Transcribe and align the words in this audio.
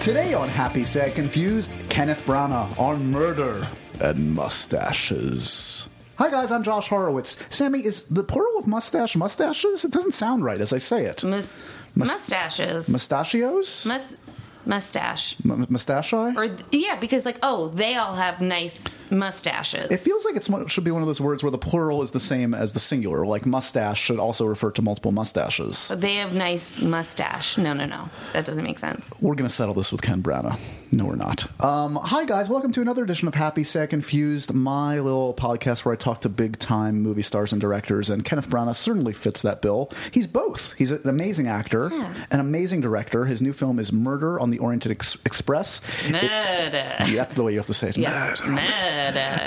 Today 0.00 0.32
on 0.32 0.48
Happy 0.48 0.84
Sad 0.84 1.14
Confused, 1.14 1.72
Kenneth 1.88 2.24
Branagh 2.24 2.78
on 2.78 3.10
murder 3.10 3.66
and 4.00 4.32
mustaches. 4.34 5.88
Hi 6.16 6.30
guys, 6.30 6.50
I'm 6.52 6.62
Josh 6.62 6.88
Horowitz. 6.88 7.36
Sammy, 7.54 7.84
is 7.84 8.04
the 8.04 8.22
plural 8.24 8.58
of 8.58 8.66
mustache 8.66 9.16
mustaches? 9.16 9.84
It 9.84 9.90
doesn't 9.90 10.12
sound 10.14 10.44
right 10.44 10.60
as 10.60 10.72
I 10.72 10.78
say 10.78 11.04
it. 11.04 11.24
Mus- 11.24 11.62
Mus- 11.94 12.08
mustaches. 12.08 12.88
Mustachios? 12.88 13.86
Mus- 13.86 14.16
mustache. 14.64 15.36
M- 15.44 15.66
mustachi? 15.66 16.36
Or 16.36 16.56
yeah, 16.70 16.96
because 16.96 17.24
like 17.26 17.38
oh, 17.42 17.68
they 17.68 17.96
all 17.96 18.14
have 18.14 18.40
nice 18.40 18.97
mustaches. 19.10 19.90
It 19.90 20.00
feels 20.00 20.24
like 20.24 20.36
it 20.36 20.44
should 20.70 20.84
be 20.84 20.90
one 20.90 21.02
of 21.02 21.06
those 21.08 21.20
words 21.20 21.42
where 21.42 21.50
the 21.50 21.58
plural 21.58 22.02
is 22.02 22.10
the 22.10 22.20
same 22.20 22.54
as 22.54 22.72
the 22.72 22.80
singular. 22.80 23.26
Like 23.26 23.46
mustache 23.46 24.00
should 24.00 24.18
also 24.18 24.46
refer 24.46 24.70
to 24.72 24.82
multiple 24.82 25.12
mustaches. 25.12 25.88
they 25.94 26.16
have 26.16 26.34
nice 26.34 26.80
mustache. 26.80 27.58
No, 27.58 27.72
no, 27.72 27.86
no. 27.86 28.08
That 28.32 28.44
doesn't 28.44 28.64
make 28.64 28.78
sense. 28.78 29.12
We're 29.20 29.34
going 29.34 29.48
to 29.48 29.54
settle 29.54 29.74
this 29.74 29.92
with 29.92 30.02
Ken 30.02 30.22
Branagh. 30.22 30.58
No, 30.92 31.04
we're 31.04 31.16
not. 31.16 31.46
Um, 31.62 31.96
hi, 32.00 32.24
guys. 32.24 32.48
Welcome 32.48 32.72
to 32.72 32.80
another 32.80 33.04
edition 33.04 33.28
of 33.28 33.34
Happy 33.34 33.62
Sad 33.64 33.90
Confused, 33.90 34.54
my 34.54 34.98
little 35.00 35.34
podcast 35.34 35.84
where 35.84 35.92
I 35.92 35.96
talk 35.96 36.22
to 36.22 36.28
big 36.30 36.58
time 36.58 37.02
movie 37.02 37.22
stars 37.22 37.52
and 37.52 37.60
directors. 37.60 38.08
And 38.08 38.24
Kenneth 38.24 38.48
Branagh 38.48 38.74
certainly 38.76 39.12
fits 39.12 39.42
that 39.42 39.60
bill. 39.60 39.90
He's 40.12 40.26
both. 40.26 40.72
He's 40.78 40.90
an 40.90 41.06
amazing 41.06 41.46
actor, 41.46 41.90
Yeah. 41.92 42.14
an 42.30 42.40
amazing 42.40 42.80
director. 42.80 43.26
His 43.26 43.42
new 43.42 43.52
film 43.52 43.78
is 43.78 43.92
Murder 43.92 44.40
on 44.40 44.50
the 44.50 44.58
Oriented 44.58 44.92
Ex- 44.92 45.16
Express. 45.26 45.80
Murder. 46.10 46.26
Yeah, 46.26 47.04
that's 47.14 47.34
the 47.34 47.42
way 47.42 47.52
you 47.52 47.58
have 47.58 47.66
to 47.66 47.74
say 47.74 47.88
it. 47.90 47.98
yeah. 47.98 48.34
Murder. 48.46 48.52
Murder. 48.52 48.97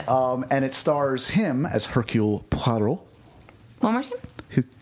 Um, 0.07 0.45
and 0.49 0.65
it 0.65 0.73
stars 0.73 1.27
him 1.29 1.65
as 1.65 1.85
Hercule 1.87 2.45
Poirot. 2.49 2.99
One 3.79 3.93
more 3.93 4.03
time. 4.03 4.13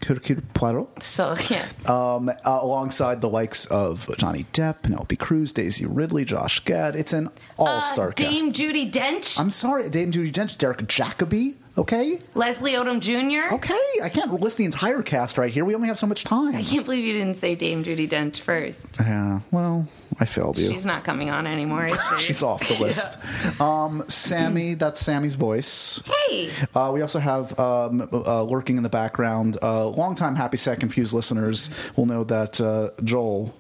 Hercule 0.05 0.41
Poirot. 0.53 1.03
So 1.03 1.35
yeah. 1.49 1.65
um, 1.85 2.29
uh, 2.29 2.33
alongside 2.61 3.21
the 3.21 3.29
likes 3.29 3.65
of 3.67 4.09
Johnny 4.17 4.45
Depp, 4.51 4.81
Penelope 4.81 5.15
Cruz, 5.17 5.53
Daisy 5.53 5.85
Ridley, 5.85 6.26
Josh 6.26 6.59
Gad. 6.65 6.95
It's 6.95 7.13
an 7.13 7.29
all-star 7.57 8.09
Uh, 8.09 8.13
Dame 8.13 8.45
cast. 8.51 8.57
Judi 8.57 8.91
Dench. 8.91 9.39
I'm 9.39 9.49
sorry, 9.51 9.87
Dame 9.89 10.11
Judi 10.11 10.31
Dench, 10.31 10.57
Derek 10.57 10.79
Jacobi. 10.87 11.55
Okay, 11.80 12.20
Leslie 12.35 12.74
Odom 12.74 12.99
Jr. 12.99 13.55
okay. 13.55 13.80
I 14.04 14.10
can't 14.10 14.34
list 14.34 14.58
the 14.58 14.66
entire 14.66 15.02
cast 15.02 15.38
right 15.38 15.49
here. 15.49 15.63
We 15.63 15.76
only 15.76 15.88
have 15.88 15.98
so 15.98 16.08
much 16.08 16.26
time. 16.26 16.54
I 16.54 16.62
can't 16.62 16.84
believe 16.84 17.05
you 17.05 17.13
didn't 17.13 17.38
say 17.38 17.55
Dame 17.55 17.85
Judi 17.85 18.08
Dench 18.08 18.41
first. 18.41 18.98
Yeah. 18.99 19.40
Well, 19.49 19.88
I 20.20 20.26
failed 20.26 20.57
you. 20.57 20.70
She's 20.70 20.85
not 20.85 21.05
coming 21.05 21.30
on 21.30 21.48
anymore. 21.48 21.85
Is 21.85 21.98
she? 22.18 22.18
She's 22.30 22.44
off 22.44 22.68
the 22.68 22.74
list. 22.84 23.18
Um, 23.62 24.04
Sammy, 24.10 24.74
that's 24.74 25.00
Sammy's 25.00 25.35
voice. 25.35 26.04
Hey. 26.05 26.50
Uh, 26.76 26.91
we 26.94 27.02
also 27.02 27.20
have 27.20 27.57
um, 27.57 28.10
uh, 28.12 28.44
lurking 28.44 28.76
in 28.76 28.84
the 28.84 28.90
background. 28.90 29.57
Uh, 29.62 29.88
longtime 29.88 30.35
Happy 30.35 30.57
Sad 30.57 30.82
Confused 30.82 31.13
listeners 31.13 31.70
will 31.96 32.05
know 32.07 32.26
that 32.26 32.60
uh, 32.60 32.90
Joel 33.05 33.55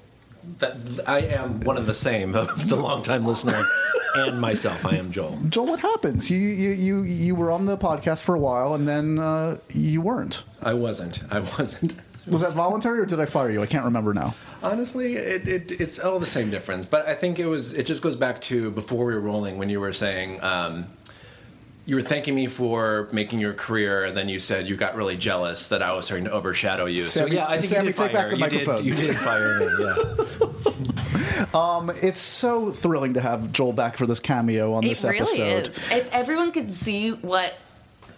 That 0.57 0.75
I 1.07 1.19
am 1.19 1.61
one 1.61 1.77
of 1.77 1.85
the 1.85 1.93
same, 1.93 2.31
the 2.33 2.77
longtime 2.81 3.25
listener, 3.25 3.63
and 4.15 4.41
myself. 4.41 4.85
I 4.85 4.95
am 4.95 5.11
Joel. 5.11 5.37
Joel, 5.47 5.67
what 5.67 5.79
happens? 5.79 6.29
You 6.29 6.37
you 6.39 6.71
you 6.71 7.03
you 7.03 7.35
were 7.35 7.51
on 7.51 7.65
the 7.65 7.77
podcast 7.77 8.23
for 8.23 8.35
a 8.35 8.39
while, 8.39 8.73
and 8.73 8.87
then 8.87 9.19
uh, 9.19 9.57
you 9.69 10.01
weren't. 10.01 10.43
I 10.61 10.73
wasn't. 10.73 11.23
I 11.31 11.39
wasn't. 11.39 11.93
Was 12.27 12.41
that 12.41 12.53
voluntary, 12.53 12.99
or 12.99 13.05
did 13.05 13.19
I 13.19 13.25
fire 13.25 13.49
you? 13.49 13.61
I 13.61 13.65
can't 13.65 13.85
remember 13.85 14.13
now. 14.13 14.35
Honestly, 14.61 15.15
it, 15.15 15.47
it, 15.47 15.79
it's 15.79 15.99
all 15.99 16.19
the 16.19 16.25
same 16.25 16.51
difference. 16.51 16.85
But 16.85 17.07
I 17.07 17.15
think 17.15 17.39
it 17.39 17.45
was. 17.45 17.73
It 17.73 17.85
just 17.85 18.03
goes 18.03 18.15
back 18.15 18.41
to 18.41 18.69
before 18.71 19.05
we 19.05 19.13
were 19.13 19.19
rolling 19.19 19.57
when 19.57 19.69
you 19.69 19.79
were 19.79 19.93
saying. 19.93 20.43
Um, 20.43 20.85
you 21.89 21.95
were 21.95 22.03
thanking 22.03 22.35
me 22.35 22.45
for 22.45 23.09
making 23.11 23.39
your 23.39 23.53
career, 23.53 24.05
and 24.05 24.15
then 24.15 24.29
you 24.29 24.37
said 24.37 24.67
you 24.69 24.75
got 24.75 24.95
really 24.95 25.17
jealous 25.17 25.69
that 25.69 25.81
I 25.81 25.91
was 25.93 26.05
starting 26.05 26.25
to 26.25 26.31
overshadow 26.31 26.85
you. 26.85 26.97
Sammy- 26.97 27.31
so 27.31 27.35
yeah, 27.35 27.45
I 27.47 27.57
think 27.57 27.63
Sammy, 27.63 27.87
you 27.87 27.93
did 27.93 27.97
take 27.97 28.11
fire. 28.11 28.13
back 28.13 28.29
the 28.29 28.35
you 28.37 28.39
microphone. 28.41 28.77
Did, 28.77 28.85
you 28.85 28.95
did 28.95 29.15
fire 29.17 29.59
me. 29.59 29.85
Yeah. 29.85 30.35
Um, 31.53 31.89
it's 32.03 32.19
so 32.19 32.69
thrilling 32.71 33.13
to 33.15 33.21
have 33.21 33.51
Joel 33.51 33.73
back 33.73 33.97
for 33.97 34.05
this 34.05 34.19
cameo 34.19 34.73
on 34.73 34.83
It 34.83 34.89
this 34.89 35.03
really 35.03 35.17
episode. 35.19 35.69
is. 35.69 35.91
If 35.91 36.13
everyone 36.13 36.51
could 36.51 36.73
see 36.73 37.11
what 37.11 37.57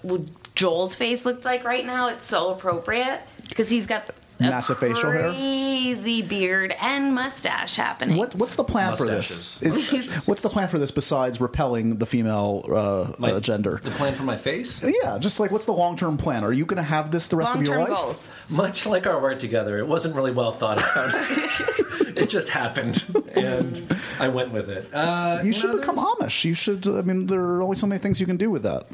what 0.01 0.21
Joel's 0.55 0.95
face 0.97 1.23
looked 1.23 1.45
like 1.45 1.63
right 1.63 1.85
now, 1.85 2.09
it's 2.09 2.25
so 2.25 2.49
appropriate 2.51 3.21
because 3.47 3.69
he's 3.69 3.87
got 3.87 4.09
a 4.09 4.13
Massive 4.50 4.78
facial 4.79 5.12
hair? 5.12 5.29
crazy 5.31 6.22
beard 6.22 6.74
and 6.81 7.13
mustache 7.13 7.75
happening. 7.75 8.18
What 8.18 8.35
what's 8.35 8.56
the 8.56 8.63
plan 8.63 8.96
for 8.96 9.06
this? 9.06 9.62
Is, 9.62 10.28
what's 10.28 10.41
the 10.41 10.50
plan 10.50 10.68
for 10.68 10.78
this 10.79 10.91
besides 10.91 11.41
repelling 11.41 11.97
the 11.97 12.06
female 12.06 12.63
uh, 12.72 13.13
My- 13.18 13.31
uh, 13.34 13.40
gender? 13.40 13.79
The 13.84 13.91
plan 13.91 14.13
for 14.13 14.24
my 14.24 14.38
face, 14.38 14.84
Yeah, 14.84 15.18
just 15.19 15.40
like 15.40 15.52
what's 15.52 15.66
the 15.66 15.74
long 15.74 15.97
term 15.97 16.18
plan? 16.18 16.44
Are 16.44 16.53
you 16.53 16.66
going 16.66 16.78
to 16.78 16.84
have 16.84 17.12
this 17.12 17.28
the 17.28 17.35
rest 17.38 17.53
long 17.56 17.63
of 17.63 17.68
your 17.68 17.79
life? 17.79 17.90
goals? 17.90 18.29
much 18.50 18.85
like 18.85 19.06
our 19.07 19.22
work 19.22 19.40
together, 19.40 19.78
it 19.79 19.88
wasn't 19.88 20.16
really 20.16 20.31
well 20.31 20.52
thought 20.52 20.78
out. 20.78 21.12
it 22.18 22.29
just 22.29 22.50
happened, 22.50 23.03
and 23.34 23.97
I 24.19 24.28
went 24.29 24.52
with 24.52 24.69
it. 24.69 24.88
Uh, 24.94 25.40
You 25.44 25.53
should 25.53 25.72
know, 25.72 25.78
become 25.79 25.96
there's- 25.96 26.16
Amish. 26.19 26.46
You 26.46 26.53
should. 26.53 26.88
I 26.88 27.02
mean, 27.02 27.28
there 27.28 27.41
are 27.41 27.62
only 27.62 27.75
so 27.75 27.88
many 27.88 28.00
things 28.00 28.19
you 28.19 28.25
can 28.28 28.38
do 28.38 28.50
with 28.52 28.63
that. 28.63 28.88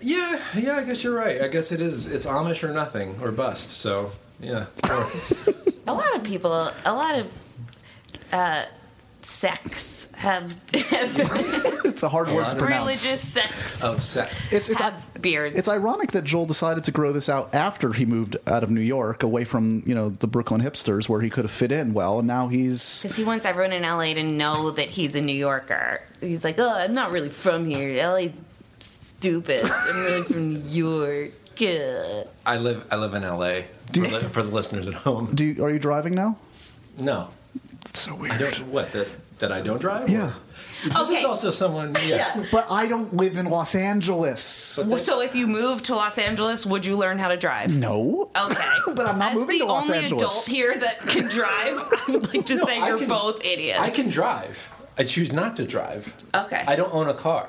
Yeah, 0.00 0.40
yeah, 0.56 0.76
I 0.76 0.84
guess 0.84 1.02
you're 1.02 1.14
right. 1.16 1.42
I 1.42 1.48
guess 1.48 1.72
it 1.72 1.80
is. 1.80 2.06
It's 2.06 2.24
Amish 2.26 2.62
or 2.62 2.72
nothing 2.72 3.18
or 3.20 3.32
bust. 3.32 3.70
So 3.72 4.12
yeah. 4.40 4.66
A 5.86 5.92
lot 5.92 6.14
of 6.16 6.22
people, 6.24 6.52
a 6.52 6.92
lot 6.92 7.18
of 7.18 7.32
uh, 8.32 8.64
sects 9.22 10.08
have 10.14 10.56
It's 10.72 12.02
a 12.02 12.08
hard 12.08 12.28
word 12.28 12.50
to 12.50 12.56
pronounce. 12.56 13.04
religious 13.04 13.20
sects 13.26 13.82
of 13.82 14.02
sex. 14.02 14.52
It's 14.52 14.68
it's 14.68 14.80
have 14.80 15.10
beards. 15.20 15.58
It's 15.58 15.68
ironic 15.68 16.12
that 16.12 16.24
Joel 16.24 16.46
decided 16.46 16.84
to 16.84 16.92
grow 16.92 17.12
this 17.12 17.28
out 17.28 17.54
after 17.54 17.92
he 17.92 18.04
moved 18.04 18.36
out 18.46 18.62
of 18.62 18.70
New 18.70 18.80
York, 18.80 19.22
away 19.22 19.44
from 19.44 19.82
you 19.86 19.94
know 19.94 20.10
the 20.10 20.26
Brooklyn 20.26 20.60
hipsters, 20.60 21.08
where 21.08 21.20
he 21.20 21.30
could 21.30 21.44
have 21.44 21.50
fit 21.50 21.72
in 21.72 21.94
well, 21.94 22.18
and 22.18 22.28
now 22.28 22.48
he's 22.48 23.02
Because 23.02 23.16
he 23.16 23.24
wants 23.24 23.44
everyone 23.46 23.72
in 23.72 23.82
LA 23.82 24.14
to 24.14 24.22
know 24.22 24.70
that 24.72 24.90
he's 24.90 25.14
a 25.14 25.20
New 25.20 25.34
Yorker. 25.34 26.02
He's 26.20 26.44
like, 26.44 26.58
oh, 26.58 26.78
I'm 26.78 26.94
not 26.94 27.10
really 27.12 27.30
from 27.30 27.64
here. 27.64 28.06
LA's 28.06 28.38
stupid. 28.78 29.60
I'm 29.64 30.04
really 30.04 30.22
from 30.22 30.48
New 30.54 30.60
York. 30.60 31.32
Yeah. 31.60 32.24
I 32.46 32.58
live. 32.58 32.84
I 32.90 32.96
live 32.96 33.14
in 33.14 33.24
L.A. 33.24 33.66
Do 33.92 34.02
For, 34.04 34.08
you- 34.08 34.18
the, 34.20 34.28
for 34.28 34.42
the 34.42 34.50
listeners 34.50 34.86
at 34.86 34.94
home. 34.94 35.34
Do 35.34 35.44
you, 35.44 35.64
are 35.64 35.70
you 35.70 35.78
driving 35.78 36.14
now? 36.14 36.36
No, 36.98 37.28
It's 37.82 38.00
so 38.00 38.14
weird. 38.16 38.32
I 38.32 38.38
don't. 38.38 38.58
What 38.68 38.92
that 38.92 39.08
that 39.38 39.52
I 39.52 39.60
don't 39.60 39.78
drive? 39.80 40.08
Yeah. 40.10 40.32
This 40.84 40.96
Okay. 40.96 41.18
is 41.20 41.24
also 41.24 41.50
someone. 41.50 41.94
Yeah. 42.06 42.16
Yeah. 42.38 42.44
But 42.52 42.70
I 42.70 42.86
don't 42.86 43.14
live 43.14 43.36
in 43.36 43.46
Los 43.46 43.74
Angeles. 43.76 44.78
Well, 44.84 44.98
So 44.98 45.20
if 45.20 45.34
you 45.34 45.46
moved 45.46 45.84
to 45.86 45.94
Los 45.94 46.18
Angeles, 46.18 46.64
would 46.66 46.84
you 46.86 46.96
learn 46.96 47.18
how 47.20 47.28
to 47.28 47.36
drive? 47.36 47.76
No. 47.76 48.30
Okay. 48.36 48.64
But 48.94 49.06
I'm 49.06 49.18
not 49.18 49.30
As 49.32 49.34
moving 49.38 49.58
the 49.60 49.66
to 49.66 49.72
Los 49.72 49.90
Angeles. 49.90 50.10
the 50.10 50.14
only 50.14 50.24
adult 50.26 50.46
here 50.46 50.76
that 50.76 51.00
can 51.00 51.28
drive, 51.28 51.88
I 52.08 52.10
would 52.10 52.34
like 52.34 52.46
to 52.46 52.56
No, 52.56 52.64
say 52.64 52.80
I 52.80 52.88
you're 52.88 52.98
can- 52.98 53.08
both 53.08 53.44
idiots. 53.44 53.80
I 53.80 53.90
can 53.90 54.08
drive. 54.10 54.70
I 54.96 55.04
choose 55.04 55.32
not 55.32 55.54
to 55.56 55.64
drive. 55.66 56.12
Okay. 56.34 56.64
I 56.66 56.74
don't 56.74 56.92
own 56.92 57.08
a 57.08 57.14
car. 57.14 57.48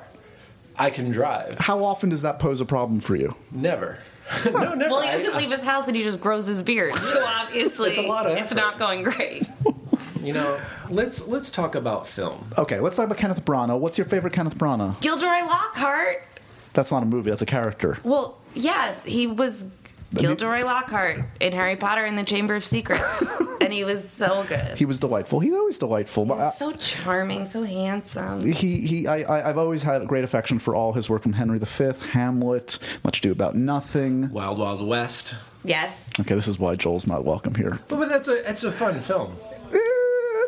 I 0.80 0.90
can 0.90 1.12
drive. 1.12 1.54
How 1.60 1.84
often 1.84 2.10
does 2.10 2.22
that 2.22 2.40
pose 2.40 2.62
a 2.62 2.66
problem 2.66 3.00
for 3.00 3.16
you? 3.16 3.36
Never. 3.52 3.98
no, 4.46 4.74
never. 4.76 4.90
Well, 4.90 5.02
he 5.02 5.10
doesn't 5.10 5.38
leave 5.38 5.52
his 5.52 5.64
house 5.64 5.88
and 5.88 5.96
he 5.96 6.04
just 6.04 6.22
grows 6.22 6.48
his 6.48 6.62
beard. 6.62 6.94
So 6.96 7.24
obviously, 7.40 7.90
It's 7.92 8.00
a 8.00 8.04
lot 8.04 8.26
of 8.26 8.38
it's 8.38 8.54
not 8.54 8.80
going 8.80 9.04
great. 9.04 9.48
You 10.22 10.34
know, 10.34 10.60
let's 10.90 11.28
let's 11.28 11.50
talk 11.50 11.76
about 11.76 12.06
film. 12.06 12.46
Okay, 12.58 12.82
let's 12.82 12.98
talk 12.98 13.06
about 13.06 13.18
Kenneth 13.18 13.46
Branagh. 13.46 13.80
What's 13.80 13.98
your 13.98 14.04
favorite 14.06 14.34
Kenneth 14.34 14.58
Branagh? 14.58 15.00
Gilderoy 15.00 15.48
Lockhart. 15.48 16.28
That's 16.74 16.92
not 16.92 17.04
a 17.04 17.06
movie. 17.06 17.30
That's 17.30 17.42
a 17.42 17.46
character. 17.46 18.00
Well, 18.04 18.38
yes, 18.54 19.06
he 19.06 19.28
was 19.28 19.66
Gilderoy 20.14 20.64
Lockhart 20.64 21.20
in 21.40 21.54
Harry 21.54 21.76
Potter 21.76 22.04
and 22.04 22.18
the 22.18 22.24
Chamber 22.24 22.56
of 22.56 22.66
Secrets, 22.66 23.24
and 23.62 23.72
he 23.72 23.84
was 23.84 24.10
so 24.10 24.44
good. 24.48 24.78
He 24.78 24.86
was 24.86 25.00
delightful. 25.00 25.40
He's 25.40 25.54
always 25.54 25.78
delightful. 25.78 26.26
He 26.26 26.32
I- 26.32 26.36
was 26.36 26.44
uh, 26.44 26.52
so 26.52 26.72
charming, 26.74 27.46
so 27.46 27.64
handsome. 27.64 28.44
he 28.52 28.82
he 28.82 29.08
I, 29.08 29.18
I 29.22 29.50
I've 29.50 29.58
always 29.58 29.84
had 29.84 30.02
a 30.02 30.06
great 30.06 30.24
affection 30.24 30.58
for 30.60 30.76
all 30.76 30.94
his 30.94 31.10
work 31.10 31.22
from 31.24 31.34
Henry 31.34 31.60
V, 31.60 31.92
Hamlet, 32.12 32.80
Much 33.04 33.20
Ado 33.20 33.32
About 33.32 33.56
Nothing. 33.56 34.32
Wild 34.32 34.58
Wild 34.58 34.86
West. 34.88 35.36
Yes. 35.64 36.10
Okay, 36.20 36.36
this 36.36 36.48
is 36.48 36.58
why 36.58 36.76
Joel's 36.76 37.06
not 37.06 37.26
welcome 37.26 37.54
here. 37.54 37.80
But, 37.90 38.00
but 38.00 38.10
that's 38.10 38.28
a 38.30 38.50
it's 38.50 38.64
a 38.64 38.72
fun 38.72 39.00
film. 39.02 39.36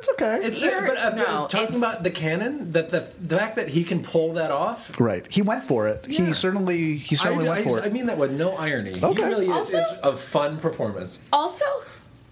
It's 0.02 0.10
okay. 0.14 0.40
It's 0.44 0.62
You're- 0.64 0.88
but, 0.88 0.98
uh, 0.98 1.10
no, 1.16 1.24
talking 1.48 1.62
it's- 1.62 1.78
about 1.78 2.02
the 2.02 2.10
canon, 2.10 2.72
that 2.72 2.90
the 2.90 3.08
the 3.22 3.38
fact 3.38 3.56
that 3.58 3.68
he 3.70 3.84
can 3.84 4.02
pull 4.02 4.34
that 4.34 4.50
off. 4.50 4.90
right. 5.00 5.24
He 5.30 5.44
went 5.44 5.64
for 5.64 5.88
it. 5.88 6.08
He 6.08 6.24
Yeah. 6.24 6.32
certainly 6.34 6.96
he 6.96 7.16
certainly 7.16 7.48
I, 7.48 7.54
went 7.54 7.68
I, 7.68 7.70
for 7.70 7.80
I 7.82 7.86
it. 7.86 7.94
mean 7.94 8.08
that 8.08 8.18
with 8.18 8.32
no 8.32 8.56
irony. 8.58 9.00
Okay. 9.02 9.22
He 9.22 9.30
really 9.30 9.46
is. 9.46 9.52
Also- 9.52 9.78
it's 9.78 9.94
a 10.02 10.18
fun 10.18 10.58
performance. 10.58 11.20
Also, 11.32 11.66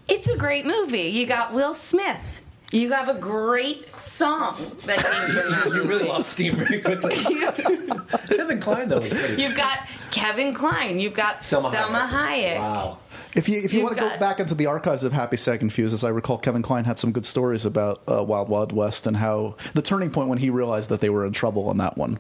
it's 0.08 0.28
a 0.28 0.36
great 0.36 0.66
movie. 0.66 1.04
You 1.04 1.28
got 1.28 1.54
Will 1.54 1.76
Smith. 1.76 2.42
You 2.72 2.92
have 2.92 3.08
a 3.08 3.14
great 3.16 3.86
song 4.00 4.56
that 4.86 4.98
came 4.98 5.28
from 5.36 5.52
that 5.52 5.66
You 5.68 5.74
movie. 5.74 5.88
really 5.90 6.08
lost 6.10 6.30
steam 6.30 6.56
very 6.56 6.82
quickly. 6.82 7.16
Kevin 8.30 8.60
Kline 8.60 8.90
though 8.90 9.00
was 9.02 9.14
pretty. 9.14 9.42
You've 9.42 9.56
got 9.56 9.80
Kevin 10.12 10.54
Kline. 10.56 11.00
You've 11.00 11.14
got 11.14 11.42
Salma, 11.42 11.72
Salma, 11.72 12.08
Hayek. 12.10 12.58
Wow. 12.58 12.98
If 13.40 13.48
you 13.48 13.62
if 13.62 13.72
you 13.72 13.80
You've 13.80 13.86
want 13.86 13.98
to 13.98 14.02
go 14.04 14.20
back 14.20 14.42
into 14.42 14.54
the 14.54 14.66
archives 14.66 15.06
of 15.06 15.14
Happy 15.14 15.38
Sad 15.38 15.60
Confused, 15.60 15.94
as 15.94 16.04
I 16.04 16.10
recall, 16.10 16.38
Kevin 16.38 16.62
Kline 16.62 16.84
had 16.84 17.00
some 17.00 17.14
good 17.14 17.26
stories 17.26 17.66
about 17.66 18.02
uh, 18.06 18.22
Wild 18.22 18.50
Wild 18.50 18.74
West 18.74 19.08
and 19.08 19.16
how 19.16 19.56
the 19.74 19.82
turning 19.82 20.12
point 20.12 20.28
when 20.28 20.40
he 20.40 20.50
realized 20.50 20.90
that 20.90 21.00
they 21.00 21.10
were 21.10 21.26
in 21.26 21.32
trouble 21.32 21.70
on 21.70 21.78
that 21.78 21.98
one. 21.98 22.20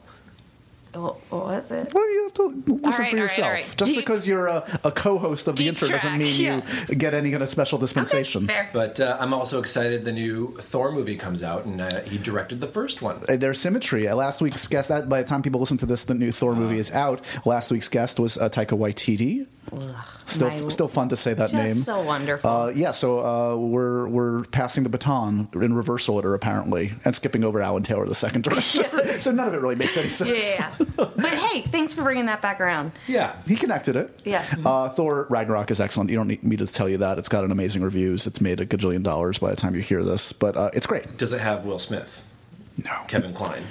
Oh, 0.95 1.17
what 1.29 1.45
was 1.45 1.69
it? 1.71 1.93
Well, 1.93 2.09
you 2.09 2.23
have 2.23 2.33
to 2.35 2.43
listen 2.47 2.81
right, 2.83 2.93
for 2.93 3.01
all 3.01 3.03
right, 3.03 3.13
yourself. 3.13 3.45
all 3.45 3.51
right. 3.51 3.75
Just 3.77 3.91
Deep- 3.91 3.95
because 3.97 4.25
you're 4.27 4.47
a, 4.47 4.79
a 4.83 4.91
co-host 4.91 5.47
of 5.47 5.55
the 5.55 5.63
Deep 5.65 5.69
intro 5.69 5.87
doesn't 5.89 6.09
track, 6.09 6.19
mean 6.19 6.41
yeah. 6.41 6.85
you 6.87 6.95
get 6.95 7.13
any 7.13 7.29
kind 7.29 7.43
of 7.43 7.49
special 7.49 7.77
dispensation. 7.77 8.45
Okay, 8.45 8.53
fair. 8.53 8.69
But 8.73 8.99
uh, 8.99 9.17
I'm 9.19 9.31
also 9.31 9.59
excited 9.59 10.03
the 10.03 10.11
new 10.11 10.57
Thor 10.59 10.91
movie 10.91 11.15
comes 11.15 11.43
out, 11.43 11.65
and 11.65 11.79
uh, 11.81 11.99
he 12.01 12.17
directed 12.17 12.59
the 12.59 12.67
first 12.67 13.03
one. 13.03 13.19
Uh, 13.29 13.35
There's 13.35 13.59
symmetry. 13.59 14.07
Uh, 14.07 14.15
Last 14.15 14.41
week's 14.41 14.65
guest, 14.67 14.89
uh, 14.89 15.03
by 15.03 15.21
the 15.21 15.27
time 15.27 15.43
people 15.43 15.59
listen 15.59 15.77
to 15.77 15.85
this, 15.85 16.05
the 16.05 16.15
new 16.15 16.31
Thor 16.31 16.55
movie 16.55 16.79
is 16.79 16.91
out. 16.91 17.21
Last 17.45 17.71
week's 17.71 17.87
guest 17.89 18.19
was 18.19 18.37
uh, 18.39 18.49
Taika 18.49 18.75
Waititi. 18.75 19.45
Still, 20.25 20.49
my- 20.49 20.67
still 20.67 20.87
fun 20.87 21.09
to 21.09 21.15
say 21.15 21.33
that 21.33 21.49
Just 21.51 21.53
name. 21.53 21.83
so 21.83 22.01
wonderful. 22.01 22.49
Uh, 22.49 22.69
yeah, 22.69 22.91
so 22.91 23.19
uh, 23.19 23.55
we're 23.55 24.07
we're 24.07 24.43
passing 24.45 24.83
the 24.83 24.89
baton 24.89 25.47
in 25.53 25.73
reverse 25.73 26.07
order 26.09 26.33
apparently, 26.33 26.91
and 27.05 27.15
skipping 27.15 27.43
over 27.43 27.61
Alan 27.61 27.83
Taylor, 27.83 28.05
the 28.05 28.15
second 28.15 28.43
director. 28.43 28.83
so 29.19 29.31
none 29.31 29.47
of 29.47 29.53
it 29.53 29.61
really 29.61 29.75
makes 29.75 29.97
any 29.97 30.09
sense. 30.09 30.59
yeah. 30.59 30.71
but 30.95 31.27
hey, 31.33 31.61
thanks 31.63 31.93
for 31.93 32.03
bringing 32.03 32.25
that 32.27 32.41
back 32.41 32.61
around. 32.61 32.91
Yeah. 33.07 33.39
He 33.47 33.55
connected 33.55 33.95
it. 33.95 34.19
Yeah. 34.25 34.45
Uh, 34.65 34.89
Thor 34.89 35.25
Ragnarok 35.29 35.71
is 35.71 35.79
excellent. 35.81 36.09
You 36.09 36.15
don't 36.15 36.27
need 36.27 36.43
me 36.43 36.57
to 36.57 36.67
tell 36.67 36.87
you 36.89 36.97
that. 36.97 37.17
It's 37.17 37.29
got 37.29 37.43
an 37.43 37.51
amazing 37.51 37.81
reviews. 37.83 38.27
It's 38.27 38.41
made 38.41 38.59
a 38.59 38.65
gajillion 38.65 39.03
dollars 39.03 39.39
by 39.39 39.49
the 39.49 39.55
time 39.55 39.75
you 39.75 39.81
hear 39.81 40.03
this, 40.03 40.33
but 40.33 40.55
uh, 40.55 40.69
it's 40.73 40.87
great. 40.87 41.17
Does 41.17 41.33
it 41.33 41.41
have 41.41 41.65
Will 41.65 41.79
Smith, 41.79 42.27
No. 42.85 43.03
Kevin 43.07 43.33
Kline, 43.33 43.63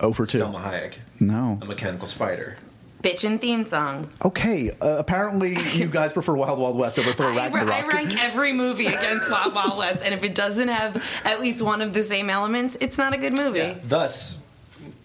Over 0.00 0.26
two. 0.26 0.38
Salma 0.40 0.62
Hayek, 0.62 0.94
No. 1.20 1.58
a 1.62 1.64
mechanical 1.64 2.06
spider? 2.06 2.56
Bitchin' 3.02 3.40
theme 3.40 3.64
song. 3.64 4.10
Okay. 4.24 4.70
Uh, 4.80 4.96
apparently, 4.98 5.56
you 5.72 5.86
guys 5.90 6.12
prefer 6.12 6.34
Wild 6.34 6.58
Wild 6.58 6.76
West 6.76 6.98
over 6.98 7.12
Thor 7.12 7.26
I, 7.26 7.36
Ragnarok. 7.36 7.68
I 7.68 7.86
rank 7.86 8.16
every 8.22 8.52
movie 8.52 8.86
against 8.86 9.30
Wild 9.30 9.54
Wild 9.54 9.78
West, 9.78 10.04
and 10.04 10.12
if 10.14 10.24
it 10.24 10.34
doesn't 10.34 10.68
have 10.68 11.02
at 11.24 11.40
least 11.40 11.62
one 11.62 11.82
of 11.82 11.92
the 11.92 12.02
same 12.02 12.30
elements, 12.30 12.76
it's 12.80 12.98
not 12.98 13.14
a 13.14 13.18
good 13.18 13.36
movie. 13.36 13.76
Thus, 13.82 14.38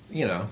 you 0.09 0.25
know, 0.25 0.47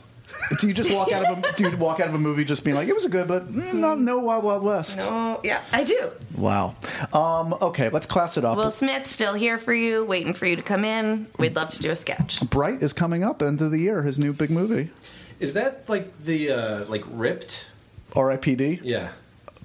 do 0.57 0.67
you 0.67 0.73
just 0.73 0.91
walk 0.91 1.11
out 1.11 1.25
of 1.25 1.43
a 1.43 1.53
do 1.53 1.69
you 1.69 1.77
walk 1.77 1.99
out 1.99 2.09
of 2.09 2.15
a 2.15 2.19
movie 2.19 2.43
just 2.43 2.63
being 2.63 2.75
like 2.75 2.87
it 2.87 2.93
was 2.93 3.05
a 3.05 3.09
good, 3.09 3.27
but 3.27 3.47
mm, 3.47 3.73
not 3.73 3.99
no 3.99 4.19
Wild 4.19 4.43
Wild 4.43 4.63
West? 4.63 4.99
Oh, 5.03 5.39
yeah, 5.43 5.61
I 5.71 5.83
do. 5.83 6.11
Wow. 6.35 6.75
Um, 7.13 7.53
okay, 7.61 7.89
let's 7.89 8.05
class 8.05 8.37
it 8.37 8.45
up. 8.45 8.57
Will 8.57 8.71
Smith 8.71 9.05
still 9.05 9.33
here 9.33 9.57
for 9.57 9.73
you, 9.73 10.05
waiting 10.05 10.33
for 10.33 10.45
you 10.45 10.55
to 10.55 10.61
come 10.61 10.83
in. 10.83 11.27
We'd 11.37 11.55
love 11.55 11.69
to 11.71 11.79
do 11.79 11.91
a 11.91 11.95
sketch. 11.95 12.47
Bright 12.49 12.81
is 12.81 12.93
coming 12.93 13.23
up 13.23 13.41
end 13.41 13.61
of 13.61 13.71
the 13.71 13.79
year. 13.79 14.03
His 14.03 14.17
new 14.17 14.33
big 14.33 14.49
movie, 14.49 14.89
is 15.39 15.53
that 15.53 15.87
like 15.89 16.23
the 16.23 16.51
uh, 16.51 16.85
like 16.85 17.03
ripped? 17.09 17.65
R.I.P.D. 18.15 18.81
Yeah. 18.83 19.09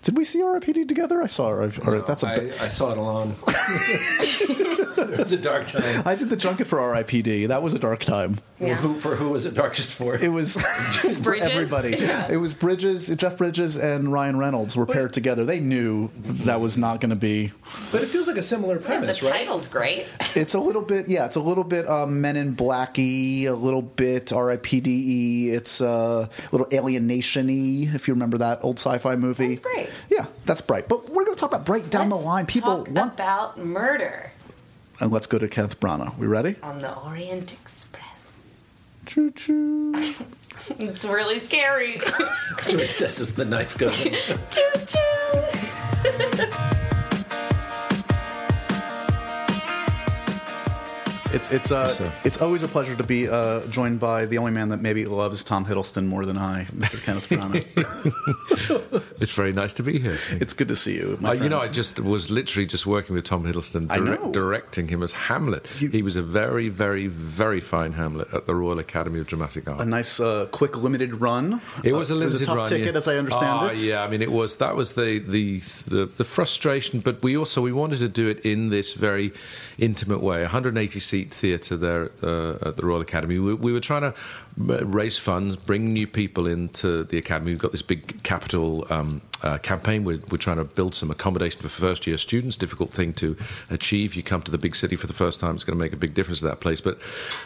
Did 0.04 0.16
we 0.18 0.24
see 0.24 0.42
R.I.P.D. 0.42 0.84
together? 0.84 1.22
I 1.22 1.26
saw. 1.26 1.48
R- 1.48 1.70
or, 1.86 2.00
that's 2.02 2.22
a. 2.22 2.26
I, 2.28 2.36
bi- 2.36 2.52
I 2.60 2.68
saw 2.68 2.92
it 2.92 2.98
alone. 2.98 3.34
it 3.48 5.18
was 5.18 5.32
a 5.32 5.38
dark 5.38 5.66
time. 5.66 6.02
I 6.04 6.14
did 6.14 6.30
the 6.30 6.36
junket 6.36 6.66
for 6.66 6.78
R.I.P.D. 6.80 7.46
That 7.46 7.62
was 7.62 7.74
a 7.74 7.78
dark 7.78 8.00
time. 8.00 8.38
Yeah. 8.60 8.74
Who 8.76 8.94
for 8.94 9.16
who 9.16 9.30
was 9.30 9.44
it 9.46 9.54
darkest 9.54 9.94
for? 9.94 10.14
It 10.16 10.28
was 10.28 10.56
for 11.22 11.34
everybody. 11.34 11.96
Yeah. 11.98 12.28
It 12.30 12.36
was 12.36 12.54
Bridges, 12.54 13.08
Jeff 13.16 13.36
Bridges, 13.38 13.76
and 13.76 14.12
Ryan 14.12 14.38
Reynolds 14.38 14.76
were 14.76 14.86
paired 14.86 15.12
together. 15.12 15.44
They 15.44 15.60
knew 15.60 16.10
that 16.44 16.60
was 16.60 16.78
not 16.78 17.00
going 17.00 17.10
to 17.10 17.16
be. 17.16 17.50
but 17.90 18.02
it 18.02 18.06
feels 18.06 18.28
like 18.28 18.36
a 18.36 18.42
similar 18.42 18.78
The 18.78 18.84
premise, 18.84 19.22
right? 19.22 19.32
title's 19.32 19.66
great. 19.66 20.06
It's 20.34 20.54
a 20.54 20.60
little 20.60 20.82
bit, 20.82 21.08
yeah. 21.08 21.26
It's 21.26 21.36
a 21.36 21.40
little 21.40 21.64
bit 21.64 21.88
um, 21.88 22.20
Men 22.20 22.36
in 22.36 22.54
Blacky, 22.56 23.46
a 23.46 23.52
little 23.52 23.82
bit 23.82 24.32
R.I.P.D.E. 24.32 25.50
It's 25.50 25.80
uh, 25.80 26.28
a 26.28 26.48
little 26.52 26.68
Alien 26.72 27.06
Nation-y, 27.06 27.90
if 27.94 28.06
you 28.08 28.14
remember 28.14 28.38
that 28.38 28.60
old 28.62 28.78
sci-fi 28.78 29.16
movie. 29.16 29.48
That's 29.48 29.60
great. 29.60 29.88
Yeah, 30.10 30.26
that's 30.44 30.60
Bright. 30.60 30.88
But 30.88 31.08
we're 31.10 31.24
going 31.24 31.36
to 31.36 31.40
talk 31.40 31.50
about 31.50 31.64
Bright 31.66 31.90
down 31.90 32.08
the 32.08 32.16
Let's 32.16 32.26
line. 32.26 32.46
People 32.46 32.84
talk 32.84 32.94
want, 32.94 33.14
about 33.14 33.58
murder 33.58 34.30
and 35.00 35.10
let's 35.10 35.26
go 35.26 35.38
to 35.38 35.48
Kenneth 35.48 35.80
Branagh. 35.80 36.16
We 36.18 36.26
ready? 36.28 36.54
on 36.62 36.78
the 36.80 36.94
Orient 36.96 37.52
Express. 37.52 38.80
Choo 39.06 39.30
choo. 39.30 39.94
It's 40.78 41.04
really 41.04 41.40
scary. 41.40 42.00
So 42.62 42.78
it 42.78 42.88
says 42.88 43.20
as 43.20 43.34
the 43.34 43.44
knife 43.44 43.76
goes 43.76 43.98
choo 44.02 44.10
choo. 44.86 45.00
It's 51.32 51.50
it's 51.50 51.72
uh 51.72 51.88
So- 51.88 52.12
it's 52.22 52.40
always 52.40 52.62
a 52.62 52.68
pleasure 52.68 52.94
to 52.94 53.02
be 53.02 53.28
uh, 53.28 53.66
joined 53.66 53.98
by 53.98 54.24
the 54.26 54.38
only 54.38 54.52
man 54.52 54.68
that 54.68 54.80
maybe 54.80 55.04
loves 55.04 55.42
Tom 55.42 55.66
Hiddleston 55.66 56.06
more 56.06 56.24
than 56.24 56.38
I, 56.38 56.64
Mr. 56.66 57.04
Kenneth 57.04 57.28
Branagh. 57.28 59.02
It's 59.20 59.32
very 59.32 59.52
nice 59.52 59.72
to 59.74 59.82
be 59.82 59.98
here. 59.98 60.18
it's 60.32 60.52
good 60.52 60.68
to 60.68 60.76
see 60.76 60.94
you. 60.96 61.18
Uh, 61.24 61.32
you 61.32 61.48
know, 61.48 61.60
I 61.60 61.68
just 61.68 62.00
was 62.00 62.30
literally 62.30 62.66
just 62.66 62.86
working 62.86 63.14
with 63.14 63.24
Tom 63.24 63.44
Hiddleston, 63.44 64.32
directing 64.32 64.88
him 64.88 65.02
as 65.02 65.12
Hamlet. 65.12 65.68
You- 65.78 65.90
he 65.90 66.02
was 66.02 66.16
a 66.16 66.22
very, 66.22 66.68
very, 66.68 67.06
very 67.06 67.60
fine 67.60 67.92
Hamlet 67.92 68.28
at 68.34 68.46
the 68.46 68.54
Royal 68.54 68.78
Academy 68.78 69.20
of 69.20 69.26
Dramatic 69.28 69.68
Art. 69.68 69.80
a 69.80 69.84
nice, 69.84 70.18
uh, 70.20 70.46
quick, 70.50 70.76
limited 70.76 71.20
run. 71.20 71.60
It 71.84 71.92
was 71.92 72.10
a 72.10 72.14
Uh, 72.14 72.18
limited 72.18 72.34
it 72.36 72.40
was 72.40 72.42
a 72.42 72.46
tough 72.46 72.56
run, 72.56 72.66
ticket, 72.68 72.92
yeah. 72.94 72.98
as 72.98 73.08
I 73.08 73.16
understand 73.16 73.60
Ah, 73.62 73.66
it. 73.68 73.78
Yeah, 73.78 74.02
I 74.02 74.08
mean, 74.10 74.22
it 74.22 74.32
was 74.32 74.56
that 74.56 74.74
was 74.76 74.92
the, 74.92 75.18
the 75.20 75.60
the 75.86 76.06
the 76.16 76.24
frustration, 76.24 77.00
but 77.00 77.22
we 77.22 77.36
also 77.36 77.60
we 77.62 77.72
wanted 77.72 78.00
to 78.00 78.08
do 78.08 78.28
it 78.28 78.40
in 78.44 78.68
this 78.70 78.94
very 78.94 79.32
intimate 79.78 80.20
way. 80.22 80.42
180 80.42 80.98
seat 81.00 81.32
theatre 81.32 81.76
there 81.76 82.04
at 82.04 82.20
the, 82.20 82.58
at 82.62 82.76
the 82.76 82.84
Royal 82.86 83.00
Academy. 83.00 83.38
We, 83.38 83.54
we 83.54 83.72
were 83.72 83.80
trying 83.80 84.02
to 84.02 84.08
uh, 84.08 84.12
raise 84.56 85.18
funds, 85.18 85.56
bring 85.56 85.92
new 85.92 86.06
people 86.06 86.46
into 86.46 87.04
the 87.04 87.18
academy. 87.18 87.52
We've 87.52 87.60
got 87.60 87.72
this 87.72 87.82
big 87.82 88.22
capital 88.22 88.86
um, 88.90 89.20
uh, 89.42 89.58
campaign. 89.58 90.04
We're, 90.04 90.20
we're 90.30 90.38
trying 90.38 90.58
to 90.58 90.64
build 90.64 90.94
some 90.94 91.10
accommodation 91.10 91.60
for 91.60 91.68
first 91.68 92.06
year 92.06 92.16
students. 92.18 92.56
Difficult 92.56 92.90
thing 92.90 93.12
to 93.14 93.36
achieve. 93.70 94.14
You 94.14 94.22
come 94.22 94.42
to 94.42 94.50
the 94.50 94.58
big 94.58 94.76
city 94.76 94.96
for 94.96 95.06
the 95.06 95.12
first 95.12 95.40
time, 95.40 95.54
it's 95.56 95.64
going 95.64 95.76
to 95.76 95.84
make 95.84 95.92
a 95.92 95.96
big 95.96 96.14
difference 96.14 96.38
to 96.40 96.46
that 96.46 96.60
place. 96.60 96.80
But 96.80 96.98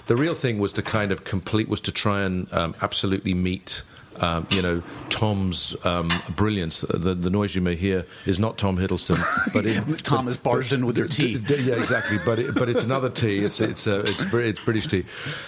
the 0.06 0.16
real 0.16 0.34
thing 0.34 0.58
was 0.58 0.72
to 0.74 0.82
kind 0.82 1.10
of 1.10 1.24
complete 1.24 1.68
was 1.68 1.80
to 1.82 1.92
try 1.92 2.20
and 2.20 2.52
um, 2.52 2.74
absolutely 2.82 3.34
meet 3.34 3.82
um, 4.20 4.46
you 4.50 4.62
know, 4.62 4.82
Tom's 5.08 5.76
um, 5.84 6.08
brilliance. 6.36 6.80
The, 6.80 7.14
the 7.14 7.30
noise 7.30 7.54
you 7.54 7.62
may 7.62 7.76
hear 7.76 8.06
is 8.26 8.38
not 8.38 8.58
Tom 8.58 8.76
Hiddleston, 8.76 9.18
but 9.52 9.66
it, 9.66 10.04
Tom 10.04 10.28
is 10.28 10.36
barged 10.36 10.72
in 10.72 10.86
with 10.86 10.96
your 10.96 11.08
tea. 11.08 11.38
D- 11.38 11.56
d- 11.56 11.62
yeah, 11.62 11.74
exactly. 11.74 12.18
But 12.24 12.38
it, 12.38 12.54
but 12.54 12.68
it's 12.68 12.84
another 12.84 13.10
tea. 13.10 13.38
It's 13.44 13.60
it's 13.60 13.86
uh, 13.86 14.04
it's, 14.06 14.24
it's 14.32 14.60
British 14.64 14.86
tea. 14.86 15.04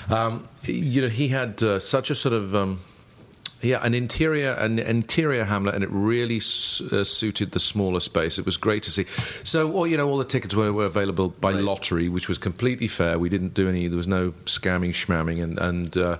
Um, 0.09 0.49
you 0.65 1.03
know, 1.03 1.09
he 1.09 1.29
had 1.29 1.63
uh, 1.63 1.79
such 1.79 2.11
a 2.11 2.15
sort 2.15 2.35
of. 2.35 2.55
Yeah, 3.63 3.85
an 3.85 3.93
interior, 3.93 4.53
an 4.53 4.79
interior 4.79 5.45
Hamlet, 5.45 5.75
and 5.75 5.85
it 5.85 5.91
really 5.91 6.39
uh, 6.39 7.05
suited 7.05 7.53
the 7.53 7.61
smaller 7.61 8.01
space. 8.01 8.39
It 8.39 8.47
was 8.47 8.57
great 8.57 8.83
to 8.85 8.91
see. 8.91 9.05
So, 9.45 9.73
all 9.73 9.87
you 9.87 9.99
know, 9.99 10.09
all 10.09 10.17
the 10.17 10.25
tickets 10.25 10.55
were, 10.55 10.73
were 10.73 10.87
available 10.87 11.29
by 11.29 11.53
lottery, 11.53 12.09
which 12.09 12.27
was 12.27 12.39
completely 12.39 12.89
fair. 12.89 13.19
We 13.19 13.29
didn't 13.29 13.53
do 13.53 13.69
any. 13.69 13.87
There 13.89 13.99
was 13.99 14.09
no 14.09 14.31
scamming, 14.47 14.91
schmamming, 14.91 15.43
and 15.43 15.59
and 15.59 15.95
uh, 15.97 16.17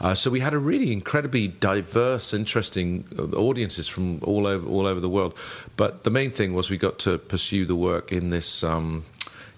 uh, 0.00 0.14
so 0.14 0.30
we 0.30 0.38
had 0.38 0.54
a 0.54 0.58
really 0.58 0.92
incredibly 0.92 1.48
diverse, 1.48 2.32
interesting 2.32 3.04
uh, 3.18 3.36
audiences 3.36 3.88
from 3.88 4.20
all 4.22 4.46
over 4.46 4.68
all 4.68 4.86
over 4.86 5.00
the 5.00 5.08
world. 5.08 5.36
But 5.76 6.04
the 6.04 6.10
main 6.10 6.30
thing 6.30 6.54
was 6.54 6.70
we 6.70 6.76
got 6.76 7.00
to 7.00 7.18
pursue 7.18 7.66
the 7.66 7.76
work 7.76 8.12
in 8.12 8.30
this. 8.30 8.62
Um, 8.62 9.04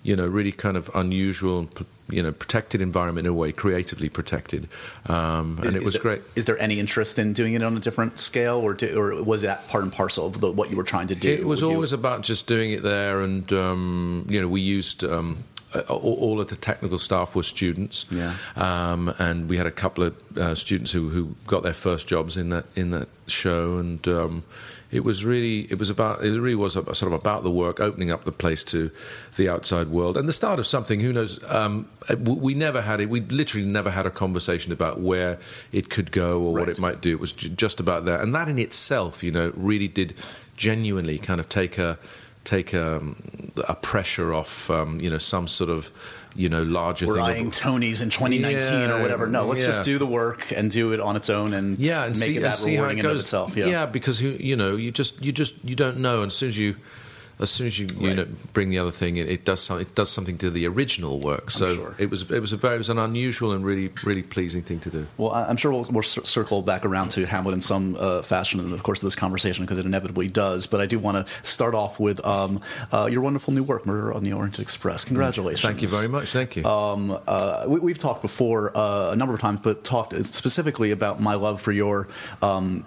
you 0.08 0.16
know, 0.16 0.26
really 0.26 0.52
kind 0.52 0.78
of 0.78 0.90
unusual, 0.94 1.58
and, 1.58 1.68
you 2.08 2.22
know, 2.22 2.32
protected 2.32 2.80
environment 2.80 3.26
in 3.26 3.30
a 3.30 3.34
way, 3.34 3.52
creatively 3.52 4.08
protected, 4.08 4.66
um, 5.06 5.60
and 5.62 5.74
it 5.76 5.82
was 5.84 5.92
there- 5.92 6.00
great. 6.02 6.22
Is 6.34 6.46
there 6.46 6.58
any 6.58 6.80
interest 6.80 7.18
in 7.18 7.34
doing 7.34 7.52
it 7.52 7.62
on 7.62 7.76
a 7.76 7.80
different 7.80 8.18
scale, 8.18 8.56
or, 8.56 8.72
do, 8.72 8.98
or 8.98 9.22
was 9.22 9.42
that 9.42 9.68
part 9.68 9.84
and 9.84 9.92
parcel 9.92 10.24
of 10.24 10.40
the, 10.40 10.50
what 10.50 10.70
you 10.70 10.76
were 10.78 10.88
trying 10.94 11.08
to 11.08 11.14
do? 11.14 11.28
It 11.30 11.46
was 11.46 11.60
Would 11.60 11.68
you- 11.68 11.74
always 11.74 11.92
about 11.92 12.22
just 12.22 12.46
doing 12.46 12.70
it 12.70 12.82
there, 12.82 13.20
and 13.20 13.52
um, 13.52 14.24
you 14.30 14.40
know, 14.40 14.48
we 14.48 14.62
used. 14.62 15.04
Um, 15.04 15.44
all, 15.86 16.14
all 16.26 16.40
of 16.40 16.48
the 16.48 16.56
technical 16.56 16.96
staff 16.96 17.36
were 17.36 17.42
students, 17.42 18.06
Yeah. 18.10 18.32
um, 18.56 19.12
and 19.18 19.50
we 19.50 19.58
had 19.58 19.66
a 19.66 19.70
couple 19.70 20.02
of 20.04 20.14
uh, 20.38 20.54
students 20.54 20.92
who, 20.92 21.10
who 21.10 21.34
got 21.46 21.62
their 21.62 21.74
first 21.74 22.08
jobs 22.08 22.38
in 22.38 22.48
that 22.48 22.64
in 22.74 22.88
that 22.92 23.08
show, 23.26 23.76
and 23.76 24.08
um, 24.08 24.44
it 24.90 25.04
was 25.04 25.24
really 25.24 25.60
it 25.70 25.78
was 25.78 25.90
about 25.90 26.24
it 26.24 26.30
really 26.40 26.54
was 26.54 26.76
a- 26.76 26.94
sort 26.94 27.12
of 27.12 27.20
about 27.20 27.42
the 27.42 27.50
work, 27.50 27.78
opening 27.80 28.10
up 28.10 28.24
the 28.24 28.32
place 28.32 28.64
to 28.64 28.90
the 29.36 29.48
outside 29.48 29.88
world, 29.88 30.16
and 30.16 30.26
the 30.28 30.32
start 30.32 30.58
of 30.58 30.66
something. 30.66 31.00
Who 31.00 31.12
knows? 31.12 31.38
Um, 31.50 31.88
we 32.18 32.32
we 32.34 32.54
never 32.54 32.80
had 32.82 33.00
it. 33.00 33.08
We 33.10 33.20
literally 33.20 33.66
never 33.66 33.90
had 33.90 34.06
a 34.06 34.10
conversation 34.10 34.72
about 34.72 35.00
where 35.00 35.38
it 35.72 35.90
could 35.90 36.10
go 36.12 36.40
or 36.40 36.52
what 36.54 36.68
it 36.68 36.78
might 36.78 37.00
do. 37.02 37.10
It 37.12 37.20
was 37.20 37.32
ju- 37.32 37.50
just 37.50 37.80
about 37.80 38.04
that, 38.06 38.20
and 38.20 38.34
that 38.34 38.48
in 38.48 38.58
itself, 38.58 39.22
you 39.22 39.30
know, 39.30 39.52
really 39.56 39.88
did 39.88 40.14
genuinely 40.56 41.18
kind 41.18 41.38
of 41.40 41.48
take 41.48 41.78
a 41.78 41.98
take 42.48 42.72
um, 42.72 43.14
a 43.68 43.74
pressure 43.74 44.32
off, 44.32 44.70
um, 44.70 45.00
you 45.00 45.10
know, 45.10 45.18
some 45.18 45.46
sort 45.46 45.70
of 45.70 45.90
you 46.34 46.48
know 46.48 46.62
larger 46.62 47.06
We're 47.06 47.20
thing. 47.22 47.48
of- 47.48 47.52
Tonys 47.52 48.00
in 48.02 48.10
2019 48.10 48.90
or 48.90 49.02
whatever. 49.02 49.26
No, 49.26 49.46
let's 49.46 49.60
yeah. 49.60 49.66
just 49.66 49.84
do 49.84 49.98
the 49.98 50.06
work 50.06 50.50
and 50.52 50.70
do 50.70 50.92
it 50.92 51.00
on 51.00 51.16
its 51.16 51.28
own 51.28 51.52
and 51.52 51.78
yeah, 51.78 52.04
and 52.04 52.18
make 52.18 52.30
see, 52.30 52.36
it 52.36 52.42
that 52.42 52.62
rewarding 52.64 52.98
in 52.98 53.06
itself. 53.06 53.56
Yeah. 53.56 53.86
because 53.86 54.22
you 54.22 54.56
know, 54.56 54.76
you 54.76 54.90
just 54.90 55.22
you 55.22 55.32
just 55.32 55.62
you 55.64 55.76
don't 55.76 55.98
know. 55.98 56.22
And 56.22 56.28
as 56.28 56.36
soon 56.36 56.48
as 56.48 56.58
you 56.58 56.76
as 57.40 57.50
soon 57.50 57.66
as 57.66 57.78
you 57.78 57.86
you 57.98 58.08
Right. 58.08 58.16
know 58.16 58.26
bring 58.52 58.70
the 58.70 58.78
other 58.78 58.90
thing, 58.90 59.16
it, 59.16 59.28
it 59.28 59.44
does 59.44 59.62
some, 59.62 59.80
it 59.80 59.94
does 59.94 60.10
something 60.10 60.38
to 60.38 60.50
the 60.50 60.66
original 60.66 61.20
work. 61.20 61.50
So 61.50 61.74
sure. 61.74 61.94
it 61.98 62.10
was 62.10 62.30
it 62.30 62.40
was 62.40 62.52
a 62.52 62.56
very 62.56 62.74
it 62.74 62.78
was 62.78 62.88
an 62.88 62.98
unusual 62.98 63.52
and 63.52 63.64
really 63.64 63.90
really 64.04 64.22
pleasing 64.22 64.62
thing 64.62 64.80
to 64.80 64.90
do. 64.90 65.06
Well, 65.16 65.32
I'm 65.32 65.56
sure 65.56 65.70
we'll, 65.72 65.86
we'll 65.90 66.02
circle 66.02 66.62
back 66.62 66.84
around 66.84 67.10
to 67.10 67.26
Hamlet 67.26 67.54
in 67.54 67.60
some 67.60 67.96
uh, 67.98 68.22
fashion 68.22 68.60
in 68.60 68.70
the 68.70 68.78
course 68.78 68.98
of 68.98 69.04
this 69.04 69.14
conversation 69.16 69.64
because 69.64 69.78
it 69.78 69.86
inevitably 69.86 70.28
does. 70.28 70.66
But 70.66 70.80
I 70.80 70.86
do 70.86 70.98
want 70.98 71.26
to 71.26 71.32
start 71.44 71.74
off 71.74 72.00
with 72.00 72.24
um, 72.26 72.60
uh, 72.92 73.08
your 73.10 73.20
wonderful 73.20 73.52
new 73.54 73.62
work, 73.62 73.86
Murder 73.86 74.12
on 74.12 74.22
the 74.22 74.32
Orient 74.32 74.58
Express. 74.58 75.04
Congratulations! 75.04 75.62
Thank 75.62 75.82
you 75.82 75.88
very 75.88 76.08
much. 76.08 76.30
Thank 76.30 76.56
you. 76.56 76.64
Um, 76.64 77.18
uh, 77.26 77.64
we, 77.68 77.80
we've 77.80 77.98
talked 77.98 78.22
before 78.22 78.76
uh, 78.76 79.10
a 79.12 79.16
number 79.16 79.34
of 79.34 79.40
times, 79.40 79.60
but 79.62 79.84
talked 79.84 80.14
specifically 80.24 80.90
about 80.90 81.20
my 81.20 81.34
love 81.34 81.60
for 81.60 81.72
your. 81.72 82.08
Um, 82.42 82.84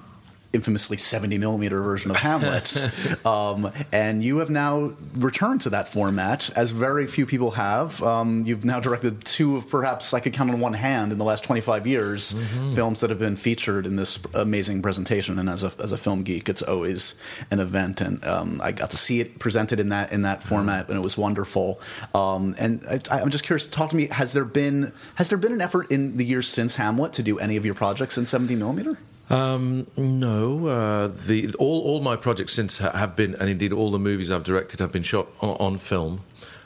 Infamously 0.54 0.98
70 0.98 1.38
millimeter 1.38 1.82
version 1.82 2.12
of 2.12 2.18
Hamlet. 2.18 2.76
um, 3.26 3.72
and 3.92 4.24
you 4.24 4.38
have 4.38 4.50
now 4.50 4.94
returned 5.16 5.62
to 5.62 5.70
that 5.72 5.88
format, 5.88 6.50
as 6.58 6.72
very 6.72 7.08
few 7.08 7.26
people 7.26 7.52
have. 7.52 8.02
Um, 8.04 8.44
you've 8.46 8.66
now 8.66 8.80
directed 8.80 9.24
two 9.26 9.58
of 9.58 9.70
perhaps 9.70 10.14
I 10.14 10.20
could 10.20 10.34
count 10.34 10.50
on 10.50 10.60
one 10.60 10.74
hand 10.74 11.12
in 11.12 11.18
the 11.18 11.24
last 11.24 11.44
25 11.44 11.88
years 11.88 12.34
films 12.74 13.00
that 13.00 13.10
have 13.10 13.20
been 13.20 13.36
featured 13.36 13.86
in 13.86 13.96
this 13.96 14.20
amazing 14.34 14.82
presentation. 14.82 15.40
And 15.40 15.50
as 15.50 15.64
a, 15.64 15.72
as 15.80 15.92
a 15.92 15.98
film 15.98 16.24
geek, 16.24 16.50
it's 16.50 16.62
always 16.62 17.16
an 17.52 17.60
event. 17.60 18.02
And 18.02 18.24
um, 18.26 18.62
I 18.64 18.72
got 18.72 18.90
to 18.92 18.98
see 18.98 19.20
it 19.20 19.40
presented 19.40 19.80
in 19.80 19.90
that 19.90 20.12
in 20.12 20.24
that 20.24 20.44
format, 20.44 20.90
and 20.90 20.98
it 20.98 21.02
was 21.02 21.18
wonderful. 21.18 21.80
Um, 22.14 22.56
and 22.60 22.84
I, 22.90 23.22
I'm 23.22 23.30
just 23.30 23.44
curious. 23.44 23.68
Talk 23.68 23.90
to 23.92 23.96
me. 23.96 24.08
Has 24.08 24.34
there 24.34 24.46
been 24.46 24.92
has 25.16 25.30
there 25.30 25.38
been 25.38 25.54
an 25.54 25.62
effort 25.62 25.92
in 25.92 26.18
the 26.18 26.26
years 26.26 26.48
since 26.48 26.76
Hamlet 26.76 27.14
to 27.14 27.24
do 27.24 27.40
any 27.40 27.58
of 27.58 27.66
your 27.66 27.74
projects 27.74 28.18
in 28.18 28.26
70 28.26 28.56
millimeter? 28.56 28.98
Um, 29.32 29.88
no, 29.96 30.68
uh, 30.68 31.08
the 31.08 31.54
all 31.58 31.82
all 31.84 32.02
my 32.02 32.18
projects 32.18 32.52
since 32.52 32.80
have 32.80 33.16
been, 33.16 33.34
and 33.36 33.50
indeed 33.50 33.72
all 33.72 33.90
the 33.90 34.00
movies 34.00 34.30
I've 34.30 34.44
directed 34.44 34.82
have 34.82 34.92
been 34.92 35.04
shot 35.04 35.28
on, 35.40 35.56
on 35.58 35.78
film. 35.78 36.24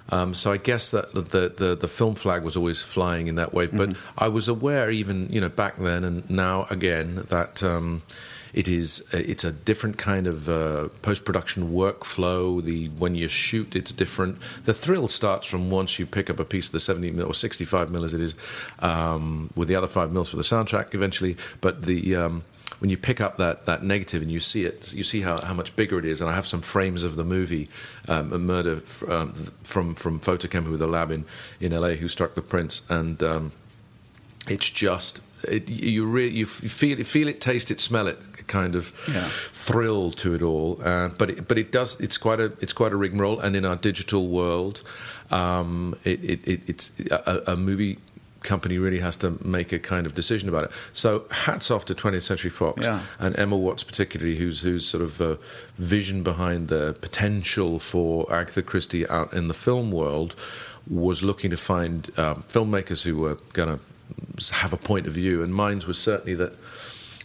Um, 0.10 0.34
so 0.34 0.52
I 0.52 0.58
guess 0.58 0.90
that 0.90 1.14
the, 1.14 1.50
the 1.50 1.76
the 1.76 1.88
film 1.88 2.16
flag 2.16 2.44
was 2.44 2.58
always 2.58 2.82
flying 2.82 3.28
in 3.28 3.36
that 3.36 3.54
way. 3.54 3.68
But 3.68 3.96
I 4.18 4.30
was 4.30 4.48
aware, 4.48 4.90
even 4.90 5.30
you 5.32 5.40
know 5.42 5.50
back 5.50 5.78
then 5.78 6.04
and 6.04 6.28
now 6.30 6.66
again, 6.70 7.26
that. 7.30 7.64
Um, 7.64 8.02
it 8.54 8.70
is 8.70 9.06
it's 9.12 9.44
a 9.44 9.52
different 9.52 9.98
kind 9.98 10.28
of 10.28 10.48
uh, 10.48 10.88
post 11.02 11.26
production 11.26 11.74
workflow. 11.74 12.64
The 12.64 12.88
when 12.88 13.14
you 13.14 13.28
shoot, 13.28 13.76
it's 13.76 13.92
different. 13.92 14.40
The 14.64 14.74
thrill 14.74 15.10
starts 15.10 15.46
from 15.46 15.70
once 15.70 16.00
you 16.00 16.06
pick 16.06 16.30
up 16.30 16.40
a 16.40 16.46
piece 16.46 16.68
of 16.68 16.72
the 16.72 16.80
seventy 16.80 17.12
mil 17.12 17.28
or 17.28 17.34
sixty 17.34 17.66
five 17.66 17.92
mil 17.92 18.06
as 18.06 18.14
it 18.14 18.22
is, 18.22 18.34
um, 18.80 19.50
with 19.58 19.68
the 19.68 19.76
other 19.76 19.88
five 19.88 20.14
mils 20.14 20.30
for 20.30 20.38
the 20.38 20.44
soundtrack 20.44 20.94
eventually. 20.94 21.36
But 21.60 21.82
the 21.82 22.16
um, 22.16 22.44
when 22.80 22.90
you 22.90 22.98
pick 22.98 23.22
up 23.22 23.38
that, 23.38 23.66
that 23.66 23.84
negative 23.84 24.22
and 24.22 24.32
you 24.32 24.40
see 24.40 24.66
it, 24.66 24.94
you 24.94 25.04
see 25.04 25.22
how, 25.22 25.40
how 25.42 25.54
much 25.54 25.76
bigger 25.76 25.98
it 25.98 26.06
is. 26.06 26.20
And 26.22 26.30
I 26.30 26.34
have 26.36 26.46
some 26.46 26.62
frames 26.62 27.04
of 27.04 27.16
the 27.16 27.24
movie, 27.24 27.70
um, 28.08 28.34
a 28.34 28.38
murder 28.38 28.78
f- 28.78 29.04
um, 29.10 29.34
from 29.64 29.96
from 29.96 30.20
FotoKem, 30.20 30.64
who 30.66 30.72
were 30.72 30.78
the 30.78 30.88
lab 30.88 31.12
in, 31.12 31.26
in 31.60 31.72
LA 31.72 31.90
who 31.96 32.08
struck 32.08 32.36
the 32.36 32.42
prints, 32.42 32.82
and 32.90 33.22
um, 33.24 33.52
it's 34.50 34.70
just 34.70 35.22
it, 35.48 35.70
you 35.70 36.06
really 36.06 36.34
you 36.36 36.46
f- 36.46 36.50
feel 36.72 37.00
it, 37.00 37.06
feel 37.08 37.28
it, 37.28 37.40
taste 37.42 37.72
it, 37.72 37.80
smell 37.80 38.08
it, 38.08 38.20
kind 38.48 38.76
of 38.76 38.92
Yeah. 39.14 39.28
thrill 39.54 40.12
to 40.12 40.34
it 40.36 40.42
all. 40.42 40.80
Uh, 40.84 41.10
but 41.10 41.30
it, 41.30 41.48
but 41.48 41.58
it 41.58 41.72
does 41.72 42.00
it's 42.00 42.18
quite 42.18 42.40
a 42.40 42.52
it's 42.60 42.74
quite 42.74 42.92
a 42.92 42.96
rigmarole. 42.98 43.40
And 43.40 43.56
in 43.56 43.64
our 43.66 43.76
digital 43.76 44.28
world, 44.28 44.84
um, 45.32 45.96
it, 46.04 46.24
it, 46.24 46.48
it, 46.48 46.62
it's 46.68 46.92
a, 47.12 47.42
a 47.54 47.56
movie 47.56 47.98
company 48.46 48.78
really 48.78 49.00
has 49.00 49.16
to 49.18 49.38
make 49.44 49.74
a 49.74 49.80
kind 49.80 50.06
of 50.06 50.14
decision 50.16 50.48
about 50.48 50.64
it. 50.66 50.72
So 50.94 51.26
hats 51.32 51.70
off 51.72 51.84
to 51.86 51.96
20th 51.96 52.22
Century 52.22 52.50
Fox 52.52 52.82
Yeah. 52.84 53.02
and 53.20 53.38
Emma 53.38 53.58
Watts 53.58 53.84
particularly, 53.84 54.36
who's 54.38 54.62
who's 54.62 54.88
sort 54.88 55.04
of 55.04 55.22
uh, 55.22 55.36
vision 55.78 56.24
behind 56.24 56.68
the 56.70 56.96
potential 57.02 57.80
for 57.80 58.32
Agatha 58.34 58.62
Christie 58.62 59.08
out 59.10 59.34
in 59.34 59.48
the 59.48 59.54
film 59.54 59.92
world 59.92 60.36
was 60.88 61.24
looking 61.24 61.50
to 61.50 61.58
find 61.58 62.12
um, 62.20 62.44
filmmakers 62.48 63.04
who 63.04 63.18
were 63.18 63.38
going 63.54 63.78
to 63.78 63.80
have 64.54 64.72
a 64.74 64.78
point 64.78 65.08
of 65.08 65.14
view, 65.14 65.42
and 65.44 65.54
mine 65.54 65.82
was 65.88 65.98
certainly 65.98 66.36
that 66.36 66.54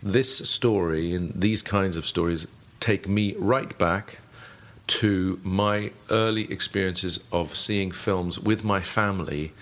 this 0.03 0.39
story 0.49 1.15
and 1.15 1.31
these 1.41 1.61
kinds 1.63 1.95
of 1.97 2.07
stories 2.07 2.47
take 2.81 3.07
me 3.07 3.35
right 3.39 3.77
back 3.79 4.19
to 4.87 5.39
my 5.45 5.93
early 6.09 6.51
experiences 6.51 7.21
of 7.31 7.55
seeing 7.55 7.91
films 7.93 8.39
with 8.39 8.65
my 8.65 8.81
family. 8.81 9.53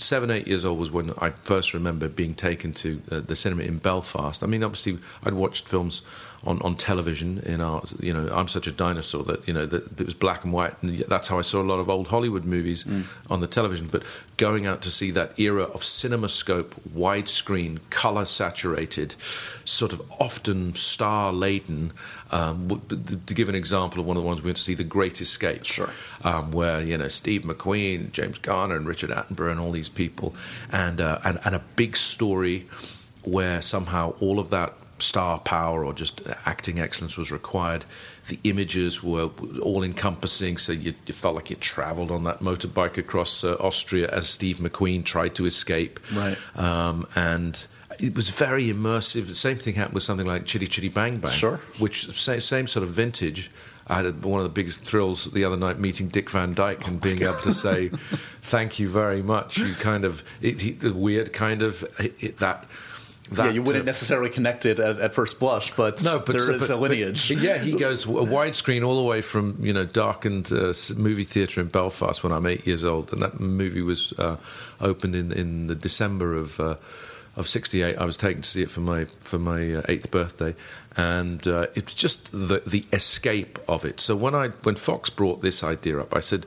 Seven, 0.00 0.30
eight 0.30 0.46
years 0.46 0.64
old 0.64 0.78
was 0.78 0.90
when 0.90 1.12
I 1.18 1.30
first 1.30 1.74
remember 1.74 2.08
being 2.08 2.34
taken 2.34 2.72
to 2.74 3.02
uh, 3.10 3.20
the 3.20 3.34
cinema 3.34 3.64
in 3.64 3.78
Belfast. 3.78 4.42
I 4.42 4.46
mean, 4.46 4.62
obviously, 4.62 4.98
I'd 5.24 5.34
watched 5.34 5.68
films 5.68 6.02
on, 6.44 6.62
on 6.62 6.76
television 6.76 7.38
in 7.40 7.60
our, 7.60 7.82
you 7.98 8.12
know, 8.12 8.28
I'm 8.32 8.48
such 8.48 8.66
a 8.66 8.72
dinosaur 8.72 9.24
that, 9.24 9.46
you 9.48 9.52
know, 9.52 9.66
that 9.66 10.00
it 10.00 10.04
was 10.04 10.14
black 10.14 10.44
and 10.44 10.52
white. 10.52 10.74
And 10.82 11.00
that's 11.00 11.28
how 11.28 11.38
I 11.38 11.42
saw 11.42 11.60
a 11.60 11.64
lot 11.64 11.80
of 11.80 11.88
old 11.88 12.08
Hollywood 12.08 12.44
movies 12.44 12.86
on 13.28 13.40
the 13.40 13.46
television. 13.46 13.88
But 13.88 14.04
going 14.36 14.66
out 14.66 14.80
to 14.82 14.90
see 14.90 15.10
that 15.10 15.38
era 15.38 15.64
of 15.64 15.80
cinemascope, 15.80 16.74
widescreen, 16.94 17.80
color 17.90 18.24
saturated, 18.24 19.16
sort 19.64 19.92
of 19.92 20.00
often 20.20 20.74
star 20.74 21.32
laden. 21.32 21.92
Um, 22.30 22.82
to 23.26 23.34
give 23.34 23.48
an 23.48 23.54
example 23.54 24.00
of 24.00 24.06
one 24.06 24.16
of 24.16 24.22
the 24.22 24.26
ones 24.26 24.40
we 24.40 24.46
went 24.46 24.58
to 24.58 24.62
see, 24.62 24.74
The 24.74 24.84
Great 24.84 25.20
Escape. 25.20 25.64
Sure. 25.64 25.90
Um, 26.22 26.52
where, 26.52 26.80
you 26.80 26.96
know, 26.96 27.08
Steve 27.08 27.42
McQueen, 27.42 28.12
James 28.12 28.38
Garner, 28.38 28.76
and 28.76 28.86
Richard 28.86 29.10
Attenborough, 29.10 29.50
and 29.50 29.60
all 29.60 29.72
these 29.72 29.88
people. 29.88 30.34
And, 30.70 31.00
uh, 31.00 31.18
and, 31.24 31.40
and 31.44 31.54
a 31.54 31.62
big 31.74 31.96
story 31.96 32.66
where 33.24 33.60
somehow 33.60 34.14
all 34.20 34.38
of 34.38 34.50
that 34.50 34.74
star 35.02 35.38
power 35.38 35.84
or 35.84 35.92
just 35.92 36.20
acting 36.46 36.78
excellence 36.78 37.16
was 37.16 37.30
required. 37.32 37.84
The 38.28 38.38
images 38.44 39.02
were 39.02 39.30
all 39.62 39.82
encompassing, 39.82 40.56
so 40.58 40.72
you, 40.72 40.94
you 41.06 41.14
felt 41.14 41.34
like 41.34 41.50
you 41.50 41.56
traveled 41.56 42.10
on 42.10 42.24
that 42.24 42.40
motorbike 42.40 42.98
across 42.98 43.42
uh, 43.44 43.54
Austria 43.60 44.08
as 44.10 44.28
Steve 44.28 44.56
McQueen 44.58 45.04
tried 45.04 45.34
to 45.36 45.46
escape. 45.46 45.98
Right. 46.14 46.36
Um, 46.56 47.06
and 47.14 47.66
it 47.98 48.14
was 48.14 48.28
very 48.30 48.66
immersive. 48.72 49.26
The 49.28 49.34
same 49.34 49.56
thing 49.56 49.74
happened 49.74 49.94
with 49.94 50.02
something 50.02 50.26
like 50.26 50.44
Chitty 50.44 50.66
Chitty 50.66 50.88
Bang 50.90 51.14
Bang, 51.18 51.32
Sure. 51.32 51.60
which 51.78 52.14
same, 52.18 52.40
same 52.40 52.66
sort 52.66 52.82
of 52.82 52.90
vintage. 52.90 53.50
I 53.90 54.02
had 54.02 54.22
one 54.22 54.38
of 54.38 54.44
the 54.44 54.50
biggest 54.50 54.82
thrills 54.82 55.24
the 55.32 55.46
other 55.46 55.56
night 55.56 55.78
meeting 55.78 56.08
Dick 56.08 56.28
Van 56.28 56.52
Dyke 56.52 56.86
and 56.86 57.00
being 57.00 57.22
able 57.22 57.40
to 57.40 57.52
say, 57.54 57.88
"Thank 58.42 58.78
you 58.78 58.86
very 58.86 59.22
much." 59.22 59.56
You 59.56 59.72
kind 59.72 60.04
of 60.04 60.22
it, 60.42 60.62
it, 60.62 60.80
the 60.80 60.92
weird 60.92 61.32
kind 61.32 61.62
of 61.62 61.84
it- 61.98 62.36
that. 62.36 62.66
That, 63.32 63.46
yeah, 63.46 63.50
you 63.52 63.62
wouldn't 63.62 63.82
uh, 63.82 63.86
necessarily 63.86 64.30
connect 64.30 64.64
it 64.66 64.78
at, 64.78 64.98
at 65.00 65.12
first 65.12 65.38
blush, 65.38 65.70
but, 65.76 66.02
no, 66.02 66.18
but 66.18 66.28
there 66.32 66.40
so- 66.40 66.52
is 66.52 66.60
but- 66.68 66.70
a 66.70 66.78
but- 66.78 66.90
lineage. 66.90 67.30
yeah, 67.30 67.58
he 67.58 67.72
goes 67.72 68.04
a 68.04 68.08
widescreen 68.08 68.86
all 68.86 68.96
the 68.96 69.02
way 69.02 69.20
from 69.20 69.56
you 69.60 69.72
know 69.72 69.84
darkened 69.84 70.50
uh, 70.52 70.72
movie 70.96 71.24
theatre 71.24 71.60
in 71.60 71.68
Belfast 71.68 72.22
when 72.24 72.32
I'm 72.32 72.46
eight 72.46 72.66
years 72.66 72.84
old, 72.84 73.12
and 73.12 73.22
that 73.22 73.38
movie 73.38 73.82
was 73.82 74.12
uh, 74.18 74.36
opened 74.80 75.14
in 75.14 75.32
in 75.32 75.66
the 75.66 75.74
December 75.74 76.34
of. 76.34 76.58
Uh, 76.60 76.76
of 77.36 77.46
'68, 77.46 77.96
I 77.98 78.04
was 78.04 78.16
taken 78.16 78.42
to 78.42 78.48
see 78.48 78.62
it 78.62 78.70
for 78.70 78.80
my 78.80 79.04
for 79.22 79.38
my 79.38 79.74
uh, 79.74 79.82
eighth 79.88 80.10
birthday, 80.10 80.56
and 80.96 81.46
uh, 81.46 81.68
it's 81.76 81.94
just 81.94 82.32
the 82.32 82.62
the 82.66 82.84
escape 82.92 83.60
of 83.68 83.84
it. 83.84 84.00
So 84.00 84.16
when 84.16 84.34
I 84.34 84.48
when 84.64 84.74
Fox 84.74 85.08
brought 85.08 85.40
this 85.40 85.62
idea 85.62 86.00
up, 86.00 86.16
I 86.16 86.18
said, 86.20 86.46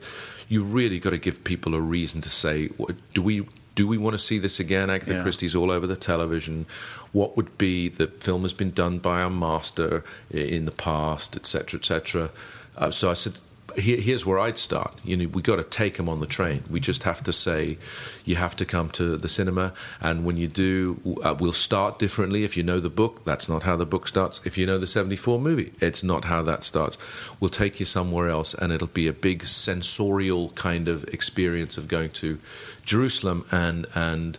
"You 0.50 0.62
really 0.62 0.98
got 1.00 1.10
to 1.10 1.18
give 1.18 1.44
people 1.44 1.74
a 1.74 1.80
reason 1.80 2.20
to 2.20 2.28
say, 2.28 2.68
do 3.14 3.22
we 3.22 3.46
do 3.74 3.86
we 3.86 3.98
want 3.98 4.14
to 4.14 4.18
see 4.18 4.38
this 4.38 4.60
again? 4.60 4.90
Agatha 4.90 5.14
Yeah. 5.14 5.22
Christie's 5.22 5.54
all 5.54 5.70
over 5.70 5.86
the 5.86 5.96
television. 5.96 6.66
What 7.12 7.36
would 7.36 7.56
be 7.58 7.88
the 7.88 8.06
film 8.06 8.42
has 8.42 8.52
been 8.52 8.70
done 8.70 8.98
by 8.98 9.22
a 9.22 9.30
master 9.30 10.04
in 10.30 10.64
the 10.64 10.72
past, 10.72 11.36
etc., 11.36 11.78
etc. 11.78 12.30
Uh, 12.76 12.90
so 12.90 13.10
I 13.10 13.14
said, 13.14 13.34
Here, 13.76 14.00
here's 14.00 14.24
where 14.26 14.38
I'd 14.38 14.58
start. 14.58 14.94
You 15.04 15.16
know, 15.16 15.28
we 15.28 15.42
got 15.42 15.56
to 15.56 15.64
take 15.64 15.96
them 15.96 16.08
on 16.08 16.20
the 16.20 16.26
train. 16.26 16.64
We 16.70 16.80
just 16.80 17.02
have 17.04 17.22
to 17.24 17.32
say, 17.32 17.78
you 18.24 18.36
have 18.36 18.56
to 18.56 18.64
come 18.64 18.90
to 18.90 19.16
the 19.16 19.28
cinema, 19.28 19.72
and 20.00 20.24
when 20.24 20.36
you 20.36 20.48
do, 20.48 21.18
uh, 21.22 21.34
we'll 21.38 21.52
start 21.52 21.98
differently. 21.98 22.44
If 22.44 22.56
you 22.56 22.62
know 22.62 22.80
the 22.80 22.90
book, 22.90 23.24
that's 23.24 23.48
not 23.48 23.62
how 23.62 23.76
the 23.76 23.86
book 23.86 24.08
starts. 24.08 24.40
If 24.44 24.56
you 24.58 24.66
know 24.66 24.78
the 24.78 24.86
'74 24.86 25.38
movie, 25.38 25.72
it's 25.80 26.02
not 26.02 26.24
how 26.24 26.42
that 26.42 26.64
starts. 26.64 26.96
We'll 27.40 27.50
take 27.50 27.80
you 27.80 27.86
somewhere 27.86 28.28
else, 28.28 28.54
and 28.54 28.72
it'll 28.72 28.86
be 28.86 29.08
a 29.08 29.12
big 29.12 29.44
sensorial 29.44 30.50
kind 30.50 30.88
of 30.88 31.04
experience 31.04 31.76
of 31.76 31.88
going 31.88 32.10
to 32.10 32.38
Jerusalem 32.84 33.44
and 33.50 33.86
and 33.94 34.38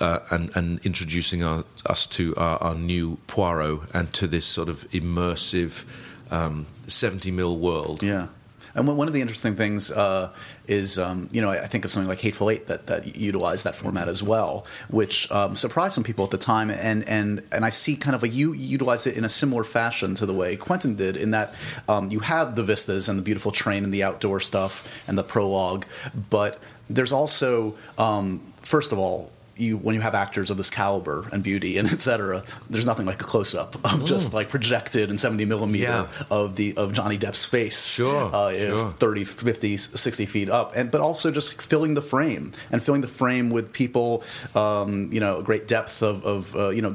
uh, 0.00 0.20
and, 0.30 0.54
and 0.56 0.80
introducing 0.84 1.42
our, 1.42 1.64
us 1.86 2.06
to 2.06 2.34
our, 2.36 2.58
our 2.58 2.74
new 2.74 3.16
Poirot 3.26 3.80
and 3.94 4.12
to 4.14 4.26
this 4.26 4.46
sort 4.46 4.68
of 4.68 4.88
immersive 4.90 5.84
um, 6.30 6.66
70 6.86 7.30
mil 7.30 7.58
world. 7.58 8.02
Yeah. 8.02 8.28
And 8.76 8.86
one 8.86 9.08
of 9.08 9.14
the 9.14 9.20
interesting 9.20 9.56
things 9.56 9.90
uh, 9.90 10.30
is, 10.68 10.98
um, 10.98 11.28
you 11.32 11.40
know, 11.40 11.50
I 11.50 11.64
I 11.64 11.68
think 11.68 11.84
of 11.84 11.90
something 11.90 12.08
like 12.08 12.20
Hateful 12.20 12.50
Eight 12.50 12.68
that, 12.68 12.86
that 12.86 13.16
utilized 13.16 13.64
that 13.64 13.74
format 13.74 14.06
as 14.06 14.22
well, 14.22 14.66
which 14.88 15.28
um, 15.32 15.56
surprised 15.56 15.94
some 15.94 16.04
people 16.04 16.24
at 16.24 16.30
the 16.30 16.38
time. 16.38 16.70
And, 16.70 17.08
and, 17.08 17.42
and 17.50 17.64
I 17.64 17.70
see 17.70 17.96
kind 17.96 18.14
of 18.14 18.22
like 18.22 18.34
you 18.34 18.52
utilize 18.52 19.06
it 19.06 19.16
in 19.16 19.24
a 19.24 19.28
similar 19.28 19.64
fashion 19.64 20.14
to 20.16 20.26
the 20.26 20.34
way 20.34 20.56
Quentin 20.56 20.94
did, 20.94 21.16
in 21.16 21.32
that 21.32 21.54
um, 21.88 22.10
you 22.10 22.20
have 22.20 22.54
the 22.54 22.62
vistas 22.62 23.08
and 23.08 23.18
the 23.18 23.22
beautiful 23.22 23.50
train 23.50 23.82
and 23.82 23.92
the 23.92 24.04
outdoor 24.04 24.38
stuff 24.38 25.02
and 25.08 25.18
the 25.18 25.24
prologue, 25.24 25.84
but 26.30 26.58
there's 26.88 27.12
also, 27.12 27.74
um, 27.98 28.40
first 28.62 28.92
of 28.92 28.98
all, 28.98 29.32
you 29.56 29.76
when 29.76 29.94
you 29.94 30.00
have 30.00 30.14
actors 30.14 30.50
of 30.50 30.56
this 30.56 30.70
caliber 30.70 31.28
and 31.32 31.42
beauty 31.42 31.78
and 31.78 31.88
etc. 31.90 32.44
There's 32.68 32.86
nothing 32.86 33.06
like 33.06 33.20
a 33.20 33.24
close 33.24 33.54
up 33.54 33.74
of 33.84 34.04
just 34.04 34.32
like 34.34 34.48
projected 34.48 35.10
in 35.10 35.18
70 35.18 35.44
millimeter 35.46 35.84
Yeah. 35.84 36.06
of 36.30 36.56
the 36.56 36.76
of 36.76 36.92
Johnny 36.92 37.16
Depp's 37.18 37.44
face, 37.44 37.86
Sure, 37.86 38.30
uh, 38.34 38.52
sure. 38.56 38.90
30, 38.90 39.24
50, 39.24 39.76
60 39.76 40.26
feet 40.26 40.48
up, 40.50 40.72
and 40.76 40.90
but 40.90 41.00
also 41.00 41.30
just 41.30 41.60
filling 41.62 41.94
the 41.94 42.02
frame 42.02 42.52
and 42.70 42.82
filling 42.82 43.00
the 43.00 43.08
frame 43.08 43.50
with 43.50 43.72
people, 43.72 44.22
um, 44.54 45.10
you 45.12 45.20
know, 45.20 45.38
a 45.38 45.42
great 45.42 45.66
depth 45.68 46.02
of, 46.02 46.24
of 46.24 46.54
uh, 46.56 46.68
you 46.70 46.82
know. 46.82 46.94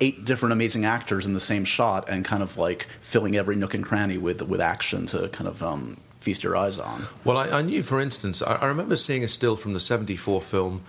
Eight 0.00 0.24
different 0.24 0.52
amazing 0.52 0.84
actors 0.84 1.26
in 1.26 1.32
the 1.32 1.38
same 1.38 1.64
shot, 1.64 2.08
and 2.08 2.24
kind 2.24 2.42
of 2.42 2.56
like 2.56 2.88
filling 3.02 3.36
every 3.36 3.54
nook 3.54 3.72
and 3.74 3.84
cranny 3.84 4.18
with 4.18 4.42
with 4.42 4.60
action 4.60 5.06
to 5.06 5.28
kind 5.28 5.46
of 5.46 5.62
um, 5.62 5.96
feast 6.18 6.42
your 6.42 6.56
eyes 6.56 6.76
on. 6.80 7.04
Well, 7.22 7.36
I, 7.38 7.50
I 7.58 7.62
knew, 7.62 7.84
for 7.84 8.00
instance, 8.00 8.42
I, 8.42 8.56
I 8.56 8.66
remember 8.66 8.96
seeing 8.96 9.22
a 9.22 9.28
still 9.28 9.54
from 9.54 9.74
the 9.74 9.78
74 9.78 10.42
film 10.42 10.82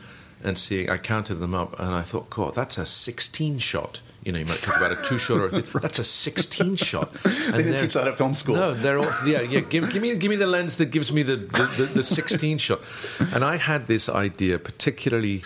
and 0.43 0.57
seeing, 0.57 0.89
I 0.89 0.97
counted 0.97 1.35
them 1.35 1.53
up 1.55 1.79
and 1.79 1.93
I 1.95 2.01
thought, 2.01 2.29
God, 2.29 2.55
that's 2.55 2.77
a 2.77 2.85
16 2.85 3.59
shot. 3.59 4.01
You 4.23 4.31
know, 4.31 4.39
you 4.39 4.45
might 4.45 4.59
talk 4.59 4.77
about 4.77 4.91
a 4.91 5.03
two 5.03 5.17
shot 5.17 5.39
or 5.39 5.47
a 5.47 5.61
that's 5.81 5.99
a 5.99 6.03
16 6.03 6.75
shot. 6.77 7.09
And 7.25 7.55
They 7.55 7.63
didn't 7.63 7.81
teach 7.81 7.93
that 7.93 8.07
at 8.07 8.17
film 8.17 8.33
school. 8.33 8.55
No, 8.55 8.73
they're 8.73 8.97
all, 8.97 9.11
yeah, 9.25 9.41
yeah. 9.41 9.59
Give, 9.59 9.91
give 9.91 10.01
me, 10.01 10.15
give 10.15 10.29
me 10.29 10.37
the 10.37 10.47
lens 10.47 10.77
that 10.77 10.87
gives 10.87 11.11
me 11.11 11.23
the, 11.23 11.35
the, 11.35 11.73
the, 11.77 11.83
the 11.95 12.03
16 12.03 12.57
shot. 12.57 12.79
And 13.33 13.43
I 13.43 13.57
had 13.57 13.87
this 13.87 14.07
idea, 14.07 14.59
particularly 14.59 15.43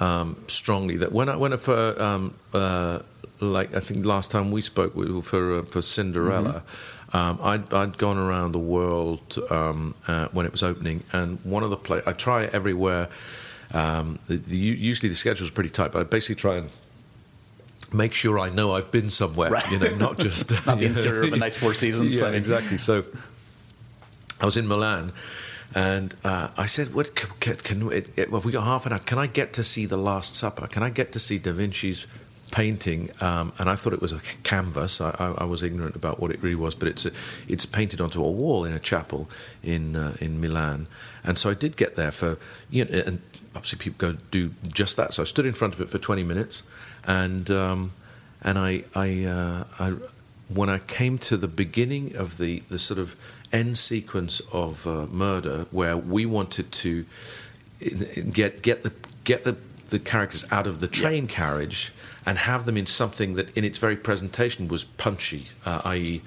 um, 0.00 0.36
strongly, 0.46 0.96
that 0.98 1.12
when 1.12 1.28
I 1.28 1.36
when 1.36 1.52
I 1.52 1.56
for 1.56 2.00
um, 2.02 2.34
uh, 2.52 3.00
like 3.40 3.74
I 3.74 3.80
think 3.80 4.04
last 4.04 4.30
time 4.30 4.50
we 4.50 4.60
spoke 4.60 4.94
we- 4.94 5.20
for 5.22 5.58
uh, 5.58 5.62
for 5.62 5.82
Cinderella. 5.82 6.62
Um, 7.12 7.38
I'd, 7.42 7.72
I'd 7.72 7.96
gone 7.96 8.18
around 8.18 8.50
the 8.52 8.58
world 8.58 9.38
um, 9.48 9.94
uh, 10.08 10.26
when 10.32 10.46
it 10.46 10.52
was 10.52 10.64
opening, 10.64 11.04
and 11.12 11.38
one 11.44 11.62
of 11.62 11.70
the 11.70 11.76
play 11.76 12.02
I 12.06 12.12
try 12.12 12.42
it 12.42 12.52
everywhere. 12.52 13.08
Um, 13.72 14.18
the, 14.28 14.36
the, 14.36 14.56
usually 14.56 15.08
the 15.08 15.14
schedule's 15.14 15.50
pretty 15.50 15.70
tight, 15.70 15.92
but 15.92 16.00
I 16.00 16.04
basically 16.04 16.36
try 16.36 16.56
and 16.56 16.70
make 17.92 18.12
sure 18.12 18.38
I 18.38 18.48
know 18.50 18.74
I've 18.74 18.90
been 18.90 19.10
somewhere. 19.10 19.50
Right. 19.50 19.70
You 19.70 19.78
know, 19.78 19.94
not 19.96 20.18
just 20.18 20.50
Not 20.66 20.78
the 20.78 20.82
you 20.82 20.88
know. 20.90 20.96
interior 20.96 21.22
of 21.24 21.32
a 21.32 21.36
nice 21.36 21.56
Four 21.56 21.74
Seasons. 21.74 22.20
Yeah, 22.20 22.26
I 22.26 22.30
mean- 22.30 22.38
exactly. 22.38 22.78
So 22.78 23.04
I 24.40 24.44
was 24.44 24.56
in 24.56 24.66
Milan, 24.68 25.12
and 25.74 26.14
uh, 26.24 26.48
I 26.56 26.66
said, 26.66 26.94
"What 26.94 27.14
can, 27.14 27.30
can, 27.40 27.56
can 27.56 27.92
it, 27.92 28.08
it, 28.16 28.30
well, 28.30 28.40
have 28.40 28.46
we 28.46 28.52
got 28.52 28.64
half 28.64 28.86
an 28.86 28.92
hour? 28.92 28.98
Can 28.98 29.18
I 29.18 29.26
get 29.26 29.52
to 29.54 29.64
see 29.64 29.86
the 29.86 29.96
Last 29.96 30.34
Supper? 30.36 30.66
Can 30.66 30.82
I 30.82 30.90
get 30.90 31.12
to 31.12 31.18
see 31.18 31.38
Da 31.38 31.52
Vinci's?" 31.52 32.06
Painting, 32.50 33.10
um, 33.20 33.52
and 33.58 33.68
I 33.68 33.74
thought 33.74 33.94
it 33.94 34.00
was 34.00 34.12
a 34.12 34.20
canvas. 34.44 35.00
I, 35.00 35.10
I, 35.18 35.26
I 35.38 35.44
was 35.44 35.64
ignorant 35.64 35.96
about 35.96 36.20
what 36.20 36.30
it 36.30 36.40
really 36.40 36.54
was, 36.54 36.76
but 36.76 36.86
it's 36.86 37.04
a, 37.04 37.10
it's 37.48 37.66
painted 37.66 38.00
onto 38.00 38.24
a 38.24 38.30
wall 38.30 38.64
in 38.64 38.72
a 38.72 38.78
chapel 38.78 39.28
in 39.64 39.96
uh, 39.96 40.14
in 40.20 40.40
Milan. 40.40 40.86
And 41.24 41.36
so 41.36 41.50
I 41.50 41.54
did 41.54 41.76
get 41.76 41.96
there 41.96 42.12
for 42.12 42.38
you 42.70 42.84
know, 42.84 43.02
and 43.06 43.22
obviously 43.54 43.78
people 43.78 44.12
go 44.12 44.18
do 44.30 44.50
just 44.72 44.96
that. 44.96 45.12
So 45.14 45.22
I 45.22 45.26
stood 45.26 45.46
in 45.46 45.52
front 45.54 45.74
of 45.74 45.80
it 45.80 45.88
for 45.88 45.98
twenty 45.98 46.24
minutes, 46.24 46.62
and 47.06 47.50
um, 47.50 47.92
and 48.42 48.58
I 48.58 48.84
I, 48.94 49.24
uh, 49.24 49.64
I 49.78 49.94
when 50.48 50.68
I 50.68 50.78
came 50.78 51.18
to 51.18 51.36
the 51.36 51.48
beginning 51.48 52.16
of 52.16 52.36
the, 52.38 52.62
the 52.68 52.78
sort 52.78 52.98
of 53.00 53.16
end 53.52 53.78
sequence 53.78 54.40
of 54.52 54.86
uh, 54.86 55.06
murder, 55.06 55.66
where 55.70 55.96
we 55.96 56.26
wanted 56.26 56.70
to 56.72 57.06
get 58.32 58.62
get 58.62 58.82
the 58.82 58.92
get 59.24 59.44
the 59.44 59.56
the 59.90 59.98
characters 59.98 60.44
out 60.50 60.66
of 60.66 60.80
the 60.80 60.88
train 60.88 61.26
carriage 61.26 61.92
and 62.26 62.38
have 62.38 62.64
them 62.64 62.76
in 62.76 62.86
something 62.86 63.34
that, 63.34 63.54
in 63.56 63.64
its 63.64 63.78
very 63.78 63.94
presentation, 63.96 64.66
was 64.66 64.82
punchy, 64.84 65.48
uh, 65.66 65.82
i.e. 65.84 66.22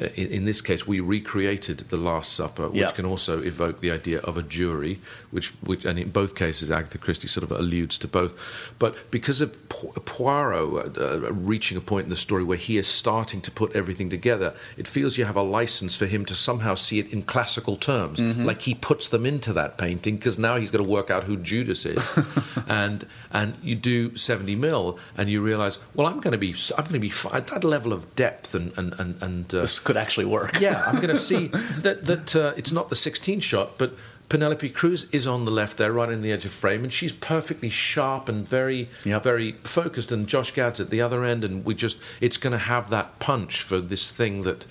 uh, 0.00 0.06
In, 0.16 0.28
in 0.30 0.44
this 0.46 0.62
case, 0.62 0.86
we 0.86 1.00
recreated 1.00 1.78
the 1.90 1.98
Last 1.98 2.32
Supper, 2.32 2.68
which 2.70 2.80
Yeah. 2.80 2.90
can 2.92 3.04
also 3.04 3.42
evoke 3.42 3.80
the 3.80 3.90
idea 3.90 4.20
of 4.20 4.38
a 4.38 4.42
jury, 4.42 5.00
which, 5.34 5.48
which, 5.64 5.84
and 5.84 5.98
in 5.98 6.10
both 6.10 6.36
cases, 6.36 6.70
Agatha 6.70 6.96
Christie 6.96 7.26
sort 7.26 7.42
of 7.42 7.50
alludes 7.50 7.98
to 7.98 8.06
both. 8.06 8.32
But 8.78 9.10
because 9.10 9.40
of 9.40 9.68
Poirot 9.68 10.96
uh, 10.96 11.00
uh, 11.00 11.32
reaching 11.32 11.76
a 11.76 11.80
point 11.80 12.04
in 12.04 12.10
the 12.10 12.16
story 12.16 12.44
where 12.44 12.56
he 12.56 12.78
is 12.78 12.86
starting 12.86 13.40
to 13.40 13.50
put 13.50 13.74
everything 13.74 14.10
together, 14.10 14.54
it 14.76 14.86
feels 14.86 15.18
you 15.18 15.24
have 15.24 15.34
a 15.34 15.42
license 15.42 15.96
for 15.96 16.06
him 16.06 16.24
to 16.26 16.36
somehow 16.36 16.76
see 16.76 17.00
it 17.00 17.12
in 17.12 17.22
classical 17.22 17.76
terms, 17.76 18.20
like 18.20 18.62
he 18.62 18.74
puts 18.76 19.08
them 19.08 19.26
into 19.26 19.52
that 19.52 19.76
painting 19.76 20.16
because 20.16 20.38
now 20.38 20.56
he's 20.56 20.70
got 20.70 20.78
to 20.78 20.84
work 20.84 21.10
out 21.10 21.24
who 21.24 21.36
Judas 21.36 21.84
is, 21.84 22.16
and 22.68 23.04
and 23.32 23.54
you 23.60 23.74
do 23.74 24.16
seventy 24.16 24.54
mil, 24.54 25.00
and 25.16 25.28
you 25.28 25.42
realize, 25.42 25.80
well, 25.94 26.06
I'm 26.06 26.20
going 26.20 26.32
to 26.32 26.38
be 26.38 26.54
I'm 26.78 26.84
going 26.84 27.00
to 27.00 27.00
be 27.00 27.12
at 27.32 27.48
that 27.48 27.64
level 27.64 27.92
of 27.92 28.14
depth 28.14 28.54
and 28.54 28.76
and 28.78 28.92
and, 29.00 29.20
and 29.20 29.54
uh, 29.54 29.62
This 29.62 29.80
could 29.80 29.96
actually 29.96 30.26
work. 30.26 30.60
yeah, 30.60 30.84
I'm 30.86 30.96
going 30.96 31.08
to 31.08 31.16
see 31.16 31.48
that 31.82 32.06
that 32.06 32.36
uh, 32.36 32.52
it's 32.56 32.70
not 32.70 32.88
the 32.88 32.96
16 32.96 33.40
shot, 33.40 33.78
but 33.78 33.94
Penelope 34.28 34.68
Cruz 34.70 35.06
is 35.12 35.26
on 35.26 35.44
the 35.44 35.50
left 35.50 35.76
there, 35.76 35.92
right 35.92 36.08
in 36.10 36.22
the 36.22 36.32
edge 36.32 36.44
of 36.44 36.50
frame, 36.50 36.82
and 36.82 36.92
she's 36.92 37.12
perfectly 37.12 37.70
sharp 37.70 38.28
and 38.28 38.48
very, 38.48 38.88
Yep. 39.04 39.22
very 39.22 39.52
focused. 39.64 40.10
And 40.10 40.26
Josh 40.26 40.52
Gad's 40.52 40.80
at 40.80 40.90
the 40.90 41.00
other 41.00 41.24
end, 41.24 41.44
and 41.44 41.64
we 41.64 41.74
just 41.74 41.98
it's 42.20 42.36
going 42.36 42.52
to 42.52 42.58
have 42.58 42.90
that 42.90 43.18
punch 43.18 43.62
for 43.62 43.80
this 43.80 44.10
thing 44.10 44.42
that 44.42 44.66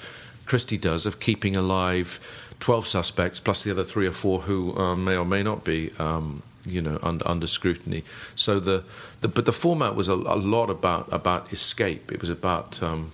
Christie 0.45 0.77
does 0.77 1.05
of 1.05 1.19
keeping 1.19 1.55
alive 1.55 2.19
12 2.59 2.87
suspects 2.87 3.39
plus 3.39 3.61
the 3.63 3.71
other 3.71 3.83
three 3.83 4.07
or 4.07 4.11
four 4.11 4.41
who 4.41 4.77
uh, 4.77 4.95
may 4.95 5.15
or 5.15 5.25
may 5.25 5.43
not 5.43 5.63
be. 5.63 5.91
Um, 5.99 6.43
you 6.65 6.81
know, 6.81 6.97
under, 7.03 7.27
under 7.27 7.45
scrutiny. 7.45 8.05
So 8.35 8.57
the, 8.57 8.85
the 9.19 9.27
but 9.27 9.45
the 9.45 9.51
format 9.51 9.95
was 9.95 10.07
a, 10.07 10.13
a 10.13 10.39
lot 10.39 10.69
about 10.69 11.11
about 11.11 11.51
escape. 11.51 12.09
It 12.09 12.21
was 12.21 12.29
about 12.29 12.81
um, 12.81 13.11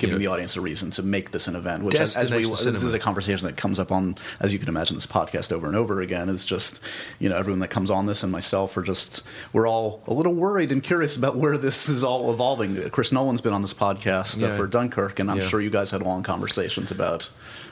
giving 0.00 0.18
the 0.18 0.26
audience 0.26 0.56
a 0.56 0.60
reason 0.60 0.90
to 0.90 1.02
make 1.04 1.30
this 1.30 1.46
an 1.46 1.54
event. 1.54 1.84
Which, 1.84 1.94
as, 1.94 2.16
as 2.16 2.32
we, 2.32 2.42
this 2.42 2.82
is 2.82 2.92
a 2.94 2.98
conversation 2.98 3.46
that 3.46 3.56
comes 3.56 3.78
up 3.78 3.92
on, 3.92 4.16
as 4.40 4.52
you 4.52 4.58
can 4.58 4.68
imagine, 4.68 4.96
this 4.96 5.06
podcast 5.06 5.52
over 5.52 5.68
and 5.68 5.76
over 5.76 6.00
again. 6.00 6.28
Is 6.28 6.44
just, 6.44 6.80
you 7.20 7.28
know, 7.28 7.36
everyone 7.36 7.60
that 7.60 7.68
comes 7.68 7.90
on 7.90 8.06
this 8.06 8.22
and 8.24 8.32
myself 8.32 8.76
are 8.76 8.82
just, 8.82 9.22
we're 9.52 9.68
all 9.68 10.02
a 10.08 10.12
little 10.12 10.34
worried 10.34 10.72
and 10.72 10.82
curious 10.82 11.16
about 11.16 11.36
where 11.36 11.56
this 11.56 11.88
is 11.88 12.02
all 12.02 12.32
evolving. 12.32 12.90
Chris 12.90 13.12
Nolan's 13.12 13.40
been 13.40 13.52
on 13.52 13.62
this 13.62 13.74
podcast 13.74 14.40
Yeah. 14.40 14.56
for 14.56 14.66
Dunkirk, 14.66 15.18
and 15.20 15.30
I'm 15.30 15.36
Yeah. 15.38 15.44
sure 15.44 15.60
you 15.60 15.70
guys 15.70 15.90
had 15.92 16.02
long 16.02 16.22
conversations 16.24 16.90
about 16.90 17.28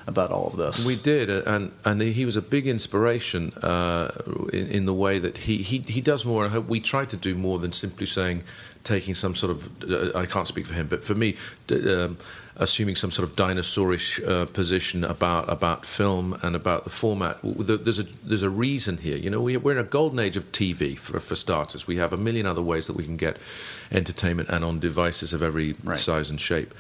about 0.07 0.31
all 0.31 0.47
of 0.47 0.57
this. 0.57 0.87
We 0.87 0.97
did, 0.97 1.29
uh, 1.29 1.43
and 1.47 1.71
and 1.85 2.01
he 2.01 2.25
was 2.25 2.37
a 2.37 2.41
big 2.41 2.67
inspiration 2.67 3.53
uh, 3.63 4.11
in, 4.55 4.67
in 4.69 4.85
the 4.87 4.95
way 4.95 5.19
that 5.19 5.37
he, 5.37 5.59
he 5.59 5.79
he 5.81 6.01
does 6.01 6.25
more. 6.25 6.47
I 6.47 6.49
hope 6.49 6.67
we 6.67 6.81
try 6.81 7.05
to 7.05 7.17
do 7.17 7.35
more 7.35 7.59
than 7.59 7.73
simply 7.73 8.07
saying, 8.07 8.43
taking 8.89 9.15
some 9.15 9.35
sort 9.35 9.51
of. 9.53 9.59
Uh, 9.83 10.19
I 10.19 10.27
can't 10.27 10.47
speak 10.47 10.67
for 10.67 10.75
him, 10.75 10.87
but 10.89 11.05
for 11.05 11.15
me, 11.15 11.37
d- 11.67 11.95
um, 11.95 12.17
assuming 12.57 12.97
some 12.97 13.11
sort 13.13 13.29
of 13.29 13.37
dinosaurish 13.37 14.21
uh, 14.27 14.47
position 14.47 15.05
about 15.05 15.49
about 15.49 15.85
film 15.87 16.37
and 16.43 16.57
about 16.57 16.85
the 16.85 16.91
format. 16.91 17.39
There's 17.45 17.99
a 18.01 18.07
there's 18.29 18.43
a 18.43 18.51
reason 18.51 18.97
here. 18.97 19.17
You 19.17 19.31
know, 19.31 19.41
we, 19.41 19.57
we're 19.57 19.73
in 19.79 19.79
a 19.79 19.91
golden 19.99 20.19
age 20.19 20.37
of 20.37 20.45
TV 20.53 20.99
for, 20.99 21.21
for 21.21 21.37
starters. 21.37 21.87
We 21.87 21.97
have 21.99 22.13
a 22.13 22.17
million 22.17 22.47
other 22.47 22.63
ways 22.63 22.87
that 22.87 22.97
we 22.97 23.05
can 23.05 23.17
get 23.17 23.37
entertainment 23.93 24.49
and 24.49 24.65
on 24.65 24.79
devices 24.81 25.33
of 25.33 25.43
every 25.43 25.75
Right. 25.85 25.97
size 25.99 26.31
and 26.31 26.41
shape. 26.41 26.75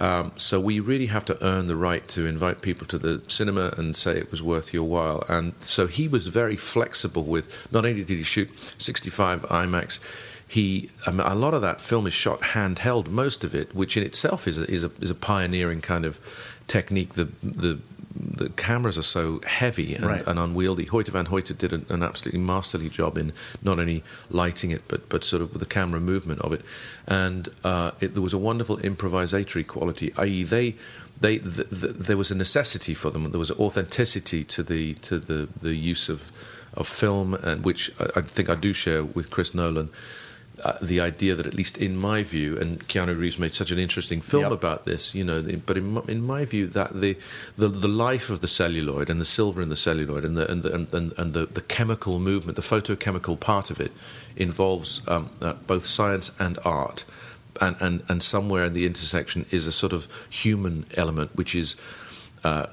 Um, 0.00 0.30
so 0.36 0.60
we 0.60 0.78
really 0.78 1.06
have 1.06 1.24
to 1.24 1.36
earn 1.44 1.66
the 1.66 1.74
right 1.74 2.06
to 2.08 2.24
invite 2.24 2.62
people 2.62 2.86
to 2.86 2.98
the 2.98 3.20
cinema 3.26 3.74
and 3.76 3.96
say 3.96 4.12
it 4.16 4.30
was 4.30 4.40
worth 4.40 4.72
your 4.72 4.84
while. 4.84 5.24
And 5.28 5.54
so 5.60 5.88
he 5.88 6.06
was 6.06 6.28
very 6.28 6.56
flexible 6.56 7.24
with. 7.24 7.46
Not 7.72 7.84
only 7.84 8.04
did 8.04 8.16
he 8.16 8.22
shoot 8.22 8.48
65 8.78 9.42
IMAX, 9.50 9.98
he 10.48 10.90
I 11.06 11.10
mean, 11.10 11.20
a 11.20 11.34
lot 11.34 11.54
of 11.54 11.60
that 11.62 11.80
film 11.80 12.06
is 12.06 12.14
shot 12.14 12.40
handheld, 12.40 13.08
most 13.08 13.44
of 13.44 13.54
it, 13.54 13.74
which 13.74 13.96
in 13.96 14.02
itself 14.02 14.48
is 14.48 14.56
a, 14.58 14.64
is 14.70 14.82
a, 14.84 14.90
is 15.00 15.10
a 15.10 15.14
pioneering 15.14 15.80
kind 15.82 16.04
of 16.04 16.18
technique. 16.66 17.14
The 17.14 17.28
the 17.42 17.78
the 18.20 18.48
cameras 18.50 18.98
are 18.98 19.02
so 19.02 19.40
heavy 19.46 19.94
and, 19.94 20.04
Right. 20.06 20.26
and 20.26 20.38
unwieldy. 20.38 20.86
Hoyte 20.86 21.08
van 21.08 21.26
Hoyte 21.26 21.56
did 21.56 21.72
an, 21.72 21.86
an 21.88 22.02
absolutely 22.02 22.40
masterly 22.40 22.88
job 22.88 23.16
in 23.18 23.32
not 23.62 23.78
only 23.78 24.02
lighting 24.30 24.70
it, 24.72 24.82
but 24.88 25.08
but 25.08 25.22
sort 25.22 25.42
of 25.42 25.58
the 25.58 25.66
camera 25.66 26.00
movement 26.00 26.40
of 26.40 26.52
it. 26.52 26.62
And 27.06 27.48
uh, 27.62 27.90
it, 28.00 28.14
there 28.14 28.22
was 28.22 28.32
a 28.32 28.38
wonderful 28.38 28.78
improvisatory 28.78 29.66
quality, 29.66 30.12
i.e., 30.16 30.44
they. 30.44 30.74
They, 31.20 31.38
th 31.38 31.56
th 31.56 31.94
there 32.08 32.16
was 32.16 32.30
a 32.30 32.36
necessity 32.36 32.94
for 32.94 33.10
them. 33.10 33.28
There 33.32 33.40
was 33.40 33.50
authenticity 33.50 34.44
to 34.54 34.62
the 34.62 34.94
to 35.08 35.18
the, 35.18 35.48
the 35.60 35.74
use 35.74 36.08
of 36.08 36.30
of 36.74 36.86
film, 36.86 37.34
and 37.34 37.64
which 37.64 37.90
I, 37.98 38.20
I 38.20 38.22
think 38.22 38.48
I 38.48 38.54
do 38.54 38.72
share 38.72 39.02
with 39.02 39.28
Chris 39.28 39.52
Nolan. 39.52 39.88
Uh, 40.64 40.76
the 40.82 41.00
idea 41.00 41.34
that, 41.34 41.46
at 41.46 41.54
least 41.54 41.78
in 41.78 41.96
my 41.96 42.22
view, 42.22 42.58
and 42.58 42.86
Keanu 42.88 43.16
Reeves 43.18 43.38
made 43.38 43.54
such 43.54 43.70
an 43.70 43.78
interesting 43.78 44.20
film 44.20 44.42
Yep. 44.42 44.52
about 44.52 44.84
this, 44.84 45.14
you 45.14 45.24
know. 45.24 45.40
The, 45.40 45.56
but 45.56 45.76
in 45.76 45.92
my, 45.92 46.02
in 46.08 46.22
my 46.22 46.44
view, 46.44 46.66
that 46.68 47.00
the, 47.00 47.16
the 47.56 47.68
the 47.68 47.88
life 47.88 48.28
of 48.28 48.40
the 48.40 48.48
celluloid 48.48 49.08
and 49.10 49.20
the 49.20 49.24
silver 49.24 49.62
in 49.62 49.68
the 49.68 49.76
celluloid 49.76 50.24
and 50.24 50.36
the 50.36 50.50
and 50.50 50.62
the, 50.62 50.74
and, 50.74 50.94
and, 50.94 51.12
and 51.18 51.32
the, 51.32 51.46
the 51.46 51.60
chemical 51.60 52.18
movement, 52.18 52.56
the 52.56 52.62
photochemical 52.62 53.38
part 53.38 53.70
of 53.70 53.80
it, 53.80 53.92
involves 54.36 55.00
um, 55.06 55.30
uh, 55.40 55.52
both 55.66 55.86
science 55.86 56.32
and 56.38 56.58
art, 56.64 57.04
and, 57.60 57.76
and 57.80 58.02
and 58.08 58.22
somewhere 58.22 58.64
in 58.64 58.72
the 58.72 58.84
intersection 58.84 59.46
is 59.50 59.66
a 59.66 59.72
sort 59.72 59.92
of 59.92 60.06
human 60.30 60.84
element, 60.96 61.30
which 61.36 61.54
is. 61.54 61.76
Uh, 62.44 62.66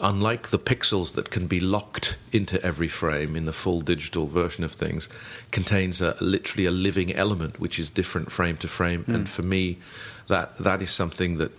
unlike 0.00 0.48
the 0.48 0.58
pixels 0.58 1.12
that 1.12 1.30
can 1.30 1.46
be 1.46 1.60
locked 1.60 2.16
into 2.32 2.62
every 2.64 2.88
frame 2.88 3.36
in 3.36 3.44
the 3.44 3.52
full 3.52 3.80
digital 3.80 4.26
version 4.26 4.64
of 4.64 4.72
things, 4.72 5.08
contains 5.50 6.00
a, 6.00 6.16
literally 6.20 6.66
a 6.66 6.70
living 6.70 7.12
element 7.14 7.60
which 7.60 7.78
is 7.78 7.90
different 7.90 8.32
frame 8.32 8.56
to 8.56 8.68
frame. 8.68 9.04
And 9.08 9.28
for 9.28 9.42
me, 9.42 9.78
that 10.28 10.56
that 10.58 10.80
is 10.80 10.90
something 10.90 11.36
that 11.36 11.52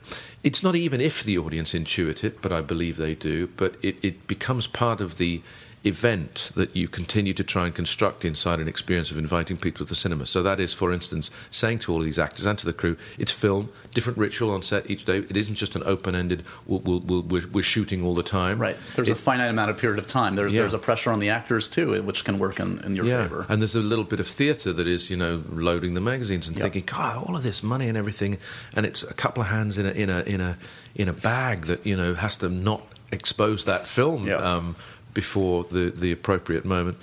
it's 0.44 0.64
not 0.64 0.76
even 0.76 1.00
if 1.02 1.24
the 1.24 1.38
audience 1.38 1.74
intuit 1.74 2.24
it, 2.24 2.42
but 2.42 2.52
I 2.52 2.62
believe 2.62 2.98
they 2.98 3.14
do. 3.14 3.48
But 3.58 3.76
it, 3.84 3.98
it 4.02 4.28
becomes 4.28 4.66
part 4.66 5.02
of 5.02 5.18
the 5.18 5.42
event 5.84 6.52
that 6.56 6.76
you 6.76 6.88
continue 6.88 7.34
to 7.34 7.44
try 7.44 7.66
and 7.66 7.74
construct 7.74 8.24
inside 8.24 8.60
an 8.60 8.68
experience 8.68 9.10
of 9.10 9.18
inviting 9.18 9.58
people 9.58 9.80
to 9.86 9.90
the 9.90 9.96
cinema. 9.96 10.26
So 10.28 10.44
that 10.44 10.60
is, 10.60 10.74
for 10.74 10.92
instance, 10.92 11.32
saying 11.50 11.80
to 11.80 11.92
all 11.92 12.00
of 12.00 12.06
these 12.06 12.20
actors 12.20 12.46
and 12.46 12.58
to 12.60 12.66
the 12.66 12.74
crew, 12.74 12.98
it's 13.18 13.32
film, 13.32 13.70
different 13.92 14.20
ritual 14.20 14.52
on 14.52 14.62
set 14.62 14.90
each 14.92 15.06
day. 15.06 15.18
It 15.18 15.36
isn't 15.36 15.56
just 15.56 15.76
an 15.76 15.82
open-ended. 15.86 16.44
We'll, 16.68 16.80
we'll, 16.82 17.00
we'll, 17.00 17.22
we're, 17.24 17.48
we're 17.52 17.64
shooting 17.64 18.04
all 18.04 18.14
the 18.14 18.22
time. 18.24 18.60
Right. 18.60 18.78
There's 18.96 19.10
It- 19.10 19.14
a 19.14 19.16
finite 19.16 19.50
amount 19.50 19.72
of 19.72 19.78
period 19.78 19.98
of 19.98 20.06
time. 20.06 20.36
There's, 20.36 20.54
Yeah. 20.54 20.62
there's 20.62 20.76
a 20.76 20.80
pressure 20.80 21.12
on 21.12 21.20
the 21.20 21.30
actors 21.30 21.68
too, 21.68 22.02
which 22.04 22.24
can 22.26 22.38
work 22.38 22.60
in, 22.60 22.80
in 22.86 22.96
your 22.96 23.06
yeah. 23.06 23.24
favor. 23.24 23.46
And 23.50 23.60
there's 23.62 23.76
a 23.76 23.80
little 23.82 24.06
bit 24.06 24.20
of 24.20 24.28
theatre 24.28 24.74
that 24.74 24.88
is, 24.88 25.10
you 25.10 25.18
know, 25.18 25.44
loading 25.52 25.96
the 25.96 26.02
magazines 26.02 26.48
and 26.48 26.56
Yep. 26.58 26.64
thinking, 26.64 26.84
God, 26.86 27.26
all 27.28 27.36
of 27.36 27.42
this 27.44 27.64
money 27.64 27.88
and 27.90 27.98
everything, 27.98 28.38
and 28.76 28.86
it's 28.86 29.02
a 29.04 29.14
couple 29.14 29.42
of 29.42 29.50
hands 29.50 29.78
in 29.80 29.86
a 29.88 29.92
in 29.92 30.10
a 30.10 30.22
in 30.24 30.42
a 30.42 30.58
in 30.96 31.08
a 31.08 31.14
bag 31.14 31.66
that 31.66 31.86
you 31.86 31.96
know 31.98 32.14
has 32.14 32.36
to 32.38 32.50
not 32.50 32.82
expose 33.12 33.64
that 33.66 33.88
film 33.88 34.28
Yeah. 34.28 34.36
um, 34.36 34.76
before 35.14 35.64
the 35.66 35.92
the 35.92 36.12
appropriate 36.12 36.66
moment. 36.66 36.98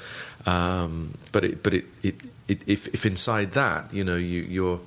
Um, 0.47 1.19
but 1.33 1.45
it 1.45 1.63
but 1.63 1.75
it, 1.75 1.85
it, 2.03 2.17
it 2.47 2.63
if 2.67 2.89
if 2.89 3.05
inside 3.05 3.53
that, 3.53 3.93
you 3.93 4.05
know, 4.05 4.17
you 4.17 4.43
you're 4.43 4.81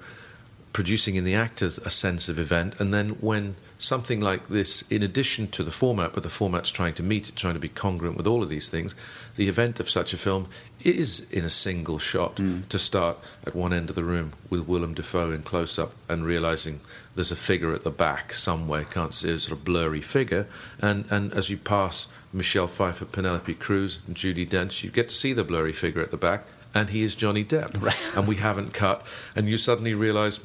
producing 0.74 1.16
in 1.16 1.26
the 1.26 1.36
actors 1.36 1.78
a 1.80 1.90
sense 1.90 2.30
of 2.30 2.40
event, 2.40 2.80
and 2.80 2.94
then 2.94 3.10
when 3.20 3.56
something 3.82 4.22
like 4.22 4.48
this, 4.48 4.84
in 4.92 5.02
addition 5.02 5.48
to 5.48 5.64
the 5.64 5.72
format, 5.72 6.14
but 6.14 6.22
the 6.22 6.30
format's 6.30 6.70
trying 6.70 6.94
to 6.94 7.02
meet 7.02 7.30
it, 7.30 7.36
trying 7.36 7.56
to 7.56 7.60
be 7.60 7.68
congruent 7.68 8.16
with 8.16 8.28
all 8.28 8.44
of 8.44 8.50
these 8.50 8.70
things, 8.70 8.94
the 9.38 9.48
event 9.48 9.80
of 9.80 9.90
such 9.90 10.14
a 10.14 10.18
film 10.18 10.48
is 10.84 11.30
in 11.32 11.44
a 11.44 11.50
single 11.50 11.98
shot 11.98 12.40
to 12.70 12.80
start 12.80 13.18
at 13.46 13.56
one 13.56 13.74
end 13.74 13.90
of 13.90 13.96
the 13.96 14.04
room 14.04 14.34
with 14.50 14.68
Willem 14.68 14.94
Dafoe 14.94 15.32
in 15.32 15.42
close 15.42 15.80
up 15.80 15.94
and 16.08 16.24
realizing 16.24 16.80
there's 17.16 17.32
a 17.32 17.36
figure 17.36 17.74
at 17.74 17.84
the 17.84 17.92
back 17.92 18.34
somewhere, 18.34 18.84
can't 18.84 19.16
see 19.16 19.32
a 19.32 19.40
sort 19.40 19.58
of 19.58 19.66
blurry 19.66 20.02
figure, 20.02 20.48
and, 20.80 21.06
and 21.10 21.34
as 21.34 21.50
you 21.50 21.58
pass 21.58 22.08
Michelle 22.34 22.68
Pfeiffer, 22.68 23.06
Penelope 23.06 23.54
Cruz, 23.56 24.00
and 24.08 24.16
Judi 24.16 24.48
Dench, 24.48 24.84
you 24.84 24.90
get 24.90 25.10
to 25.10 25.16
see 25.16 25.34
the 25.34 25.44
blurry 25.44 25.74
figure 25.74 26.02
at 26.02 26.12
the 26.12 26.18
back. 26.18 26.46
And 26.74 26.90
he 26.92 27.04
is 27.04 27.16
Johnny 27.16 27.44
Depp, 27.44 27.82
Right. 27.82 27.98
and 28.16 28.28
we 28.28 28.38
haven't 28.38 28.74
cut. 28.74 29.06
And 29.36 29.50
you 29.50 29.58
suddenly 29.58 29.94
realise 29.94 30.40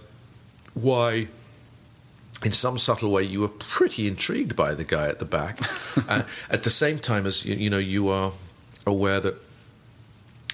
why 0.74 1.28
in 2.44 2.52
some 2.52 2.76
subtle 2.78 3.10
way 3.12 3.22
you 3.22 3.40
were 3.40 3.48
pretty 3.48 4.06
intrigued 4.08 4.56
by 4.56 4.74
the 4.74 4.84
guy 4.84 5.08
at 5.08 5.20
the 5.20 5.24
back 5.24 5.58
uh, 6.08 6.22
at 6.50 6.64
the 6.64 6.70
same 6.70 6.98
time 6.98 7.26
as 7.26 7.44
you, 7.46 7.54
you 7.54 7.70
know 7.70 7.78
you 7.78 8.08
are 8.08 8.32
aware 8.86 9.20
that 9.20 9.34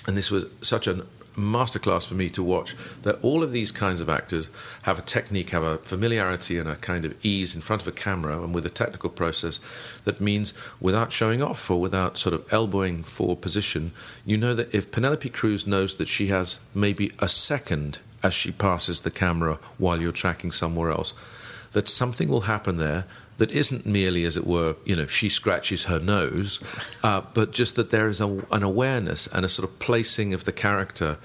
and 0.07 0.16
this 0.16 0.31
was 0.31 0.45
such 0.61 0.87
a 0.87 1.05
masterclass 1.37 2.07
for 2.07 2.14
me 2.14 2.29
to 2.31 2.42
watch 2.42 2.77
that 3.03 3.18
all 3.23 3.42
of 3.42 3.53
these 3.53 3.73
kinds 3.73 4.01
of 4.01 4.09
actors 4.09 4.51
have 4.83 4.99
a 4.99 5.03
technique 5.03 5.51
have 5.51 5.62
a 5.62 5.79
familiarity 5.79 6.59
and 6.59 6.68
a 6.68 6.77
kind 6.77 7.05
of 7.05 7.14
ease 7.25 7.55
in 7.55 7.61
front 7.61 7.83
of 7.83 7.88
a 7.88 7.92
camera 7.92 8.42
and 8.42 8.55
with 8.55 8.66
a 8.66 8.71
technical 8.71 9.11
process 9.11 9.59
that 10.05 10.21
means 10.21 10.55
without 10.81 11.12
showing 11.12 11.42
off 11.42 11.71
or 11.71 11.81
without 11.81 12.18
sort 12.18 12.35
of 12.35 12.53
elbowing 12.53 13.03
for 13.03 13.37
position 13.37 13.92
you 14.25 14.37
know 14.37 14.55
that 14.55 14.73
if 14.75 14.90
Penelope 14.90 15.29
Cruz 15.31 15.66
knows 15.66 15.95
that 15.97 16.09
she 16.09 16.27
has 16.27 16.59
maybe 16.75 17.12
a 17.18 17.29
second 17.29 17.99
as 18.23 18.35
she 18.35 18.53
passes 18.53 19.01
the 19.01 19.11
camera 19.11 19.59
while 19.79 20.01
you're 20.01 20.12
tracking 20.12 20.53
somewhere 20.53 20.90
else 20.90 21.14
that 21.73 21.88
something 21.88 22.29
will 22.29 22.42
happen 22.42 22.77
there 22.77 23.05
that 23.38 23.51
isn't 23.51 23.87
merely, 23.87 24.25
as 24.25 24.37
it 24.37 24.47
were, 24.47 24.77
you 24.85 24.95
know, 24.95 25.07
she 25.07 25.29
scratches 25.29 25.85
her 25.85 25.99
nose, 25.99 26.61
uh, 27.03 27.23
but 27.35 27.51
just 27.53 27.77
that 27.77 27.90
there 27.90 28.09
is 28.09 28.21
a, 28.21 28.27
an 28.53 28.62
awareness 28.62 29.27
and 29.29 29.45
a 29.45 29.49
sort 29.49 29.68
of 29.68 29.79
placing 29.79 30.33
of 30.35 30.45
the 30.45 30.53
character 30.53 31.16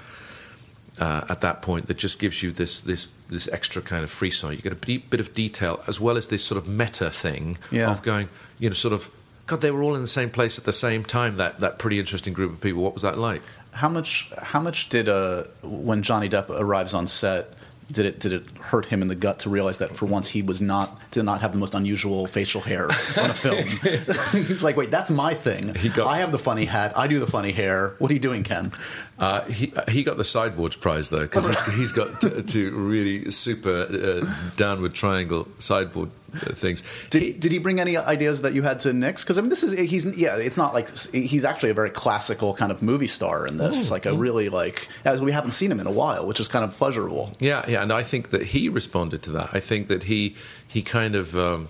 uh, 1.00 1.26
at 1.30 1.42
that 1.42 1.62
point 1.62 1.86
that 1.88 1.98
just 1.98 2.18
gives 2.18 2.42
you 2.42 2.52
this 2.52 2.80
this 2.80 3.08
this 3.30 3.48
extra 3.50 3.82
kind 3.82 4.04
of 4.04 4.10
frisson. 4.10 4.52
You 4.52 4.58
get 4.58 4.72
a 4.72 4.76
bit, 4.76 5.10
bit 5.10 5.20
of 5.20 5.34
detail 5.34 5.84
as 5.86 6.00
well 6.00 6.18
as 6.18 6.30
this 6.30 6.44
sort 6.44 6.58
of 6.58 6.68
meta 6.68 7.12
thing 7.12 7.58
Yeah. 7.72 7.92
of 7.92 8.02
going, 8.02 8.30
you 8.60 8.70
know, 8.70 8.74
sort 8.74 8.94
of. 8.94 9.10
God, 9.46 9.62
they 9.62 9.72
were 9.72 9.82
all 9.82 9.96
in 9.96 10.02
the 10.02 10.08
same 10.10 10.30
place 10.30 10.58
at 10.58 10.66
the 10.66 10.74
same 10.74 11.04
time. 11.06 11.38
That 11.38 11.60
that 11.60 11.78
pretty 11.80 12.00
interesting 12.00 12.34
group 12.34 12.52
of 12.52 12.60
people. 12.62 12.82
What 12.82 12.94
was 12.94 13.04
that 13.04 13.18
like? 13.18 13.42
How 13.72 13.88
much? 13.90 14.32
How 14.42 14.60
much 14.60 14.90
did 14.90 15.08
uh, 15.08 15.44
when 15.62 16.02
Johnny 16.02 16.28
Depp 16.30 16.50
arrives 16.50 16.94
on 16.94 17.06
set? 17.08 17.54
Did 17.92 18.06
it 18.06 18.20
did 18.20 18.34
it 18.34 18.44
hurt 18.60 18.86
him 18.88 19.02
in 19.02 19.08
the 19.08 19.16
gut 19.16 19.40
to 19.40 19.50
realize 19.50 19.78
that 19.78 19.96
for 19.96 20.06
once 20.06 20.30
he 20.30 20.42
was 20.42 20.62
not 20.62 21.00
did 21.12 21.24
not 21.24 21.42
have 21.42 21.54
the 21.54 21.58
most 21.58 21.74
unusual 21.74 22.26
facial 22.26 22.62
hair 22.62 22.86
on 22.86 23.30
a 23.30 23.34
film? 23.34 23.66
He's 24.48 24.64
like, 24.64 24.76
wait, 24.76 24.92
that's 24.92 25.10
my 25.10 25.34
thing. 25.34 25.74
I 26.06 26.18
have 26.20 26.32
the 26.32 26.40
funny 26.40 26.66
hat. 26.66 26.98
I 26.98 27.08
do 27.08 27.20
the 27.20 27.28
funny 27.28 27.52
hair. 27.54 27.96
What 28.00 28.12
are 28.12 28.14
you 28.14 28.20
doing, 28.20 28.44
Ken? 28.44 28.74
Uh, 29.20 29.42
he 29.46 29.74
he 29.90 30.04
got 30.04 30.16
the 30.18 30.24
sideboards 30.24 30.76
prize 30.76 31.10
though 31.10 31.22
because 31.22 31.46
he's, 31.48 31.74
he's 31.74 31.92
got 31.92 32.22
two, 32.22 32.44
two 32.44 32.72
really 32.76 33.32
super 33.32 33.88
uh, 33.90 34.52
downward 34.58 34.94
triangle 34.94 35.48
sideboard 35.58 36.12
uh, 36.36 36.54
things. 36.54 36.84
Did 37.10 37.24
He- 37.24 37.32
did 37.34 37.52
he 37.52 37.58
bring 37.58 37.80
any 37.80 37.98
ideas 37.98 38.44
that 38.44 38.54
you 38.54 38.62
had 38.62 38.80
to 38.82 38.94
nix? 38.94 39.24
Because 39.24 39.40
I 39.40 39.42
mean, 39.42 39.50
this 39.50 39.64
is 39.64 39.72
he's 39.90 40.06
yeah, 40.16 40.38
it's 40.38 40.56
not 40.58 40.76
like 40.76 40.96
he's 41.14 41.44
actually 41.46 41.72
a 41.72 41.74
very 41.74 41.90
classical 41.90 42.54
kind 42.54 42.72
of 42.72 42.84
movie 42.84 43.08
star 43.08 43.48
in 43.48 43.58
this, 43.58 43.90
like 43.90 44.06
a 44.06 44.14
really 44.14 44.50
like 44.50 44.88
as 45.04 45.20
we 45.20 45.32
haven't 45.32 45.52
seen 45.52 45.72
him 45.72 45.80
in 45.80 45.88
a 45.88 45.92
while, 45.92 46.28
which 46.28 46.40
is 46.40 46.48
kind 46.48 46.64
of 46.64 46.78
pleasurable. 46.78 47.32
Yeah, 47.40 47.66
yeah, 47.68 47.82
and 47.82 47.92
I 47.92 48.04
think 48.04 48.30
that 48.30 48.44
he 48.44 48.70
responded 48.70 49.24
to 49.24 49.32
that. 49.32 49.50
I 49.52 49.60
think 49.60 49.88
that 49.88 50.04
he 50.04 50.36
he 50.68 50.84
kind 50.84 51.16
of. 51.16 51.36
Um, 51.36 51.70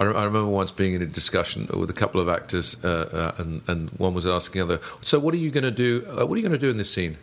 I, 0.00 0.04
I 0.04 0.24
remember 0.24 0.46
once 0.46 0.72
being 0.72 0.94
in 0.94 1.02
a 1.02 1.06
discussion 1.06 1.68
with 1.72 1.90
a 1.90 1.94
couple 1.94 2.20
of 2.20 2.28
actors, 2.28 2.76
uh, 2.82 3.32
uh, 3.38 3.42
and, 3.42 3.62
and 3.68 3.90
one 3.90 4.14
was 4.14 4.26
asking 4.26 4.66
the 4.66 4.74
other, 4.74 4.82
"So, 5.02 5.18
what 5.18 5.34
are 5.34 5.38
you 5.38 5.50
going 5.50 5.64
to 5.64 5.70
do? 5.70 6.04
Uh, 6.08 6.26
what 6.26 6.34
are 6.34 6.38
you 6.38 6.48
going 6.48 6.58
to 6.58 6.66
do 6.66 6.70
in 6.70 6.78
this 6.78 6.90
scene? 6.90 7.18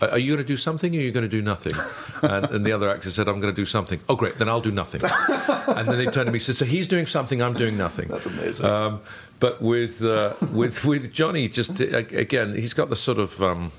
Are 0.00 0.18
you 0.18 0.32
going 0.32 0.44
to 0.44 0.52
do 0.52 0.56
something, 0.56 0.96
or 0.96 0.98
are 0.98 1.02
you 1.02 1.12
going 1.12 1.24
to 1.24 1.28
do 1.28 1.42
nothing?" 1.42 1.74
And, 2.22 2.46
and 2.52 2.64
the 2.64 2.70
other 2.70 2.88
actor 2.88 3.10
said, 3.10 3.26
"I'm 3.28 3.40
going 3.40 3.52
to 3.52 3.60
do 3.60 3.64
something." 3.64 4.00
Oh, 4.08 4.14
great, 4.14 4.36
then 4.36 4.48
I'll 4.48 4.60
do 4.60 4.70
nothing. 4.70 5.00
and 5.76 5.88
then 5.88 5.98
they 5.98 6.04
turned 6.04 6.26
to 6.26 6.32
me 6.32 6.36
and 6.36 6.42
said, 6.42 6.54
"So 6.54 6.64
he's 6.64 6.86
doing 6.86 7.06
something, 7.06 7.42
I'm 7.42 7.54
doing 7.54 7.76
nothing." 7.76 8.08
That's 8.08 8.26
amazing. 8.26 8.66
Um, 8.66 9.00
but 9.40 9.60
with 9.60 10.04
uh, 10.04 10.34
with 10.52 10.84
with 10.84 11.12
Johnny, 11.12 11.48
just 11.48 11.80
uh, 11.80 11.96
again, 11.96 12.54
he's 12.54 12.74
got 12.74 12.88
the 12.88 12.96
sort 12.96 13.18
of. 13.18 13.42
Um, 13.42 13.72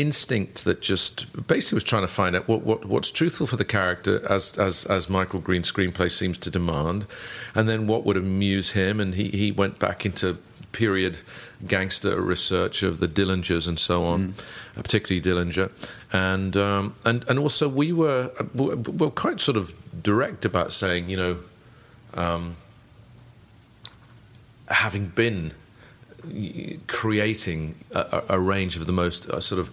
instinct 0.00 0.64
that 0.64 0.80
just 0.80 1.46
basically 1.46 1.76
was 1.76 1.84
trying 1.84 2.02
to 2.02 2.08
find 2.08 2.36
out 2.36 2.46
what, 2.46 2.62
what 2.62 2.84
what's 2.84 3.10
truthful 3.10 3.46
for 3.46 3.56
the 3.56 3.64
character 3.64 4.24
as 4.30 4.56
as 4.58 4.86
as 4.86 5.10
Michael 5.10 5.40
Green's 5.40 5.70
screenplay 5.70 6.10
seems 6.10 6.38
to 6.38 6.50
demand, 6.50 7.06
and 7.54 7.68
then 7.68 7.86
what 7.86 8.04
would 8.04 8.16
amuse 8.16 8.72
him. 8.72 9.00
And 9.00 9.14
he 9.14 9.28
he 9.28 9.52
went 9.52 9.78
back 9.78 10.06
into 10.06 10.38
period 10.72 11.18
gangster 11.66 12.20
research 12.20 12.82
of 12.82 13.00
the 13.00 13.08
Dillingers 13.08 13.66
and 13.66 13.78
so 13.78 14.04
on, 14.04 14.34
uh, 14.76 14.82
particularly 14.82 15.20
Dillinger, 15.20 15.70
and 16.12 16.56
um, 16.56 16.94
and 17.04 17.24
and 17.28 17.38
also 17.38 17.68
we 17.68 17.92
were 17.92 18.30
uh, 18.38 18.44
we 18.54 18.74
were 18.76 19.10
quite 19.10 19.40
sort 19.40 19.56
of 19.56 19.74
direct 20.02 20.44
about 20.44 20.72
saying 20.72 21.10
you 21.10 21.16
know. 21.16 21.38
Um, 22.14 22.56
having 24.70 25.06
been 25.06 25.52
creating 26.86 27.74
a, 27.94 28.22
a 28.30 28.38
range 28.40 28.76
of 28.76 28.86
the 28.86 28.92
most 28.92 29.28
uh, 29.28 29.40
sort 29.40 29.60
of 29.60 29.70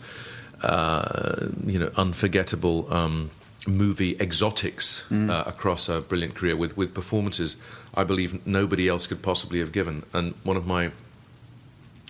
uh, 0.63 1.47
you 1.65 1.79
know 1.79 1.91
unforgettable 1.97 2.91
um, 2.93 3.31
movie 3.67 4.15
exotics 4.19 5.09
uh, 5.11 5.43
across 5.45 5.89
a 5.89 6.01
brilliant 6.01 6.35
career 6.35 6.55
with 6.55 6.77
with 6.77 6.93
performances 6.93 7.57
I 7.93 8.03
believe 8.03 8.45
nobody 8.45 8.87
else 8.87 9.07
could 9.07 9.21
possibly 9.21 9.59
have 9.59 9.71
given 9.71 10.03
and 10.13 10.33
one 10.43 10.57
of 10.57 10.65
my 10.67 10.91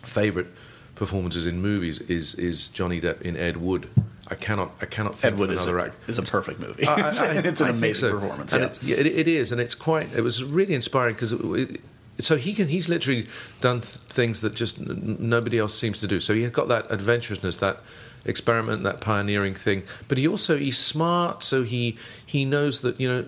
favorite 0.03 0.47
performances 0.95 1.45
in 1.45 1.61
movies 1.61 1.99
is 2.01 2.35
is 2.35 2.69
Johnny 2.69 3.01
Depp 3.01 3.21
in 3.21 3.35
Ed 3.37 3.57
Wood 3.57 3.89
I 4.27 4.35
cannot 4.35 4.71
I 4.81 4.85
cannot 4.85 5.15
think 5.15 5.33
Ed 5.33 5.39
Wood 5.39 5.49
of 5.49 5.55
is 5.57 5.65
another 5.65 5.79
a, 5.79 5.85
actor 5.85 5.97
is 6.07 6.17
a 6.17 6.23
perfect 6.23 6.59
movie. 6.59 6.85
I- 6.87 6.93
I- 6.93 7.41
it's 7.45 7.61
an 7.61 7.69
amazing 7.69 8.09
so. 8.09 8.19
performance. 8.19 8.53
And 8.53 8.79
yeah, 8.81 8.97
it, 8.97 9.05
it 9.05 9.27
is, 9.27 9.51
and 9.51 9.61
it's 9.61 9.75
quite. 9.75 10.11
It 10.15 10.21
was 10.21 10.43
really 10.43 10.73
inspiring 10.73 11.13
because. 11.13 11.31
It, 11.31 11.41
it, 11.41 11.81
so 12.19 12.37
he 12.37 12.53
can. 12.53 12.67
He's 12.67 12.87
literally 12.87 13.27
done 13.61 13.81
th- 13.81 13.95
things 14.09 14.41
that 14.41 14.55
just 14.55 14.79
n- 14.79 15.17
nobody 15.19 15.59
else 15.59 15.77
seems 15.77 15.99
to 15.99 16.07
do. 16.07 16.19
So 16.19 16.33
he's 16.33 16.49
got 16.49 16.67
that 16.69 16.89
adventurousness, 16.89 17.57
that 17.59 17.79
experiment, 18.25 18.83
that 18.83 19.01
pioneering 19.01 19.53
thing. 19.53 19.83
But 20.07 20.17
he 20.17 20.27
also 20.27 20.57
he's 20.57 20.77
smart. 20.77 21.43
So 21.43 21.63
he 21.63 21.97
he 22.25 22.45
knows 22.45 22.81
that 22.81 22.99
you 22.99 23.07
know 23.07 23.25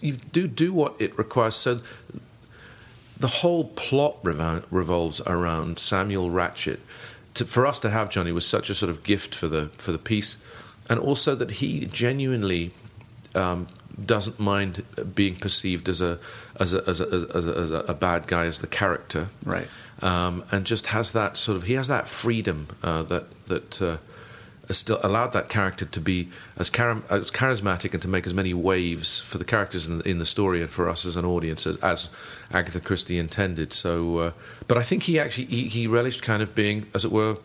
you 0.00 0.14
do 0.32 0.48
do 0.48 0.72
what 0.72 0.94
it 0.98 1.16
requires. 1.16 1.54
So 1.54 1.80
the 3.18 3.28
whole 3.28 3.64
plot 3.64 4.22
revol- 4.22 4.64
revolves 4.70 5.20
around 5.26 5.78
Samuel 5.78 6.30
Ratchett. 6.30 6.80
To, 7.34 7.44
for 7.44 7.66
us 7.66 7.80
to 7.80 7.90
have 7.90 8.10
Johnny 8.10 8.32
was 8.32 8.46
such 8.46 8.70
a 8.70 8.74
sort 8.74 8.90
of 8.90 9.02
gift 9.02 9.34
for 9.34 9.48
the 9.48 9.70
for 9.76 9.92
the 9.92 9.98
piece, 9.98 10.36
and 10.88 10.98
also 10.98 11.34
that 11.34 11.52
he 11.52 11.86
genuinely 11.86 12.72
um, 13.34 13.68
doesn't 14.04 14.40
mind 14.40 14.84
being 15.14 15.36
perceived 15.36 15.88
as 15.88 16.00
a 16.00 16.18
as 16.60 16.74
a, 16.74 16.88
as 16.88 17.00
a, 17.00 17.04
as 17.34 17.46
a, 17.46 17.56
as 17.56 17.70
a, 17.70 17.94
bad 17.94 18.26
guy 18.26 18.46
as 18.46 18.58
the 18.58 18.66
character, 18.66 19.28
Right. 19.44 19.68
Um, 20.02 20.44
and 20.50 20.66
just 20.66 20.88
has 20.88 21.12
that 21.12 21.36
sort 21.36 21.56
of 21.56 21.62
he 21.64 21.74
has 21.74 21.88
that 21.88 22.08
freedom 22.08 22.68
uh, 22.82 23.02
that 23.04 23.46
that. 23.46 23.82
Uh, 23.82 23.96
still 24.70 24.98
allowed 25.02 25.32
that 25.34 25.48
character 25.48 25.84
to 25.84 26.00
be 26.00 26.28
as, 26.56 26.70
char- 26.70 27.02
as 27.10 27.30
charismatic 27.30 27.92
and 27.92 28.00
to 28.00 28.08
make 28.08 28.26
as 28.26 28.32
many 28.32 28.54
waves 28.54 29.20
for 29.20 29.38
the 29.38 29.44
characters 29.44 29.86
in 29.86 29.98
the, 29.98 30.08
in 30.08 30.18
the 30.18 30.26
story 30.26 30.62
and 30.62 30.70
for 30.70 30.88
us 30.88 31.04
as 31.04 31.16
an 31.16 31.24
audience 31.24 31.66
as, 31.66 31.76
as 31.78 32.08
Agatha 32.50 32.80
Christie 32.80 33.18
intended. 33.18 33.72
So, 33.72 34.18
uh, 34.18 34.32
but 34.66 34.78
I 34.78 34.82
think 34.82 35.02
he 35.02 35.18
actually 35.18 35.46
he, 35.46 35.68
he 35.68 35.86
relished 35.86 36.22
kind 36.22 36.42
of 36.42 36.54
being, 36.54 36.86
as 36.94 37.04
it 37.04 37.12
were, 37.12 37.36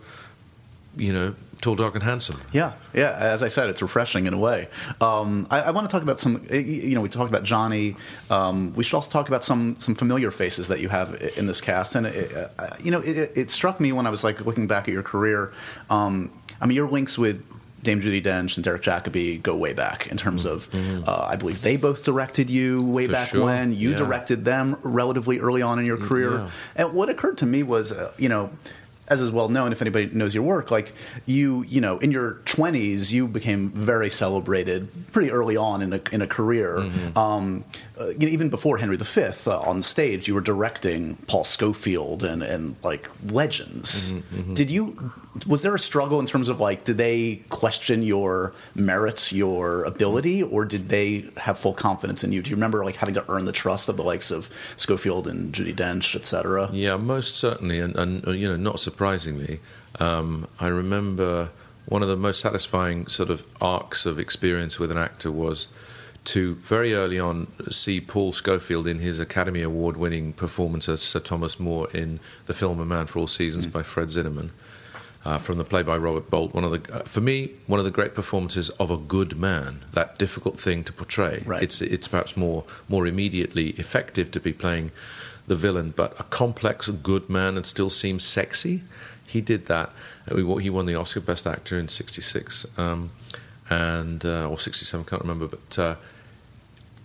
you 0.96 1.14
know, 1.14 1.36
tall, 1.62 1.76
dark, 1.76 1.96
and 1.96 2.04
handsome. 2.04 2.40
Yeah, 2.52 2.74
yeah. 2.94 3.16
As 3.20 3.44
I 3.44 3.48
said, 3.48 3.70
it's 3.70 3.82
refreshing 3.82 4.26
in 4.26 4.34
a 4.34 4.38
way. 4.38 4.68
Um, 5.02 5.48
I, 5.50 5.62
I 5.62 5.72
want 5.72 5.90
to 5.90 5.92
talk 5.92 6.04
about 6.04 6.20
some. 6.20 6.46
You 6.52 6.96
know, 6.96 7.02
we 7.02 7.10
talked 7.10 7.30
about 7.30 7.44
Johnny. 7.44 7.96
Um, 8.30 8.74
we 8.74 8.84
should 8.84 8.96
also 8.96 9.10
talk 9.12 9.28
about 9.28 9.44
some 9.44 9.76
some 9.76 9.96
familiar 9.96 10.32
faces 10.32 10.68
that 10.68 10.80
you 10.80 10.90
have 10.90 11.14
in 11.38 11.46
this 11.48 11.62
cast. 11.62 11.96
And 11.96 12.08
it, 12.08 12.34
uh, 12.58 12.76
you 12.84 12.92
know, 12.92 13.00
it, 13.02 13.38
it 13.38 13.52
struck 13.52 13.80
me 13.80 13.92
when 13.92 14.08
I 14.08 14.10
was 14.10 14.24
like 14.24 14.46
looking 14.46 14.68
back 14.68 14.88
at 14.88 14.94
your 14.94 15.04
career. 15.04 15.54
Um, 15.90 16.32
I 16.62 16.66
mean, 16.66 16.76
your 16.76 16.90
links 16.90 17.18
with. 17.18 17.44
Dame 17.82 18.02
Judi 18.02 18.22
Dench 18.22 18.58
and 18.58 18.64
Derek 18.66 18.82
Jacobi 18.82 19.42
go 19.42 19.56
way 19.56 19.72
back 19.72 20.08
in 20.08 20.18
terms 20.18 20.44
of, 20.44 20.68
uh, 21.08 21.28
I 21.30 21.38
believe 21.38 21.62
they 21.62 21.78
both 21.78 22.04
directed 22.04 22.50
you 22.50 22.82
way 22.84 23.06
For 23.06 23.14
back 23.14 23.30
sure, 23.30 23.46
when. 23.46 23.74
You 23.74 23.92
yeah. 23.92 23.96
directed 23.96 24.44
them 24.44 24.78
relatively 24.84 25.40
early 25.40 25.62
on 25.62 25.80
in 25.80 25.86
your 25.86 25.96
career. 25.96 26.40
yeah. 26.40 26.50
And 26.76 26.94
what 26.94 27.08
occurred 27.08 27.38
to 27.38 27.46
me 27.46 27.64
was, 27.64 27.94
uh, 27.94 28.12
you 28.18 28.28
know, 28.28 28.52
as 29.10 29.22
is 29.22 29.32
well 29.32 29.50
known, 29.50 29.72
if 29.72 29.82
anybody 29.82 30.08
knows 30.14 30.34
your 30.36 30.44
work, 30.44 30.72
like 30.72 30.94
you, 31.26 31.64
you 31.68 31.82
know, 31.82 31.98
in 32.00 32.12
your 32.12 32.34
twenties, 32.46 33.14
you 33.14 33.28
became 33.28 33.70
very 33.70 34.10
celebrated 34.10 34.88
pretty 35.12 35.32
early 35.32 35.58
on 35.58 35.82
in 35.82 35.94
a 35.94 36.02
in 36.12 36.22
a 36.22 36.28
career. 36.28 36.80
Um, 37.16 37.66
uh, 38.00 38.08
you 38.18 38.28
know, 38.28 38.28
even 38.28 38.50
before 38.50 38.78
Henry 38.78 38.98
V 38.98 39.22
uh, 39.48 39.60
on 39.60 39.82
stage, 39.82 40.28
you 40.28 40.34
were 40.34 40.42
directing 40.42 41.16
Paul 41.28 41.44
Scofield 41.44 42.24
and 42.24 42.42
and 42.42 42.76
like 42.84 43.10
legends. 43.32 44.12
Did 44.54 44.72
you? 44.72 45.12
Was 45.48 45.62
there 45.62 45.76
a 45.76 45.80
struggle 45.80 46.20
in 46.20 46.26
terms 46.26 46.50
of 46.50 46.60
like, 46.60 46.84
did 46.84 46.98
they 46.98 47.44
question 47.50 48.04
your 48.04 48.54
merits, 48.76 49.32
your 49.32 49.84
ability, 49.84 50.44
or 50.44 50.66
did 50.66 50.90
they 50.90 51.30
have 51.38 51.58
full 51.58 51.74
confidence 51.74 52.24
in 52.24 52.32
you? 52.32 52.42
Do 52.42 52.50
you 52.50 52.56
remember 52.56 52.84
like 52.84 52.96
having 52.96 53.16
to 53.16 53.26
earn 53.30 53.46
the 53.46 53.52
trust 53.52 53.90
of 53.90 53.96
the 53.96 54.04
likes 54.04 54.32
of 54.32 54.50
Scofield 54.76 55.28
and 55.28 55.54
Judi 55.54 55.74
Dench, 55.74 56.16
et 56.16 56.26
cetera? 56.26 56.70
Yeah, 56.74 56.98
most 56.98 57.36
certainly, 57.36 57.80
and, 57.80 57.96
and 57.96 58.26
you 58.28 58.48
know, 58.48 58.58
not 58.58 58.80
surprisingly, 58.80 59.60
um, 60.00 60.48
I 60.60 60.68
remember 60.68 61.52
one 61.86 62.02
of 62.02 62.10
the 62.10 62.18
most 62.18 62.40
satisfying 62.40 63.08
sort 63.08 63.30
of 63.30 63.44
arcs 63.62 64.06
of 64.06 64.20
experience 64.20 64.80
with 64.80 64.92
an 64.92 64.98
actor 64.98 65.32
was 65.32 65.68
to 66.30 66.56
very 66.56 66.94
early 66.94 67.20
on 67.20 67.48
see 67.72 68.00
Paul 68.00 68.34
Scofield 68.34 68.86
in 68.86 69.00
his 69.00 69.18
Academy 69.18 69.64
Award-winning 69.64 70.34
performance 70.34 70.88
as 70.88 71.02
Sir 71.02 71.20
Thomas 71.20 71.60
More 71.60 71.90
in 71.92 72.20
the 72.46 72.54
film 72.54 72.80
A 72.80 72.86
Man 72.86 73.08
for 73.08 73.20
All 73.20 73.28
Seasons 73.28 73.66
by 73.66 73.82
Fred 73.82 74.10
Zinnemann. 74.10 74.52
Uh, 75.26 75.38
from 75.38 75.58
the 75.58 75.66
play 75.66 75.84
by 75.84 75.98
Robert 75.98 76.30
Bolt, 76.30 76.54
one 76.54 76.64
of 76.64 76.72
the 76.72 76.94
uh, 76.94 77.04
for 77.04 77.20
me 77.20 77.52
one 77.68 77.78
of 77.78 77.84
the 77.84 77.92
great 77.92 78.14
performances 78.14 78.70
of 78.80 78.90
a 78.90 78.96
good 78.96 79.38
man. 79.38 79.82
That 79.92 80.18
difficult 80.18 80.58
thing 80.58 80.84
to 80.86 80.94
portray. 80.94 81.44
Right. 81.46 81.62
It's 81.62 81.82
it's 81.82 82.08
perhaps 82.08 82.38
more 82.38 82.64
more 82.88 83.06
immediately 83.06 83.72
effective 83.72 84.32
to 84.32 84.40
be 84.40 84.54
playing 84.54 84.92
the 85.48 85.56
villain, 85.56 85.94
but 85.96 86.18
a 86.20 86.24
complex, 86.24 86.88
good 86.88 87.30
man, 87.30 87.58
and 87.58 87.66
still 87.66 87.90
seems 87.90 88.24
sexy. 88.24 88.84
He 89.28 89.42
did 89.42 89.66
that. 89.66 89.90
Uh, 90.32 90.58
He 90.60 90.70
won 90.70 90.86
the 90.86 90.96
Oscar 90.96 91.20
Best 91.20 91.46
Actor 91.46 91.78
in 91.78 91.90
'66, 91.90 92.66
um, 92.78 93.12
and 93.70 94.24
uh, 94.24 94.48
or 94.48 94.58
'67, 94.58 95.06
can't 95.06 95.22
remember. 95.22 95.48
But 95.48 95.80
uh, 95.80 95.96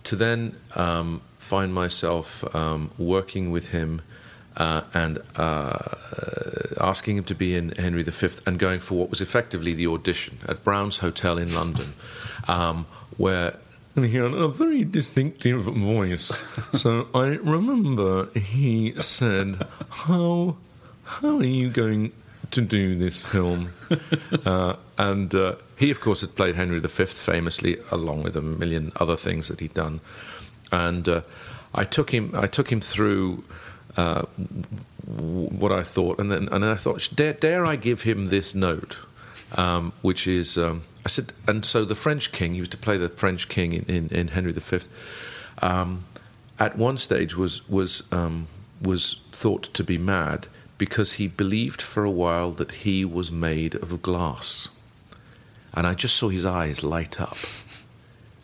to 0.05 0.15
then 0.15 0.55
um, 0.75 1.21
find 1.37 1.73
myself 1.73 2.43
um, 2.55 2.91
working 2.97 3.51
with 3.51 3.67
him 3.69 4.01
uh, 4.57 4.81
and 4.93 5.21
uh, 5.35 5.77
asking 6.79 7.17
him 7.17 7.23
to 7.25 7.35
be 7.35 7.55
in 7.55 7.69
Henry 7.71 8.03
V 8.03 8.29
and 8.45 8.57
going 8.57 8.79
for 8.79 8.95
what 8.95 9.09
was 9.09 9.21
effectively 9.21 9.73
the 9.73 9.87
audition 9.87 10.37
at 10.47 10.63
Brown's 10.63 10.97
Hotel 10.97 11.37
in 11.37 11.53
London, 11.53 11.87
um, 12.47 12.85
where. 13.17 13.57
And 13.95 14.05
he 14.05 14.17
had 14.17 14.33
a 14.33 14.47
very 14.47 14.83
distinctive 14.83 15.61
voice. 15.61 16.43
so 16.73 17.07
I 17.13 17.27
remember 17.27 18.29
he 18.37 18.93
said, 19.01 19.65
How, 19.89 20.57
how 21.03 21.37
are 21.37 21.43
you 21.43 21.69
going 21.69 22.11
to 22.51 22.61
do 22.61 22.95
this 22.95 23.21
film? 23.21 23.69
uh, 24.45 24.75
and 24.97 25.33
uh, 25.33 25.55
he, 25.75 25.91
of 25.91 25.99
course, 25.99 26.21
had 26.21 26.35
played 26.35 26.55
Henry 26.55 26.79
V 26.79 27.05
famously, 27.05 27.77
along 27.91 28.23
with 28.23 28.35
a 28.35 28.41
million 28.41 28.91
other 28.95 29.17
things 29.17 29.47
that 29.47 29.59
he'd 29.59 29.73
done. 29.73 29.99
And 30.71 31.07
uh, 31.07 31.21
I 31.73 31.83
took 31.83 32.11
him, 32.11 32.31
I 32.33 32.47
took 32.47 32.71
him 32.71 32.81
through 32.81 33.43
uh, 33.97 34.23
what 35.05 35.71
I 35.71 35.83
thought, 35.83 36.19
and 36.19 36.31
then 36.31 36.49
and 36.49 36.63
then 36.63 36.71
I 36.71 36.75
thought, 36.75 37.09
dare, 37.15 37.33
dare 37.33 37.65
I 37.65 37.75
give 37.75 38.01
him 38.01 38.27
this 38.27 38.55
note, 38.55 38.97
um, 39.57 39.93
which 40.01 40.27
is, 40.27 40.57
um, 40.57 40.83
I 41.05 41.09
said, 41.09 41.33
and 41.47 41.65
so 41.65 41.85
the 41.85 41.95
French 41.95 42.31
king, 42.31 42.53
he 42.53 42.59
was 42.59 42.69
to 42.69 42.77
play 42.77 42.97
the 42.97 43.09
French 43.09 43.47
king 43.47 43.73
in, 43.73 43.85
in, 43.85 44.07
in 44.09 44.27
Henry 44.29 44.53
V. 44.53 44.79
Um, 45.61 46.05
at 46.59 46.77
one 46.77 46.97
stage 46.97 47.35
was 47.35 47.67
was 47.69 48.03
um, 48.11 48.47
was 48.81 49.19
thought 49.31 49.63
to 49.73 49.83
be 49.83 49.97
mad 49.97 50.47
because 50.77 51.13
he 51.13 51.27
believed 51.27 51.81
for 51.81 52.03
a 52.03 52.11
while 52.11 52.51
that 52.51 52.71
he 52.71 53.05
was 53.05 53.31
made 53.31 53.75
of 53.75 54.01
glass, 54.01 54.69
and 55.75 55.85
I 55.85 55.93
just 55.93 56.15
saw 56.15 56.29
his 56.29 56.45
eyes 56.45 56.83
light 56.83 57.19
up. 57.19 57.37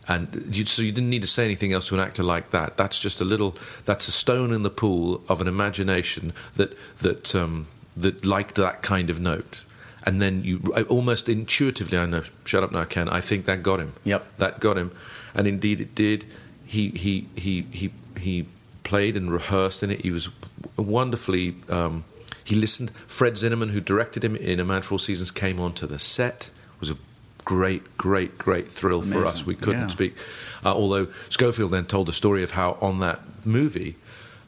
And 0.08 0.54
you, 0.54 0.66
so 0.66 0.82
you 0.82 0.92
didn't 0.92 1.10
need 1.10 1.22
to 1.22 1.28
say 1.28 1.46
anything 1.46 1.74
else 1.74 1.88
to 1.88 1.96
an 1.96 2.02
actor 2.02 2.24
like 2.24 2.52
that. 2.52 2.76
That's 2.76 3.00
just 3.00 3.22
a 3.22 3.24
little. 3.24 3.56
That's 3.86 4.08
a 4.08 4.12
stone 4.12 4.52
in 4.52 4.64
the 4.64 4.70
pool 4.70 5.24
of 5.30 5.42
an 5.42 5.48
imagination 5.48 6.34
that 6.56 6.76
that 6.98 7.34
um, 7.36 7.68
that 7.96 8.26
liked 8.26 8.56
that 8.56 8.82
kind 8.82 9.10
of 9.10 9.20
note. 9.20 9.64
And 10.04 10.22
then 10.22 10.44
you 10.44 10.60
almost 10.90 11.30
intuitively, 11.30 11.98
I 11.98 12.08
know. 12.08 12.24
Shut 12.44 12.64
up 12.64 12.72
now, 12.72 12.84
Ken. 12.86 13.08
I 13.08 13.22
think 13.22 13.46
that 13.46 13.62
got 13.62 13.80
him. 13.80 13.94
Yep. 14.04 14.38
that 14.38 14.60
got 14.60 14.78
him, 14.78 14.92
and 15.36 15.48
indeed 15.48 15.80
it 15.80 15.94
did. 15.94 16.26
He 16.66 16.90
he 16.90 17.28
he 17.36 17.68
he 17.72 17.92
he 18.20 18.48
played 18.84 19.16
and 19.16 19.32
rehearsed 19.32 19.84
in 19.84 19.92
it. 19.92 20.02
He 20.02 20.12
was 20.12 20.30
wonderfully. 20.76 21.56
Um, 21.70 22.04
he 22.44 22.56
listened. 22.56 22.92
Fred 22.92 23.34
Zinnemann, 23.34 23.70
who 23.70 23.80
directed 23.80 24.24
him 24.24 24.36
in 24.36 24.60
A 24.60 24.66
Man 24.66 24.82
for 24.82 24.96
All 24.96 25.00
Seasons, 25.00 25.30
came 25.32 25.60
onto 25.60 25.86
the 25.86 26.00
set. 26.00 26.50
Was 26.80 26.90
a 26.90 26.98
great, 27.46 27.98
great, 27.98 28.38
great 28.38 28.68
thrill 28.72 29.02
for 29.02 29.26
us. 29.26 29.46
We 29.46 29.56
couldn't 29.56 29.82
Yeah. 29.82 29.88
speak. 29.88 30.16
Uh, 30.64 30.74
although 30.74 31.08
Scofield 31.30 31.72
then 31.72 31.86
told 31.86 32.08
the 32.08 32.14
story 32.14 32.44
of 32.44 32.52
how 32.52 32.78
on 32.82 33.00
that 33.00 33.20
movie, 33.46 33.96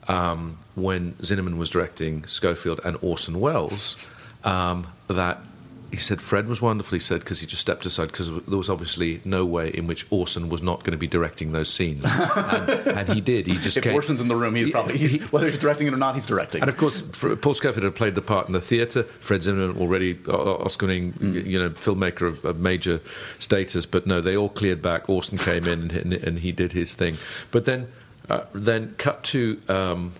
um, 0.08 0.58
when 0.74 1.12
Zinnemann 1.22 1.56
was 1.56 1.70
directing 1.70 2.24
Scofield 2.26 2.80
and 2.84 2.96
Orson 3.00 3.40
Welles, 3.40 3.96
um, 4.44 4.86
that 5.08 5.40
he 5.94 6.00
said 6.00 6.20
Fred 6.20 6.48
was 6.48 6.60
wonderful. 6.60 6.96
He 6.96 7.00
said 7.00 7.20
because 7.20 7.40
he 7.40 7.46
just 7.46 7.60
stepped 7.62 7.86
aside 7.86 8.06
because 8.06 8.28
there 8.46 8.58
was 8.58 8.68
obviously 8.68 9.20
no 9.24 9.44
way 9.46 9.68
in 9.70 9.86
which 9.86 10.06
Orson 10.10 10.48
was 10.48 10.62
not 10.62 10.80
going 10.84 10.92
to 10.92 10.96
be 10.98 11.06
directing 11.06 11.52
those 11.52 11.72
scenes, 11.72 12.04
and, 12.36 12.68
and 12.98 13.08
he 13.08 13.20
did. 13.20 13.46
He 13.46 13.54
just 13.54 13.76
If 13.76 13.84
came, 13.84 13.94
Orson's 13.94 14.20
in 14.20 14.28
the 14.28 14.36
room, 14.36 14.54
he's 14.54 14.70
probably 14.70 14.98
he's, 14.98 15.12
he- 15.12 15.18
whether 15.26 15.46
he's 15.46 15.58
directing 15.58 15.86
it 15.86 15.94
or 15.94 15.96
not, 15.96 16.14
he's 16.14 16.26
directing. 16.26 16.60
and 16.62 16.68
of 16.68 16.76
course, 16.76 17.02
Paul 17.02 17.54
Scofield 17.54 17.84
had 17.84 17.94
played 17.94 18.14
the 18.14 18.22
part 18.22 18.46
in 18.46 18.52
the 18.52 18.60
theatre. 18.60 19.04
Fred 19.20 19.40
Zinnemann, 19.40 19.78
already 19.78 20.18
Oscar-winning, 20.28 21.12
Mm. 21.14 21.46
you 21.46 21.58
know, 21.58 21.70
filmmaker 21.70 22.26
of, 22.26 22.44
of 22.44 22.58
major 22.58 23.00
status. 23.38 23.86
But 23.86 24.06
no, 24.06 24.20
they 24.20 24.36
all 24.36 24.48
cleared 24.48 24.82
back. 24.82 25.08
Orson 25.08 25.38
came 25.38 25.64
in 25.66 25.90
and, 25.90 26.12
and 26.12 26.38
he 26.40 26.52
did 26.52 26.72
his 26.72 26.94
thing. 26.94 27.16
But 27.50 27.64
then, 27.64 27.88
uh, 28.28 28.42
then 28.52 28.94
cut 28.98 29.22
to 29.24 29.60
um, 29.68 30.12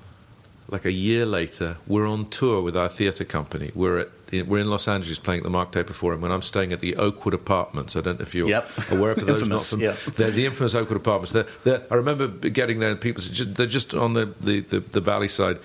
like 0.68 0.84
a 0.84 0.92
year 0.92 1.26
later, 1.26 1.76
we're 1.86 2.06
on 2.06 2.28
tour 2.30 2.62
with 2.62 2.76
our 2.76 2.88
theatre 2.88 3.24
company. 3.24 3.70
We're 3.74 3.98
at 4.00 4.08
we're 4.42 4.58
in 4.60 4.68
Los 4.70 4.88
Angeles 4.88 5.18
playing 5.18 5.38
at 5.40 5.44
the 5.44 5.50
Mark 5.50 5.72
Taper 5.72 5.92
Forum, 5.92 6.24
and 6.24 6.32
I'm 6.32 6.42
staying 6.42 6.72
at 6.72 6.80
the 6.80 6.96
Oakwood 6.96 7.34
Apartments. 7.34 7.96
I 7.96 8.00
don't 8.00 8.18
know 8.18 8.22
if 8.22 8.34
you're 8.34 8.48
Yep. 8.48 8.70
aware 8.92 9.10
of 9.12 9.16
those 9.26 9.42
Infamous, 9.42 9.72
not 9.72 9.78
from 9.78 9.84
yeah. 9.84 10.12
they're 10.16 10.30
the 10.30 10.46
infamous 10.46 10.74
Oakwood 10.74 10.96
Apartments. 10.96 11.30
They're, 11.32 11.46
they're, 11.64 11.82
I 11.90 11.94
remember 11.94 12.26
getting 12.28 12.78
there, 12.80 12.90
and 12.90 13.00
people 13.00 13.22
said, 13.22 13.54
they're 13.56 13.66
just 13.66 13.94
on 13.94 14.14
the, 14.14 14.26
the, 14.40 14.60
the, 14.60 14.80
the 14.80 15.00
valley 15.00 15.28
side 15.28 15.58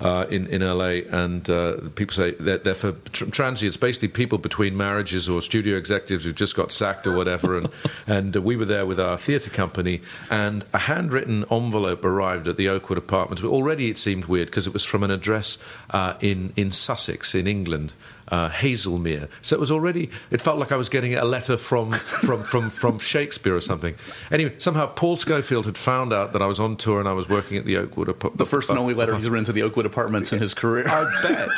uh, 0.00 0.26
in, 0.30 0.46
in 0.48 0.62
LA, 0.62 1.02
and 1.10 1.48
uh, 1.48 1.76
people 1.94 2.12
say 2.14 2.32
they're, 2.32 2.58
they're 2.58 2.74
for 2.74 2.92
tr- 3.12 3.26
transients, 3.30 3.76
basically 3.76 4.08
people 4.08 4.38
between 4.38 4.76
marriages 4.76 5.28
or 5.28 5.40
studio 5.42 5.76
executives 5.76 6.24
who've 6.24 6.34
just 6.34 6.56
got 6.56 6.72
sacked 6.72 7.06
or 7.06 7.16
whatever. 7.16 7.58
And, 7.58 7.68
and 8.06 8.36
uh, 8.36 8.40
we 8.40 8.56
were 8.56 8.64
there 8.64 8.86
with 8.86 9.00
our 9.00 9.16
theatre 9.16 9.50
company, 9.50 10.00
and 10.30 10.64
a 10.72 10.78
handwritten 10.78 11.44
envelope 11.50 12.04
arrived 12.04 12.48
at 12.48 12.56
the 12.56 12.68
Oakwood 12.68 12.98
Apartments. 12.98 13.40
But 13.42 13.48
already 13.48 13.88
it 13.90 13.98
seemed 13.98 14.26
weird 14.26 14.48
because 14.48 14.66
it 14.66 14.72
was 14.72 14.84
from 14.84 15.02
an 15.02 15.10
address 15.10 15.58
uh, 15.90 16.14
in, 16.20 16.52
in 16.56 16.70
Sussex, 16.70 17.34
in 17.34 17.46
England 17.46 17.92
uh, 18.28 18.48
Haslemere. 18.48 19.28
So 19.42 19.56
it 19.56 19.60
was 19.60 19.70
already. 19.70 20.10
It 20.30 20.40
felt 20.40 20.58
like 20.58 20.72
I 20.72 20.76
was 20.76 20.88
getting 20.88 21.14
a 21.14 21.24
letter 21.24 21.56
from 21.56 21.92
from 21.92 22.42
from 22.42 22.70
from 22.70 22.98
Shakespeare 23.14 23.54
or 23.54 23.60
something. 23.60 23.94
Anyway, 24.30 24.54
somehow 24.58 24.86
Paul 24.86 25.16
Scofield 25.16 25.66
had 25.66 25.76
found 25.78 26.12
out 26.12 26.32
that 26.32 26.42
I 26.42 26.46
was 26.46 26.60
on 26.60 26.76
tour 26.76 27.00
and 27.00 27.08
I 27.08 27.12
was 27.12 27.28
working 27.28 27.58
at 27.58 27.64
the 27.64 27.76
Oakwood. 27.76 28.08
Ap- 28.08 28.36
the 28.36 28.46
first 28.46 28.70
and 28.70 28.78
only 28.78 28.94
letter 28.94 29.14
he's 29.14 29.28
written 29.28 29.44
to 29.44 29.52
the 29.52 29.62
Oakwood 29.62 29.86
Apartments 29.86 30.32
in 30.32 30.40
his 30.40 30.54
career. 30.54 30.88
I 30.88 31.04
bet. 31.22 31.48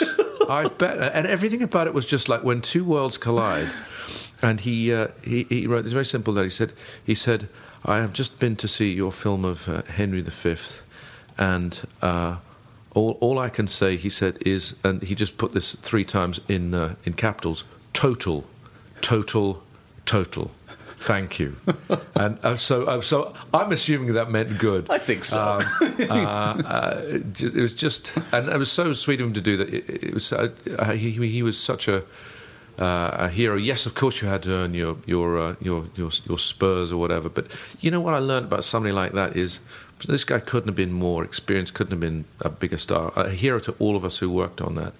I 0.48 0.68
bet. 0.68 1.14
And 1.14 1.26
everything 1.26 1.62
about 1.62 1.86
it 1.86 1.94
was 1.94 2.04
just 2.04 2.28
like 2.28 2.42
when 2.42 2.62
two 2.62 2.84
worlds 2.84 3.18
collide. 3.18 3.68
And 4.42 4.60
he 4.60 4.92
uh, 4.92 5.08
he, 5.24 5.44
he 5.48 5.66
wrote 5.66 5.82
this 5.82 5.92
very 5.92 6.04
simple 6.04 6.34
letter. 6.34 6.46
He 6.46 6.50
said 6.50 6.72
he 7.04 7.14
said 7.14 7.48
I 7.84 7.98
have 7.98 8.12
just 8.12 8.38
been 8.38 8.56
to 8.56 8.68
see 8.68 8.92
your 8.92 9.12
film 9.12 9.44
of 9.44 9.68
uh, 9.68 9.82
Henry 9.82 10.22
V, 10.22 10.56
and. 11.38 11.82
Uh, 12.02 12.36
all, 12.96 13.18
all 13.20 13.38
I 13.38 13.50
can 13.50 13.66
say, 13.66 13.96
he 13.96 14.08
said, 14.08 14.38
is, 14.40 14.74
and 14.82 15.02
he 15.02 15.14
just 15.14 15.36
put 15.36 15.52
this 15.52 15.74
three 15.76 16.04
times 16.04 16.40
in 16.48 16.74
uh, 16.74 16.94
in 17.04 17.12
capitals: 17.12 17.62
total, 17.92 18.44
total, 19.02 19.62
total. 20.06 20.50
Thank 20.98 21.38
you. 21.38 21.54
and 22.16 22.38
uh, 22.42 22.56
so, 22.56 22.86
uh, 22.86 23.02
so 23.02 23.34
I'm 23.52 23.70
assuming 23.70 24.14
that 24.14 24.30
meant 24.30 24.58
good. 24.58 24.86
I 24.88 24.96
think 24.96 25.24
so. 25.24 25.60
Um, 25.60 26.10
uh, 26.10 26.62
uh, 26.64 27.02
it 27.06 27.54
was 27.54 27.74
just, 27.74 28.16
and 28.32 28.48
it 28.48 28.56
was 28.56 28.72
so 28.72 28.94
sweet 28.94 29.20
of 29.20 29.26
him 29.26 29.34
to 29.34 29.42
do 29.42 29.58
that. 29.58 29.68
It, 29.68 30.04
it 30.04 30.14
was, 30.14 30.32
uh, 30.32 30.48
uh, 30.78 30.92
he, 30.92 31.10
he 31.10 31.42
was 31.42 31.58
such 31.58 31.86
a 31.86 32.02
uh, 32.78 33.10
a 33.12 33.28
hero. 33.28 33.56
Yes, 33.56 33.86
of 33.86 33.94
course 33.94 34.20
you 34.20 34.28
had 34.28 34.42
to 34.44 34.52
earn 34.52 34.74
your 34.74 34.96
your, 35.06 35.38
uh, 35.38 35.54
your 35.60 35.86
your 35.96 36.10
your 36.28 36.38
spurs 36.38 36.92
or 36.92 36.98
whatever. 36.98 37.28
But 37.28 37.46
you 37.80 37.90
know 37.90 38.00
what 38.00 38.14
I 38.14 38.18
learned 38.18 38.46
about 38.46 38.64
somebody 38.64 38.92
like 38.92 39.12
that 39.12 39.36
is 39.36 39.60
this 40.06 40.24
guy 40.24 40.38
couldn't 40.38 40.68
have 40.68 40.76
been 40.76 40.92
more 40.92 41.24
experienced, 41.24 41.74
couldn't 41.74 41.92
have 41.92 42.00
been 42.00 42.24
a 42.40 42.48
bigger 42.48 42.78
star, 42.78 43.12
a 43.16 43.30
hero 43.30 43.58
to 43.60 43.74
all 43.78 43.96
of 43.96 44.04
us 44.04 44.18
who 44.18 44.30
worked 44.30 44.60
on 44.60 44.74
that. 44.76 44.92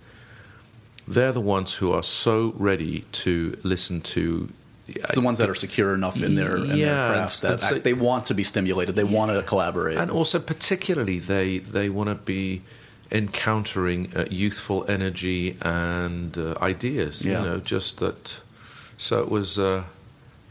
They're 1.09 1.33
the 1.33 1.41
ones 1.41 1.75
who 1.75 1.93
are 1.93 2.03
so 2.03 2.55
ready 2.57 3.05
to 3.13 3.57
listen 3.63 4.01
to. 4.03 4.49
It's 4.89 5.15
the 5.15 5.21
ones 5.21 5.39
that 5.39 5.49
are 5.51 5.55
secure 5.55 5.95
enough 5.95 6.23
in 6.23 6.35
their, 6.37 6.57
in 6.57 6.77
Yeah, 6.79 7.09
their 7.09 7.15
that 7.17 7.61
so- 7.61 7.75
act- 7.77 7.85
they 7.85 7.93
want 7.95 8.27
to 8.27 8.35
be 8.35 8.43
stimulated. 8.43 8.97
They 8.97 9.05
want 9.05 9.31
to 9.33 9.43
collaborate. 9.43 9.99
and 9.99 10.11
also 10.11 10.39
particularly 10.39 11.19
they 11.19 11.59
they 11.59 11.89
want 11.89 12.09
to 12.09 12.15
be 12.15 12.63
encountering 13.13 14.13
uh, 14.17 14.25
youthful 14.31 14.85
energy 14.89 15.57
and 15.63 16.37
uh, 16.39 16.55
ideas 16.61 17.25
Yeah. 17.25 17.41
you 17.43 17.49
know 17.49 17.59
just 17.61 17.99
that 17.99 18.41
so 18.99 19.21
it 19.23 19.29
was 19.31 19.59
uh, 19.59 19.85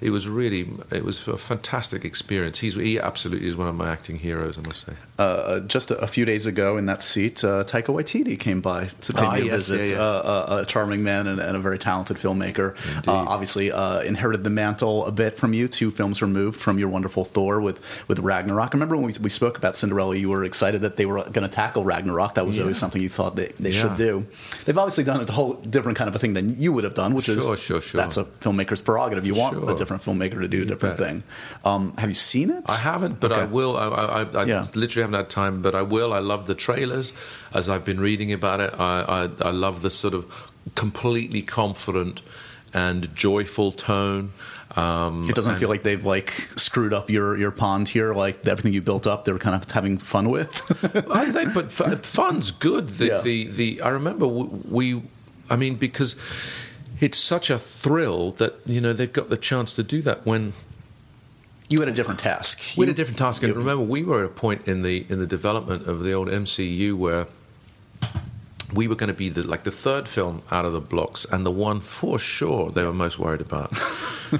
it 0.01 0.09
was 0.09 0.27
really 0.27 0.69
it 0.91 1.03
was 1.05 1.27
a 1.27 1.37
fantastic 1.37 2.03
experience 2.03 2.59
he's 2.59 2.73
he 2.75 2.99
absolutely 2.99 3.47
is 3.47 3.55
one 3.55 3.67
of 3.67 3.75
my 3.75 3.89
acting 3.89 4.17
heroes 4.19 4.57
i 4.57 4.61
must 4.61 4.85
say 4.85 4.93
uh, 5.17 5.61
just 5.61 5.91
a, 5.91 5.97
a 5.99 6.07
few 6.07 6.25
days 6.25 6.45
ago 6.45 6.75
in 6.75 6.87
that 6.87 7.01
seat, 7.01 7.41
uh, 7.45 7.63
Taika 7.63 7.85
Waititi 7.85 8.37
came 8.37 8.59
by 8.59 8.87
to 8.87 9.13
pay 9.13 9.23
Ah, 9.25 9.31
me 9.31 9.41
a 9.43 9.45
yes, 9.45 9.69
visit. 9.69 9.87
yeah, 9.93 9.95
yeah. 9.95 10.01
Uh, 10.01 10.45
uh, 10.49 10.59
a 10.63 10.65
charming 10.65 11.03
man 11.03 11.27
and, 11.27 11.39
and 11.39 11.55
a 11.55 11.59
very 11.61 11.79
talented 11.79 12.17
filmmaker. 12.17 12.75
Uh, 13.07 13.11
obviously, 13.13 13.71
uh, 13.71 14.01
inherited 14.01 14.43
the 14.43 14.49
mantle 14.49 15.05
a 15.05 15.13
bit 15.13 15.37
from 15.37 15.53
you. 15.53 15.69
Two 15.69 15.89
films 15.89 16.21
removed 16.21 16.59
from 16.59 16.77
your 16.77 16.89
wonderful 16.89 17.23
Thor 17.23 17.61
with 17.61 17.79
with 18.09 18.19
Ragnarok. 18.19 18.71
I 18.73 18.75
remember 18.75 18.97
when 18.97 19.05
we, 19.05 19.13
we 19.21 19.29
spoke 19.29 19.57
about 19.57 19.77
Cinderella, 19.77 20.17
you 20.17 20.27
were 20.27 20.43
excited 20.43 20.81
that 20.81 20.97
they 20.97 21.05
were 21.05 21.23
going 21.23 21.47
to 21.47 21.55
tackle 21.55 21.85
Ragnarok. 21.85 22.33
That 22.33 22.45
was 22.45 22.57
Yeah. 22.57 22.63
always 22.63 22.77
something 22.77 23.01
you 23.01 23.07
thought 23.07 23.37
they, 23.37 23.53
they 23.57 23.71
should 23.71 23.95
do. 23.95 24.25
They've 24.65 24.77
obviously 24.77 25.05
done 25.05 25.21
a 25.21 25.31
whole 25.31 25.53
different 25.53 25.97
kind 25.97 26.09
of 26.09 26.15
a 26.15 26.19
thing 26.19 26.33
than 26.33 26.59
you 26.59 26.73
would 26.73 26.83
have 26.83 26.93
done, 26.93 27.13
which 27.13 27.29
is 27.29 27.41
Sure, 27.41 27.55
sure, 27.55 27.79
sure. 27.79 28.01
that's 28.01 28.17
a 28.17 28.25
filmmaker's 28.25 28.81
prerogative. 28.81 29.25
You 29.25 29.35
want 29.35 29.55
a 29.55 29.59
Sure. 29.61 29.67
Different 29.85 30.03
filmmaker 30.03 30.41
to 30.41 30.47
do 30.47 30.63
a 30.63 30.65
different 30.65 30.97
thing. 30.97 31.23
Um, 31.63 31.93
have 31.97 32.09
you 32.09 32.15
seen 32.15 32.49
it? 32.49 32.63
I 32.67 32.77
haven't, 32.77 33.19
but 33.19 33.31
I 33.31 33.45
will. 33.45 33.77
I, 33.77 33.87
I, 33.87 34.21
I, 34.23 34.43
Yeah. 34.45 34.67
literally 34.73 35.03
haven't 35.03 35.15
had 35.19 35.29
time, 35.29 35.61
but 35.61 35.75
I 35.75 35.81
will. 35.83 36.11
I 36.13 36.19
love 36.19 36.47
the 36.47 36.55
trailers. 36.55 37.13
As 37.53 37.69
I've 37.69 37.85
been 37.85 37.99
reading 37.99 38.33
about 38.33 38.59
it, 38.61 38.73
I, 38.79 39.01
I, 39.41 39.47
I 39.47 39.51
love 39.51 39.81
the 39.81 39.89
sort 39.89 40.13
of 40.13 40.51
completely 40.75 41.41
confident 41.41 42.21
and 42.73 43.13
joyful 43.15 43.71
tone. 43.71 44.33
Um, 44.75 45.23
It 45.29 45.35
doesn't 45.35 45.51
and- 45.53 45.59
feel 45.59 45.69
like 45.69 45.83
they've 45.83 46.03
like 46.05 46.31
screwed 46.57 46.91
up 46.91 47.09
your, 47.09 47.37
your 47.37 47.51
pond 47.51 47.87
here. 47.87 48.13
Like 48.13 48.45
everything 48.45 48.73
you 48.73 48.81
built 48.81 49.07
up, 49.07 49.23
they 49.23 49.31
were 49.31 49.39
kind 49.39 49.55
of 49.55 49.69
having 49.71 49.97
fun 49.97 50.29
with. 50.29 50.51
I 51.11 51.25
think, 51.31 51.53
but 51.53 51.71
fun's 51.71 52.51
good. 52.51 52.89
The, 52.89 53.05
Yeah. 53.05 53.21
the, 53.21 53.47
the, 53.47 53.81
I 53.81 53.89
remember 53.89 54.27
we, 54.27 55.01
I 55.49 55.55
mean, 55.55 55.75
because 55.75 56.15
it's 56.99 57.17
such 57.17 57.49
a 57.49 57.59
thrill 57.59 58.31
that, 58.31 58.55
you 58.65 58.81
know, 58.81 58.93
they've 58.93 59.11
got 59.11 59.29
the 59.29 59.37
chance 59.37 59.73
to 59.75 59.83
do 59.83 60.01
that 60.03 60.25
when 60.25 60.53
you 61.69 61.79
had 61.79 61.89
a 61.89 61.93
different 61.93 62.19
task. 62.19 62.77
we 62.77 62.85
had 62.85 62.93
a 62.93 62.97
different 62.97 63.17
task. 63.17 63.43
And 63.43 63.55
remember, 63.55 63.83
we 63.83 64.03
were 64.03 64.23
at 64.23 64.25
a 64.25 64.33
point 64.33 64.67
in 64.67 64.83
the, 64.83 65.05
in 65.09 65.19
the 65.19 65.27
development 65.27 65.87
of 65.87 66.03
the 66.03 66.13
old 66.13 66.27
MCU 66.27 66.93
where 66.95 67.27
we 68.73 68.87
were 68.87 68.95
going 68.95 69.07
to 69.07 69.13
be 69.13 69.29
the, 69.29 69.43
like 69.43 69.63
the 69.63 69.71
third 69.71 70.07
film 70.07 70.41
out 70.51 70.65
of 70.65 70.73
the 70.73 70.81
blocks 70.81 71.25
and 71.25 71.45
the 71.45 71.51
one 71.51 71.79
for 71.79 72.19
sure 72.19 72.71
they 72.71 72.83
were 72.83 72.93
most 72.93 73.19
worried 73.19 73.41
about 73.41 73.71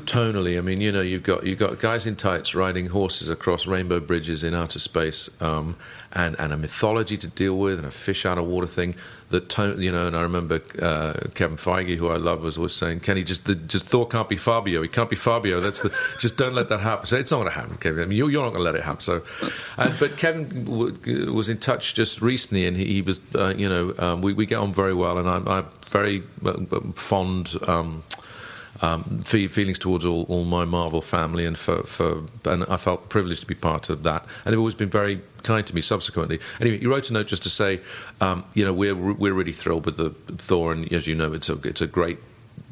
tonally 0.05 0.57
i 0.57 0.61
mean 0.61 0.81
you 0.81 0.91
know 0.91 1.01
you've 1.01 1.23
got 1.23 1.45
you've 1.45 1.59
got 1.59 1.79
guys 1.79 2.07
in 2.07 2.15
tights 2.15 2.55
riding 2.55 2.87
horses 2.87 3.29
across 3.29 3.67
rainbow 3.67 3.99
bridges 3.99 4.43
in 4.43 4.53
outer 4.53 4.79
space 4.79 5.29
um, 5.41 5.77
and 6.13 6.35
and 6.39 6.51
a 6.51 6.57
mythology 6.57 7.17
to 7.17 7.27
deal 7.27 7.57
with 7.57 7.77
and 7.77 7.87
a 7.87 7.91
fish 7.91 8.25
out 8.25 8.37
of 8.37 8.45
water 8.45 8.67
thing 8.67 8.95
that 9.29 9.49
tone 9.49 9.81
you 9.81 9.91
know 9.91 10.07
and 10.07 10.15
i 10.15 10.21
remember 10.21 10.61
uh, 10.81 11.13
kevin 11.33 11.57
feige 11.57 11.95
who 11.97 12.09
i 12.09 12.15
love 12.15 12.41
was 12.43 12.57
always 12.57 12.73
saying 12.73 13.01
he 13.01 13.23
just 13.23 13.45
the, 13.45 13.55
just 13.55 13.87
thor 13.87 14.07
can't 14.07 14.29
be 14.29 14.37
fabio. 14.37 14.81
He 14.81 14.87
can't 14.87 15.09
be 15.09 15.15
fabio. 15.15 15.59
That's 15.59 15.81
the 15.81 15.89
just 16.19 16.37
don't 16.37 16.53
let 16.53 16.69
that 16.69 16.79
happen. 16.79 17.05
So 17.05 17.17
it's 17.17 17.31
not 17.31 17.37
going 17.37 17.49
to 17.51 17.59
happen 17.59 17.77
kevin. 17.77 18.03
I 18.03 18.05
mean 18.05 18.17
you're, 18.17 18.29
you're 18.29 18.43
not 18.43 18.49
going 18.49 18.61
to 18.61 18.65
let 18.65 18.75
it 18.75 18.83
happen. 18.83 19.01
So 19.01 19.21
and, 19.77 19.93
but 19.99 20.17
kevin 20.17 20.65
w- 20.65 21.31
was 21.33 21.49
in 21.49 21.57
touch 21.57 21.93
just 21.93 22.21
recently 22.21 22.65
and 22.65 22.77
he, 22.77 22.85
he 22.85 23.01
was 23.01 23.19
uh, 23.33 23.53
you 23.55 23.69
know 23.69 23.93
um, 23.97 24.21
we, 24.21 24.33
we 24.33 24.45
get 24.45 24.59
on 24.59 24.73
very 24.73 24.93
well 24.93 25.17
and 25.17 25.29
i'm, 25.29 25.47
I'm 25.47 25.65
very 25.89 26.23
uh, 26.45 26.53
fond 26.93 27.55
um, 27.67 28.03
um, 28.81 29.03
fe- 29.23 29.47
feelings 29.47 29.79
towards 29.79 30.03
all, 30.05 30.23
all 30.23 30.43
my 30.43 30.65
Marvel 30.65 31.01
family, 31.01 31.45
and 31.45 31.57
for, 31.57 31.83
for 31.83 32.23
and 32.45 32.63
I 32.65 32.77
felt 32.77 33.09
privileged 33.09 33.41
to 33.41 33.47
be 33.47 33.55
part 33.55 33.89
of 33.89 34.03
that, 34.03 34.25
and 34.43 34.51
they've 34.51 34.59
always 34.59 34.75
been 34.75 34.89
very 34.89 35.21
kind 35.43 35.65
to 35.67 35.75
me 35.75 35.81
subsequently. 35.81 36.39
Anyway, 36.59 36.79
you 36.79 36.89
wrote 36.89 37.09
a 37.09 37.13
note 37.13 37.27
just 37.27 37.43
to 37.43 37.49
say, 37.49 37.79
um, 38.21 38.43
you 38.53 38.65
know, 38.65 38.73
we're 38.73 38.95
we're 38.95 39.33
really 39.33 39.53
thrilled 39.53 39.85
with 39.85 39.97
the 39.97 40.09
Thor, 40.37 40.71
and 40.73 40.91
as 40.91 41.07
you 41.07 41.15
know, 41.15 41.33
it's 41.33 41.49
a 41.49 41.57
it's 41.63 41.81
a 41.81 41.87
great 41.87 42.19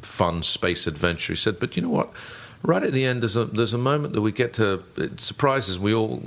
fun 0.02 0.44
space 0.44 0.88
adventure. 0.88 1.34
He 1.34 1.38
said, 1.38 1.60
but 1.60 1.76
you 1.76 1.82
know 1.84 1.90
what? 1.90 2.12
Right 2.62 2.84
at 2.84 2.92
the 2.94 3.06
end, 3.06 3.22
there's 3.22 3.36
a 3.38 3.46
there's 3.46 3.74
a 3.74 3.78
moment 3.78 4.14
that 4.14 4.22
we 4.22 4.32
get 4.32 4.54
to 4.54 4.84
it 4.98 5.20
surprises. 5.20 5.78
We 5.80 5.94
all 5.94 6.18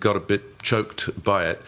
got 0.00 0.16
a 0.16 0.20
bit 0.20 0.58
choked 0.62 1.22
by 1.22 1.46
it. 1.48 1.62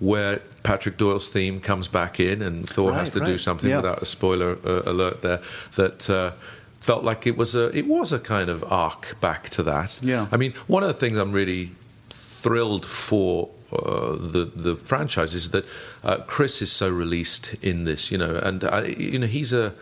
Where 0.00 0.38
Patrick 0.62 0.96
Doyle's 0.96 1.26
theme 1.26 1.58
comes 1.60 1.88
back 1.88 2.20
in, 2.20 2.40
and 2.40 2.68
Thor 2.68 2.92
has 2.92 3.08
Right, 3.12 3.24
to 3.24 3.32
do 3.32 3.36
something 3.38 3.68
Yeah. 3.68 3.78
without 3.78 4.00
a 4.00 4.04
spoiler 4.06 4.56
uh, 4.64 4.82
alert 4.86 5.22
there. 5.22 5.40
That 5.74 6.08
uh, 6.08 6.30
felt 6.80 7.04
like 7.04 7.26
it 7.26 7.36
was 7.36 7.54
a 7.54 7.76
it 7.76 7.86
was 7.86 8.12
a 8.12 8.18
kind 8.18 8.48
of 8.48 8.64
arc 8.70 9.20
back 9.20 9.50
to 9.50 9.62
that. 9.64 9.98
Yeah. 10.02 10.26
I 10.30 10.36
mean, 10.36 10.54
one 10.66 10.82
of 10.82 10.88
the 10.88 10.94
things 10.94 11.18
I'm 11.18 11.32
really 11.32 11.72
thrilled 12.10 12.86
for 12.86 13.50
uh, 13.72 14.12
the 14.12 14.50
the 14.54 14.76
franchise 14.76 15.34
is 15.34 15.50
that 15.50 15.66
uh, 16.04 16.18
Chris 16.26 16.62
is 16.62 16.72
so 16.72 16.88
released 16.88 17.54
in 17.62 17.84
this, 17.84 18.10
you 18.10 18.18
know, 18.18 18.36
and 18.36 18.64
uh, 18.64 18.84
you 18.86 19.18
know 19.18 19.26
he's 19.26 19.52
a. 19.52 19.74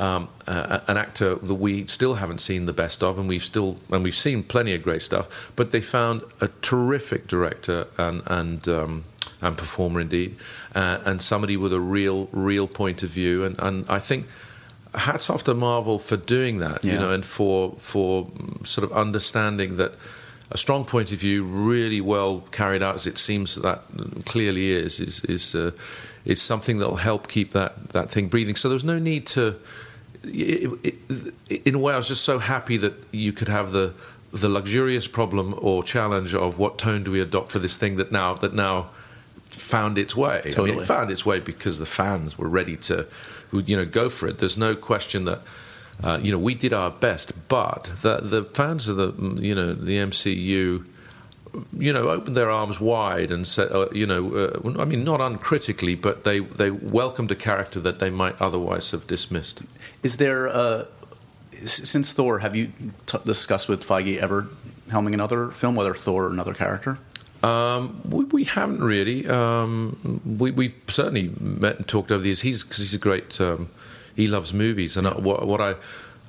Um, 0.00 0.28
uh, 0.46 0.78
an 0.86 0.96
actor 0.96 1.34
that 1.34 1.54
we 1.54 1.84
still 1.88 2.14
haven't 2.14 2.38
seen 2.38 2.66
the 2.66 2.72
best 2.72 3.02
of, 3.02 3.18
and 3.18 3.28
we've 3.28 3.42
still 3.42 3.78
and 3.90 4.04
we've 4.04 4.14
seen 4.14 4.44
plenty 4.44 4.72
of 4.72 4.80
great 4.80 5.02
stuff. 5.02 5.50
But 5.56 5.72
they 5.72 5.80
found 5.80 6.22
a 6.40 6.46
terrific 6.62 7.26
director 7.26 7.88
and 7.98 8.22
and 8.28 8.68
um, 8.68 9.04
and 9.40 9.58
performer 9.58 10.00
indeed, 10.00 10.36
uh, 10.72 10.98
and 11.04 11.20
somebody 11.20 11.56
with 11.56 11.72
a 11.72 11.80
real 11.80 12.28
real 12.30 12.68
point 12.68 13.02
of 13.02 13.10
view. 13.10 13.42
And, 13.42 13.58
and 13.58 13.86
I 13.88 13.98
think 13.98 14.28
hats 14.94 15.28
off 15.30 15.44
to 15.44 15.54
Marvel 15.54 15.98
for 15.98 16.16
doing 16.16 16.58
that, 16.58 16.84
you 16.84 16.98
know, 16.98 17.10
and 17.10 17.24
for 17.24 17.74
for 17.78 18.30
sort 18.64 18.90
of 18.90 18.96
understanding 18.96 19.76
that 19.76 19.92
a 20.50 20.56
strong 20.56 20.84
point 20.84 21.12
of 21.12 21.18
view, 21.18 21.44
really 21.44 22.00
well 22.00 22.40
carried 22.52 22.82
out, 22.82 22.94
as 22.94 23.06
it 23.06 23.18
seems 23.18 23.54
that 23.54 23.62
that 23.62 24.24
clearly 24.24 24.70
is, 24.70 25.00
is 25.00 25.24
is 25.24 25.54
uh, 25.54 25.72
is 26.24 26.40
something 26.40 26.78
that 26.78 26.88
will 26.88 26.96
help 26.96 27.28
keep 27.28 27.52
that 27.52 27.90
that 27.90 28.10
thing 28.10 28.28
breathing. 28.28 28.56
So 28.56 28.68
there's 28.68 28.84
no 28.84 28.98
need 28.98 29.26
to. 29.28 29.56
It, 30.24 30.70
it, 30.82 31.64
in 31.64 31.74
a 31.74 31.78
way, 31.78 31.94
I 31.94 31.96
was 31.96 32.08
just 32.08 32.24
so 32.24 32.38
happy 32.38 32.76
that 32.78 32.94
you 33.12 33.32
could 33.32 33.48
have 33.48 33.72
the 33.72 33.94
the 34.32 34.48
luxurious 34.48 35.06
problem 35.06 35.54
or 35.58 35.82
challenge 35.82 36.34
of 36.34 36.58
what 36.58 36.78
tone 36.78 37.02
do 37.02 37.10
we 37.10 37.20
adopt 37.20 37.52
for 37.52 37.58
this 37.58 37.76
thing 37.76 37.96
that 37.96 38.12
now 38.12 38.34
that 38.34 38.54
now 38.54 38.90
found 39.48 39.98
its 39.98 40.16
way. 40.16 40.42
I 40.56 40.62
mean, 40.62 40.78
it 40.80 40.86
found 40.86 41.10
its 41.10 41.26
way 41.26 41.40
because 41.40 41.78
the 41.78 41.86
fans 41.86 42.38
were 42.38 42.48
ready 42.48 42.76
to, 42.76 43.06
who, 43.50 43.60
you 43.60 43.76
know, 43.76 43.84
go 43.84 44.08
for 44.08 44.28
it. 44.28 44.38
There's 44.38 44.58
no 44.58 44.74
question 44.74 45.24
that. 45.24 45.40
Uh, 46.00 46.16
you 46.22 46.30
know, 46.30 46.38
we 46.38 46.54
did 46.54 46.72
our 46.72 46.92
best, 46.92 47.32
but 47.48 47.90
the 48.02 48.18
the 48.18 48.44
fans 48.44 48.86
of 48.86 48.96
the 48.96 49.42
you 49.42 49.52
know 49.52 49.74
the 49.74 49.96
MCU, 49.96 50.84
you 51.76 51.92
know, 51.92 52.08
opened 52.08 52.36
their 52.36 52.50
arms 52.50 52.80
wide 52.80 53.32
and 53.32 53.44
said, 53.44 53.72
uh, 53.72 53.88
you 53.90 54.06
know, 54.06 54.32
uh, 54.32 54.80
I 54.80 54.84
mean, 54.84 55.02
not 55.02 55.20
uncritically, 55.20 55.96
but 55.96 56.22
they 56.22 56.38
they 56.38 56.70
welcomed 56.70 57.32
a 57.32 57.34
character 57.34 57.80
that 57.80 57.98
they 57.98 58.10
might 58.10 58.40
otherwise 58.40 58.92
have 58.92 59.08
dismissed. 59.08 59.62
Is 60.04 60.18
there, 60.18 60.46
uh, 60.46 60.84
since 61.50 62.12
Thor, 62.12 62.38
have 62.38 62.54
you 62.54 62.70
t- 63.06 63.18
discussed 63.24 63.68
with 63.68 63.84
Feige 63.84 64.18
ever 64.18 64.46
helming 64.90 65.14
another 65.14 65.48
film, 65.48 65.74
whether 65.74 65.94
Thor 65.94 66.26
or 66.26 66.30
another 66.30 66.54
character? 66.54 66.98
Um, 67.42 68.00
we, 68.08 68.24
we 68.24 68.44
haven't 68.44 68.82
really. 68.82 69.26
Um, 69.28 70.20
we, 70.38 70.50
we've 70.50 70.74
certainly 70.88 71.32
met 71.40 71.76
and 71.76 71.86
talked 71.86 72.10
over 72.10 72.22
the 72.22 72.28
years. 72.28 72.40
He's 72.40 72.62
because 72.62 72.78
he's 72.78 72.94
a 72.94 72.98
great. 72.98 73.40
Um, 73.40 73.68
he 74.16 74.26
loves 74.26 74.52
movies, 74.52 74.96
and 74.96 75.06
I, 75.06 75.12
what, 75.12 75.46
what 75.46 75.60
I, 75.60 75.76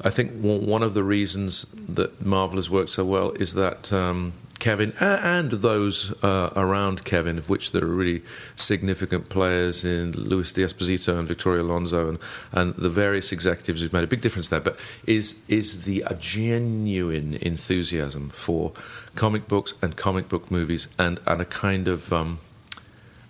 I 0.02 0.10
think 0.12 0.34
one 0.34 0.66
one 0.66 0.84
of 0.84 0.94
the 0.94 1.04
reasons 1.04 1.64
that 1.88 2.24
Marvel 2.24 2.58
has 2.58 2.70
worked 2.70 2.92
so 2.92 3.04
well 3.04 3.32
is 3.32 3.54
that 3.56 3.92
um, 3.92 4.34
Kevin 4.60 4.94
and 5.00 5.52
those 5.52 6.14
uh, 6.22 6.52
around 6.56 7.04
Kevin, 7.06 7.38
of 7.38 7.50
which 7.50 7.72
there 7.72 7.84
are 7.84 7.88
really 7.88 8.22
significant 8.56 9.30
players 9.30 9.86
in 9.86 10.12
Louis 10.12 10.52
D'Esposito 10.52 11.18
and 11.18 11.28
Victoria 11.28 11.64
Alonso, 11.64 12.10
and, 12.10 12.20
and 12.52 12.76
the 12.76 12.90
various 12.90 13.32
executives 13.32 13.82
who've 13.82 13.94
made 13.94 14.04
a 14.04 14.08
big 14.08 14.22
difference 14.22 14.50
there. 14.50 14.60
But 14.60 14.78
is 15.08 15.42
is 15.48 15.86
the 15.86 16.04
a 16.08 16.16
genuine 16.16 17.36
enthusiasm 17.36 18.30
for 18.30 18.74
comic 19.16 19.48
books 19.48 19.74
and 19.82 19.96
comic 19.96 20.28
book 20.28 20.52
movies, 20.52 20.88
and 20.98 21.20
and 21.26 21.42
a 21.42 21.46
kind 21.46 21.88
of 21.88 22.12
um, 22.12 22.40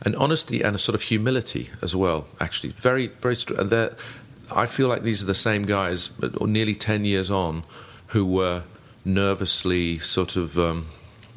an 0.02 0.16
honesty 0.16 0.62
and 0.64 0.76
a 0.76 0.80
sort 0.80 0.96
of 0.96 1.04
humility 1.04 1.70
as 1.82 1.96
well. 1.96 2.28
Actually, 2.40 2.70
very 2.70 3.08
very. 3.08 3.36
And 3.58 3.96
I 4.52 4.66
feel 4.66 4.88
like 4.88 5.04
these 5.04 5.22
are 5.22 5.28
the 5.28 5.36
same 5.36 5.66
guys, 5.66 6.10
nearly 6.42 6.76
ten 6.76 7.06
years 7.06 7.30
on, 7.30 7.64
who 8.08 8.26
were 8.26 8.64
nervously 9.06 9.98
sort 10.00 10.36
of, 10.36 10.58
um, 10.58 10.86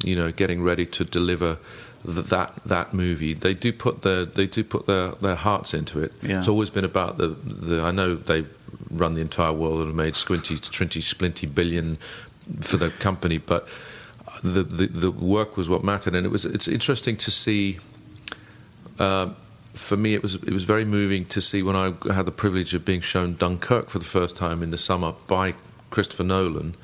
you 0.03 0.15
know, 0.15 0.31
getting 0.31 0.61
ready 0.63 0.85
to 0.85 1.03
deliver 1.03 1.57
th- 2.05 2.27
that 2.27 2.53
that 2.65 2.93
movie. 2.93 3.33
They 3.33 3.53
do 3.53 3.73
put 3.73 4.01
their 4.01 4.25
they 4.25 4.47
do 4.47 4.63
put 4.63 4.85
their, 4.85 5.11
their 5.11 5.35
hearts 5.35 5.73
into 5.73 6.01
it. 6.01 6.13
Yeah. 6.21 6.39
It's 6.39 6.47
always 6.47 6.69
been 6.69 6.85
about 6.85 7.17
the 7.17 7.29
the. 7.29 7.81
I 7.81 7.91
know 7.91 8.15
they 8.15 8.45
run 8.89 9.13
the 9.15 9.21
entire 9.21 9.53
world 9.53 9.79
and 9.79 9.87
have 9.87 9.95
made 9.95 10.15
squinty, 10.15 10.57
twenty, 10.57 10.99
splinty 10.99 11.53
billion 11.53 11.97
for 12.61 12.77
the 12.77 12.89
company, 12.89 13.37
but 13.37 13.67
the, 14.43 14.63
the 14.63 14.87
the 14.87 15.11
work 15.11 15.55
was 15.57 15.69
what 15.69 15.83
mattered, 15.83 16.15
and 16.15 16.25
it 16.25 16.29
was 16.29 16.45
it's 16.45 16.67
interesting 16.67 17.17
to 17.17 17.31
see. 17.31 17.79
Uh, 18.99 19.29
for 19.73 19.97
me, 19.97 20.13
it 20.13 20.21
was 20.21 20.35
it 20.35 20.51
was 20.51 20.65
very 20.65 20.85
moving 20.85 21.25
to 21.25 21.41
see 21.41 21.63
when 21.63 21.75
I 21.75 21.93
had 22.13 22.25
the 22.25 22.31
privilege 22.31 22.73
of 22.75 22.85
being 22.85 23.01
shown 23.01 23.35
Dunkirk 23.35 23.89
for 23.89 23.97
the 23.97 24.05
first 24.05 24.37
time 24.37 24.61
in 24.61 24.69
the 24.69 24.77
summer 24.77 25.13
by 25.27 25.55
Christopher 25.89 26.23
Nolan. 26.23 26.75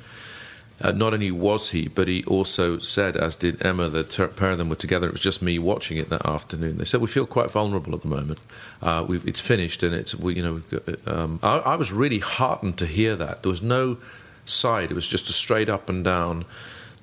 Uh, 0.82 0.92
not 0.92 1.14
only 1.14 1.30
was 1.30 1.72
he, 1.72 1.88
but 1.88 2.08
he 2.08 2.24
also 2.24 2.80
said, 2.80 3.18
as 3.18 3.36
did 3.36 3.64
Emma, 3.66 3.90
the 3.90 4.00
a 4.24 4.28
pair 4.30 4.52
of 4.52 4.58
them 4.58 4.70
were 4.70 4.76
together. 4.76 5.08
It 5.08 5.12
was 5.12 5.22
just 5.22 5.42
me 5.42 5.60
watching 5.60 5.98
it 5.98 6.10
that 6.10 6.26
afternoon. 6.26 6.78
They 6.78 6.86
said 6.86 7.02
we 7.02 7.08
feel 7.08 7.26
quite 7.26 7.52
vulnerable 7.52 7.94
at 7.94 8.02
the 8.02 8.08
moment. 8.08 8.40
Uh, 8.82 9.06
it's 9.10 9.42
finished, 9.42 9.84
and 9.84 9.94
it's 9.94 10.16
we, 10.16 10.36
you 10.36 10.44
know. 10.44 10.62
Um, 11.06 11.40
I, 11.44 11.58
I 11.60 11.76
was 11.76 11.92
really 11.92 12.20
heartened 12.20 12.78
to 12.78 12.86
hear 12.86 13.16
that. 13.18 13.44
There 13.44 13.50
was 13.50 13.62
no 13.62 13.98
side. 14.46 14.92
It 14.92 14.96
was 14.96 15.08
just 15.08 15.30
a 15.30 15.34
straight 15.34 15.68
up 15.68 15.90
and 15.90 16.04
down. 16.04 16.46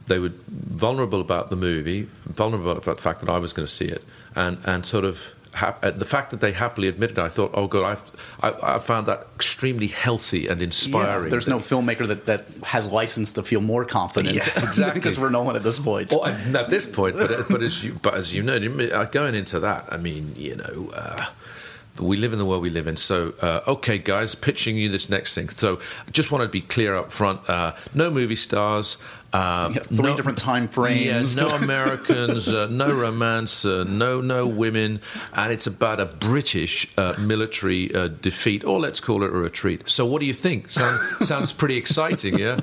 They 0.06 0.18
were 0.18 0.32
vulnerable 0.48 1.20
about 1.20 1.50
the 1.50 1.56
movie, 1.56 2.08
vulnerable 2.24 2.70
about 2.70 2.96
the 2.96 3.02
fact 3.02 3.20
that 3.20 3.28
I 3.28 3.38
was 3.38 3.52
going 3.52 3.66
to 3.66 3.72
see 3.72 3.86
it, 3.86 4.02
and 4.34 4.58
and 4.64 4.86
sort 4.86 5.04
of 5.04 5.34
hap- 5.56 5.84
uh, 5.84 5.90
the 5.90 6.04
fact 6.04 6.30
that 6.30 6.40
they 6.40 6.52
happily 6.52 6.88
admitted, 6.88 7.18
it, 7.18 7.22
I 7.22 7.28
thought, 7.28 7.50
oh 7.54 7.66
god, 7.66 7.98
I've, 8.42 8.62
I 8.62 8.78
found 8.78 9.06
that 9.06 9.26
extremely 9.34 9.88
healthy 9.88 10.46
and 10.46 10.60
inspiring. 10.62 11.24
Yeah, 11.24 11.30
there's 11.30 11.48
no 11.48 11.58
filmmaker 11.58 12.06
that, 12.06 12.26
that 12.26 12.46
has 12.64 12.90
license 12.90 13.32
to 13.32 13.42
feel 13.42 13.60
more 13.60 13.84
confident. 13.84 14.34
Yeah, 14.34 14.42
exactly. 14.56 15.00
Christopher 15.00 15.30
Nolan 15.30 15.56
at 15.56 15.62
this 15.62 15.80
point. 15.80 16.12
Well, 16.12 16.26
at 16.26 16.70
this 16.70 16.86
point, 16.86 17.16
but 17.16 17.48
but 17.48 17.62
as 17.62 17.82
you 17.82 17.98
but 18.02 18.14
as 18.14 18.32
you 18.32 18.42
know, 18.42 18.58
going 19.06 19.34
into 19.34 19.60
that, 19.60 19.86
I 19.90 19.96
mean, 19.96 20.34
you 20.36 20.56
know. 20.56 20.90
Uh, 20.94 21.26
we 21.98 22.18
live 22.18 22.34
in 22.34 22.38
the 22.38 22.44
world 22.44 22.62
we 22.62 22.68
live 22.68 22.86
in. 22.86 22.98
So, 22.98 23.32
uh, 23.40 23.60
okay, 23.66 23.96
guys, 23.96 24.34
pitching 24.34 24.76
you 24.76 24.90
this 24.90 25.08
next 25.08 25.34
thing. 25.34 25.48
So, 25.48 25.80
I 26.06 26.10
just 26.10 26.30
want 26.30 26.42
to 26.42 26.48
be 26.48 26.60
clear 26.60 26.94
up 26.94 27.10
front. 27.10 27.48
Uh, 27.48 27.72
no 27.94 28.10
movie 28.10 28.36
stars. 28.36 28.98
Uh, 29.36 29.70
yeah, 29.74 29.80
three 29.80 29.98
no, 29.98 30.16
different 30.16 30.38
time 30.38 30.66
frames. 30.66 31.34
Yeah, 31.34 31.42
no 31.42 31.54
Americans, 31.62 32.48
uh, 32.48 32.68
no 32.68 32.90
romance, 32.90 33.66
uh, 33.66 33.84
no 33.84 34.22
no 34.22 34.46
women, 34.46 35.00
and 35.34 35.52
it's 35.52 35.66
about 35.66 36.00
a 36.00 36.06
British 36.06 36.90
uh, 36.96 37.14
military 37.18 37.94
uh, 37.94 38.08
defeat, 38.08 38.64
or 38.64 38.80
let's 38.80 38.98
call 38.98 39.22
it 39.22 39.28
a 39.28 39.36
retreat. 39.36 39.86
So, 39.90 40.06
what 40.06 40.20
do 40.20 40.26
you 40.26 40.32
think? 40.32 40.70
Sound, 40.70 40.98
sounds 41.20 41.52
pretty 41.52 41.76
exciting, 41.76 42.38
yeah. 42.38 42.60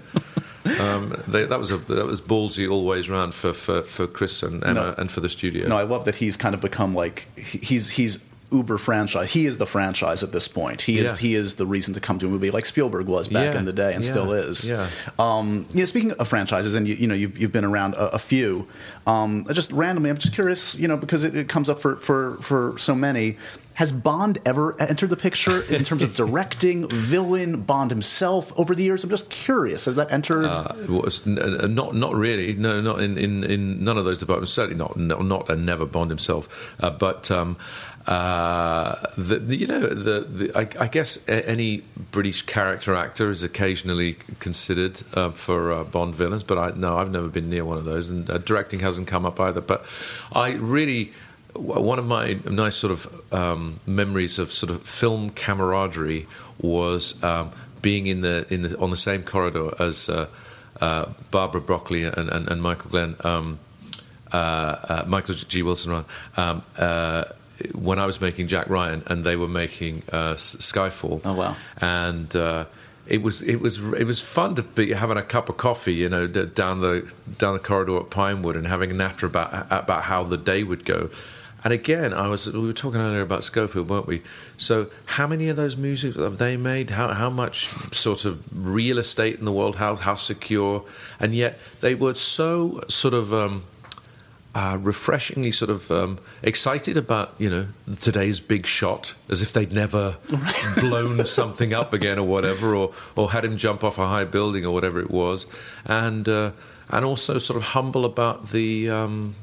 Um, 0.80 1.16
they, 1.28 1.46
that 1.46 1.60
was 1.60 1.72
a 1.72 1.78
that 1.78 2.08
was 2.08 2.22
ballsy 2.22 2.68
all 2.68 2.86
ways 2.86 3.08
round 3.08 3.36
for, 3.36 3.54
for, 3.54 3.84
for 3.84 4.08
Chris 4.08 4.42
and 4.42 4.64
Emma 4.64 4.74
no, 4.74 4.96
and 4.98 5.12
for 5.12 5.20
the 5.20 5.30
studio. 5.30 5.68
No, 5.68 5.78
I 5.78 5.84
love 5.84 6.06
that 6.06 6.16
he's 6.16 6.38
kind 6.38 6.56
of 6.56 6.62
become 6.62 6.96
like 6.96 7.28
he's 7.38 7.92
he's 7.92 8.24
uber 8.54 8.78
franchise. 8.78 9.34
He 9.34 9.46
is 9.46 9.58
the 9.58 9.66
franchise 9.66 10.24
at 10.24 10.32
this 10.32 10.48
point. 10.48 10.82
He 10.82 11.00
is 11.00 11.18
he 11.18 11.36
is 11.36 11.56
the 11.56 11.66
reason 11.66 11.94
to 11.96 12.00
come 12.00 12.20
to 12.20 12.28
a 12.28 12.30
movie 12.30 12.52
like 12.52 12.66
Spielberg 12.66 13.08
was 13.08 13.28
back 13.28 13.54
yeah. 13.54 13.60
in 13.60 13.66
the 13.66 13.74
day 13.74 13.94
and 13.94 14.04
yeah. 14.04 14.10
still 14.10 14.32
is. 14.34 14.70
Yeah. 14.70 14.88
Um, 15.20 15.68
you 15.72 15.80
know, 15.80 15.86
speaking 15.86 16.12
of 16.14 16.28
franchises, 16.28 16.76
and 16.76 16.88
you, 16.88 16.96
you 16.96 17.08
know 17.08 17.16
you've, 17.16 17.38
you've 17.38 17.52
been 17.52 17.66
around 17.66 17.96
a, 17.96 18.16
a 18.16 18.20
few. 18.20 18.68
Um, 19.06 19.46
just 19.52 19.72
randomly, 19.72 20.10
I'm 20.10 20.18
just 20.18 20.34
curious, 20.34 20.76
you 20.76 20.88
know, 20.88 20.98
because 20.98 21.24
it, 21.24 21.36
it 21.36 21.50
comes 21.50 21.70
up 21.70 21.80
for, 21.80 21.98
for 21.98 22.36
for 22.38 22.78
so 22.78 22.96
many. 22.96 23.38
Has 23.76 23.92
Bond 23.92 24.38
ever 24.46 24.80
entered 24.80 25.10
the 25.10 25.18
picture 25.18 25.62
in 25.74 25.84
terms 25.84 26.04
of 26.04 26.14
directing, 26.16 26.88
villain, 26.90 27.62
Bond 27.62 27.90
himself 27.90 28.58
over 28.58 28.76
the 28.76 28.84
years? 28.84 29.04
I'm 29.04 29.10
just 29.10 29.32
curious. 29.32 29.86
Has 29.86 29.96
that 29.96 30.12
entered? 30.12 30.46
Uh, 30.46 30.76
was, 30.88 31.26
not, 31.26 31.96
not 31.96 32.14
really. 32.14 32.54
No, 32.54 32.82
not 32.82 33.00
in, 33.00 33.18
in, 33.18 33.44
in 33.44 33.84
none 33.84 33.98
of 33.98 34.06
those 34.06 34.20
departments. 34.20 34.54
Certainly 34.54 34.78
not, 34.78 34.96
not, 34.98 35.26
not 35.26 35.50
and 35.50 35.66
never 35.66 35.86
Bond 35.88 36.12
himself. 36.12 36.76
Uh, 36.80 36.92
but 36.92 37.32
um, 37.32 37.58
uh, 38.06 38.96
the, 39.18 39.56
you 39.56 39.66
know, 39.66 39.80
the, 39.80 40.22
the 40.22 40.58
I, 40.58 40.84
I, 40.84 40.88
guess 40.88 41.18
any 41.30 41.84
British 42.12 42.42
character 42.42 42.96
actor 42.96 43.30
is 43.30 43.44
occasionally 43.44 44.18
considered 44.40 45.02
uh, 45.14 45.30
for 45.30 45.72
uh, 45.72 45.84
Bond 45.86 46.14
villains, 46.14 46.44
but 46.44 46.58
I 46.58 46.72
no, 46.76 46.98
I've 46.98 47.12
never 47.12 47.30
been 47.30 47.50
near 47.50 47.64
one 47.64 47.78
of 47.78 47.86
those, 47.86 48.10
and 48.10 48.30
uh, 48.30 48.40
directing 48.40 48.82
hasn't 48.82 49.08
come 49.08 49.26
up 49.26 49.40
either. 49.40 49.62
But 49.62 49.86
I 50.34 50.52
really, 50.52 51.14
one 51.54 51.98
of 51.98 52.06
my 52.06 52.38
nice 52.44 52.76
sort 52.76 52.92
of 52.92 53.34
um, 53.34 53.80
memories 53.88 54.38
of 54.38 54.52
sort 54.52 54.70
of 54.70 54.86
film 54.86 55.30
camaraderie 55.30 56.28
was 56.60 57.24
um, 57.24 57.52
being 57.82 58.08
in 58.08 58.20
the 58.20 58.46
in 58.54 58.64
the 58.64 58.78
on 58.80 58.90
the 58.90 58.98
same 58.98 59.24
corridor 59.24 59.72
as 59.80 60.10
uh, 60.10 60.28
uh, 60.82 61.06
Barbara 61.32 61.62
Broccoli 61.62 62.04
and, 62.04 62.18
and, 62.18 62.50
and 62.50 62.62
Michael 62.62 62.90
Glenn. 62.90 63.16
Um, 63.24 63.60
Michael 64.34 65.36
G. 65.36 65.62
Wilson, 65.62 66.04
um, 66.36 66.64
when 67.74 68.00
I 68.00 68.06
was 68.06 68.20
making 68.20 68.48
Jack 68.48 68.70
Ryan 68.70 69.04
and 69.08 69.24
they 69.24 69.36
were 69.36 69.48
making 69.48 70.04
uh, 70.12 70.34
Skyfall. 70.36 71.22
Oh 71.24 71.34
wow! 71.34 71.56
And 71.80 72.36
uh, 72.36 72.66
it 73.08 73.22
was 73.22 73.42
it 73.42 73.58
was 73.58 73.78
it 73.94 74.06
was 74.06 74.22
fun 74.22 74.56
to 74.56 74.64
be 74.64 74.94
having 74.94 75.18
a 75.18 75.24
cup 75.24 75.50
of 75.50 75.58
coffee, 75.58 75.94
you 75.94 76.10
know, 76.10 76.28
down 76.28 76.82
the 76.82 77.12
down 77.38 77.54
the 77.54 77.60
corridor 77.60 77.98
at 77.98 78.10
Pinewood 78.10 78.56
and 78.56 78.66
having 78.68 78.92
a 78.92 78.94
natter 78.94 79.26
about 79.26 79.68
about 79.70 80.04
how 80.04 80.24
the 80.24 80.38
day 80.38 80.64
would 80.64 80.86
go. 80.86 81.10
And 81.64 81.72
again, 81.72 82.14
I 82.14 82.28
was 82.28 82.52
we 82.52 82.60
were 82.60 82.74
talking 82.74 83.00
earlier 83.00 83.22
about 83.22 83.44
Scofield, 83.44 83.90
weren't 83.90 84.08
we? 84.08 84.22
So, 84.58 84.88
how 85.06 85.28
many 85.28 85.48
of 85.48 85.56
those 85.56 85.78
movies 85.78 86.16
have 86.16 86.38
they 86.38 86.58
made? 86.58 86.90
How 86.90 87.14
how 87.14 87.30
much 87.30 87.68
sort 87.94 88.26
of 88.26 88.42
real 88.54 88.98
estate 88.98 89.40
in 89.40 89.46
the 89.46 89.52
world? 89.52 89.78
How 89.78 89.96
how 89.96 90.16
secure? 90.16 90.86
And 91.20 91.34
yet 91.34 91.60
they 91.80 91.96
were 91.96 92.16
so 92.16 92.84
sort 92.88 93.14
of. 93.14 93.34
Um, 93.34 93.64
uh, 94.56 94.78
refreshingly 94.82 95.52
sort 95.52 95.72
of 95.72 95.90
um, 95.90 96.20
excited 96.44 96.96
about 96.96 97.34
you 97.38 97.50
know 97.50 97.68
today's 98.00 98.40
big 98.40 98.66
shot, 98.66 99.16
as 99.30 99.42
if 99.42 99.54
they'd 99.54 99.74
never 99.74 100.18
blown 100.80 101.26
something 101.26 101.74
up 101.74 101.94
again 101.94 102.20
or 102.20 102.28
whatever, 102.28 102.76
or 102.76 102.94
or 103.16 103.32
had 103.32 103.44
him 103.44 103.58
jump 103.58 103.84
off 103.84 103.98
a 103.98 104.08
high 104.08 104.24
building 104.26 104.66
or 104.66 104.72
whatever 104.72 105.00
it 105.00 105.10
was, 105.10 105.48
and 105.86 106.30
uh, 106.30 106.52
and 106.90 107.04
also 107.04 107.38
sort 107.38 107.58
of 107.58 107.64
humble 107.64 108.06
about 108.06 108.50
the. 108.50 108.90
Um, 108.90 109.36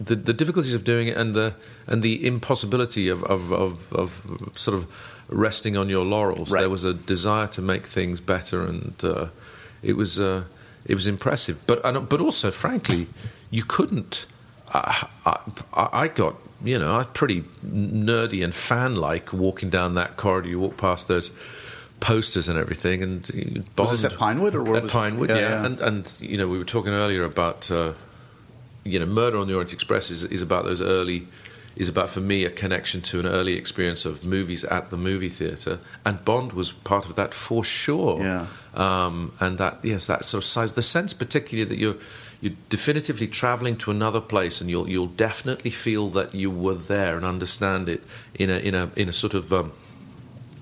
the, 0.00 0.16
the 0.16 0.32
difficulties 0.32 0.74
of 0.74 0.82
doing 0.82 1.06
it 1.06 1.16
and 1.16 1.34
the 1.34 1.54
and 1.86 2.02
the 2.02 2.26
impossibility 2.26 3.08
of 3.08 3.22
of, 3.22 3.52
of, 3.52 3.92
of 3.92 4.50
sort 4.56 4.76
of 4.76 4.90
resting 5.28 5.76
on 5.76 5.88
your 5.88 6.04
laurels. 6.04 6.50
Right. 6.50 6.60
There 6.60 6.68
was 6.68 6.82
a 6.82 6.94
desire 6.94 7.46
to 7.48 7.62
make 7.62 7.86
things 7.86 8.20
better, 8.20 8.62
and 8.66 8.94
uh, 9.04 9.26
it 9.84 9.96
was 9.96 10.18
uh, 10.18 10.44
it 10.84 10.94
was 10.94 11.06
impressive. 11.06 11.64
But 11.66 12.08
but 12.08 12.20
also, 12.20 12.50
frankly, 12.50 13.06
you 13.50 13.64
couldn't. 13.64 14.26
I, 14.72 15.06
I, 15.24 15.88
I 15.92 16.08
got 16.08 16.36
you 16.64 16.78
know 16.78 16.94
I 16.94 16.98
was 16.98 17.06
pretty 17.08 17.42
nerdy 17.64 18.42
and 18.42 18.54
fan 18.54 18.96
like 18.96 19.32
walking 19.32 19.70
down 19.70 19.94
that 19.94 20.16
corridor. 20.16 20.48
You 20.48 20.58
walk 20.60 20.76
past 20.76 21.08
those 21.08 21.30
posters 22.00 22.48
and 22.48 22.58
everything. 22.58 23.02
And 23.02 23.22
Bond, 23.22 23.76
was 23.76 24.02
this 24.02 24.12
at 24.12 24.18
Pinewood 24.18 24.54
or 24.54 24.76
at 24.76 24.88
Pinewood? 24.88 25.30
Yeah, 25.30 25.36
yeah. 25.36 25.48
yeah, 25.48 25.66
And 25.66 25.80
and 25.80 26.14
you 26.20 26.36
know 26.36 26.48
we 26.48 26.58
were 26.58 26.64
talking 26.64 26.92
earlier 26.92 27.24
about 27.24 27.70
uh, 27.70 27.92
you 28.84 28.98
know 28.98 29.06
Murder 29.06 29.38
on 29.38 29.46
the 29.46 29.54
Orient 29.54 29.72
Express 29.72 30.10
is, 30.10 30.24
is 30.24 30.42
about 30.42 30.64
those 30.64 30.80
early 30.80 31.26
is 31.76 31.88
about 31.88 32.08
for 32.08 32.20
me 32.20 32.44
a 32.44 32.50
connection 32.50 33.00
to 33.02 33.20
an 33.20 33.26
early 33.26 33.54
experience 33.54 34.04
of 34.04 34.24
movies 34.24 34.64
at 34.64 34.90
the 34.90 34.96
movie 34.96 35.28
theatre, 35.28 35.78
and 36.04 36.24
Bond 36.24 36.52
was 36.52 36.72
part 36.72 37.06
of 37.06 37.16
that 37.16 37.34
for 37.34 37.64
sure. 37.64 38.20
Yeah, 38.20 38.46
um, 38.74 39.32
and 39.40 39.58
that 39.58 39.78
yes, 39.82 40.06
that 40.06 40.24
sort 40.24 40.42
of 40.42 40.46
size, 40.46 40.72
the 40.72 40.82
sense 40.82 41.12
particularly 41.12 41.68
that 41.68 41.78
you're 41.78 41.96
you're 42.40 42.54
definitively 42.68 43.26
traveling 43.26 43.76
to 43.76 43.90
another 43.90 44.20
place, 44.20 44.60
and 44.60 44.68
you'll 44.68 44.88
you'll 44.88 45.06
definitely 45.06 45.70
feel 45.70 46.10
that 46.10 46.34
you 46.34 46.50
were 46.50 46.74
there 46.74 47.16
and 47.16 47.24
understand 47.24 47.88
it 47.88 48.02
in 48.34 48.50
a 48.50 48.58
in 48.58 48.74
a 48.74 48.90
in 48.96 49.08
a 49.08 49.12
sort 49.12 49.34
of 49.34 49.52
um, 49.52 49.72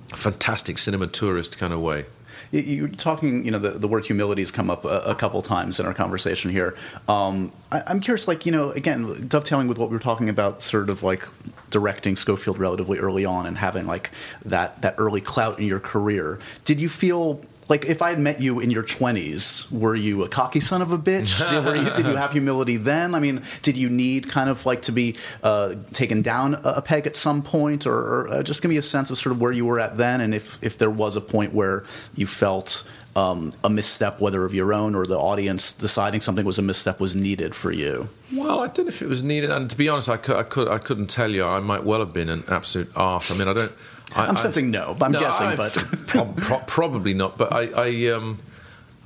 fantastic 0.09 0.79
cinema 0.79 1.07
tourist 1.07 1.59
kind 1.59 1.73
of 1.73 1.81
way. 1.81 2.07
You're 2.53 2.89
talking, 2.89 3.45
you 3.45 3.51
know, 3.51 3.59
the, 3.59 3.71
the 3.71 3.89
word 3.89 4.05
humility 4.05 4.43
has 4.43 4.51
come 4.51 4.69
up 4.71 4.85
a, 4.85 5.01
a 5.07 5.15
couple 5.15 5.41
times 5.41 5.81
in 5.81 5.87
our 5.87 5.95
conversation 5.95 6.51
here. 6.51 6.77
Um, 7.09 7.51
I, 7.73 7.83
am 7.87 8.01
curious, 8.01 8.29
like, 8.29 8.45
you 8.45 8.53
know, 8.53 8.71
again, 8.73 9.27
dovetailing 9.27 9.69
with 9.69 9.79
what 9.79 9.89
we 9.89 9.97
were 9.97 10.03
talking 10.03 10.29
about, 10.29 10.61
sort 10.61 10.91
of 10.91 11.03
like 11.03 11.27
directing 11.71 12.15
Scofield 12.15 12.59
relatively 12.59 12.99
early 12.99 13.25
on 13.25 13.47
and 13.47 13.57
having 13.57 13.87
like 13.87 14.11
that 14.45 14.81
that 14.83 14.95
early 14.99 15.23
clout 15.23 15.59
in 15.59 15.67
your 15.67 15.81
career. 15.81 16.39
Did 16.65 16.81
you 16.81 16.89
feel 16.89 17.43
like 17.73 17.87
if 17.87 18.03
I 18.03 18.11
had 18.11 18.19
met 18.19 18.39
you 18.39 18.61
in 18.61 18.71
your 18.71 18.83
20s, 18.83 19.73
were 19.73 19.95
you 19.95 20.25
a 20.25 20.29
cocky 20.29 20.61
son 20.61 20.83
of 20.83 20.93
a 20.93 20.99
bitch? 20.99 21.41
did, 21.41 21.87
you, 21.87 21.91
did, 21.95 22.05
you, 22.05 22.17
have 22.17 22.33
humility 22.33 22.77
then? 22.77 23.15
I 23.15 23.19
mean, 23.19 23.41
did 23.63 23.79
you 23.79 23.89
need 23.89 24.29
kind 24.29 24.51
of 24.51 24.67
like 24.67 24.83
to 24.83 24.93
be 24.93 25.17
uh, 25.43 25.77
taken 25.95 26.21
down 26.21 26.61
a, 26.65 26.83
peg 26.83 27.07
at 27.07 27.17
some 27.17 27.43
point, 27.43 27.87
or, 27.87 27.95
or 27.95 28.29
uh, 28.29 28.43
just 28.43 28.61
give 28.61 28.69
me 28.69 28.77
a 28.77 28.83
sense 28.83 29.11
of 29.11 29.17
sort 29.17 29.33
of 29.33 29.41
where 29.41 29.53
you 29.53 29.65
were 29.65 29.81
at 29.81 29.97
then, 29.97 30.21
and 30.21 30.35
if 30.35 30.59
if 30.63 30.77
there 30.77 30.91
was 30.91 31.17
a 31.17 31.23
point 31.23 31.55
where 31.55 31.85
you 32.15 32.27
felt 32.27 32.85
um, 33.17 33.53
a 33.65 33.71
misstep, 33.71 34.21
whether 34.21 34.45
of 34.45 34.53
your 34.53 34.75
own 34.75 34.95
or 34.95 35.07
the 35.07 35.19
audience 35.19 35.73
deciding 35.73 36.21
something 36.21 36.45
was 36.45 36.59
a 36.59 36.63
misstep, 36.63 37.01
was 37.01 37.15
needed 37.15 37.55
for 37.55 37.73
you? 37.73 38.11
Well, 38.35 38.61
I 38.61 38.69
don't 38.69 38.85
know 38.85 38.89
if 38.89 39.01
it 39.01 39.09
was 39.09 39.23
needed, 39.23 39.51
and 39.51 39.71
to 39.71 39.77
be 39.79 39.89
honest, 39.89 40.11
I, 40.11 40.19
could, 40.19 40.37
I, 40.37 40.43
could, 40.43 40.69
I 40.69 40.77
couldn't 40.77 41.09
tell 41.09 41.31
you. 41.31 41.47
I 41.47 41.61
might 41.61 41.85
well 41.85 42.01
have 42.01 42.13
been 42.13 42.29
an 42.29 42.45
absolute 42.49 42.91
arse. 42.95 43.31
I 43.31 43.39
mean, 43.39 43.49
I 43.49 43.55
don't. 43.55 43.73
I, 44.15 44.29
am 44.29 44.37
sensing 44.37 44.71
no, 44.71 44.95
but 44.99 45.07
I'm 45.07 45.13
no, 45.13 45.21
guessing, 45.21 45.47
I, 45.49 45.57
but 45.57 45.73
pro- 46.07 46.33
pro- 46.33 46.59
probably 46.67 47.15
not. 47.15 47.39
But 47.39 47.53
I, 47.53 47.69
I, 47.77 48.07
um, 48.13 48.39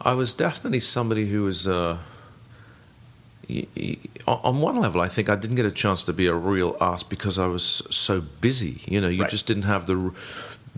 I 0.01 0.15
was 0.15 0.35
definitely 0.35 0.81
somebody 0.81 1.27
who 1.27 1.45
was. 1.45 1.67
Uh, 1.67 1.99
on 4.27 4.61
one 4.61 4.81
level, 4.81 5.01
I 5.01 5.07
think 5.07 5.29
I 5.29 5.37
didn't 5.37 5.55
get 5.55 5.67
a 5.67 5.71
chance 5.71 6.03
to 6.05 6.13
be 6.13 6.27
a 6.27 6.35
real 6.35 6.77
arse 6.81 7.05
because 7.05 7.39
I 7.39 7.47
was 7.47 7.81
so 7.91 8.21
busy. 8.21 8.81
You 8.87 9.01
know, 9.01 9.09
you 9.09 9.23
right. 9.23 9.31
just 9.31 9.47
didn't 9.47 9.63
have 9.63 9.87
the 9.87 10.13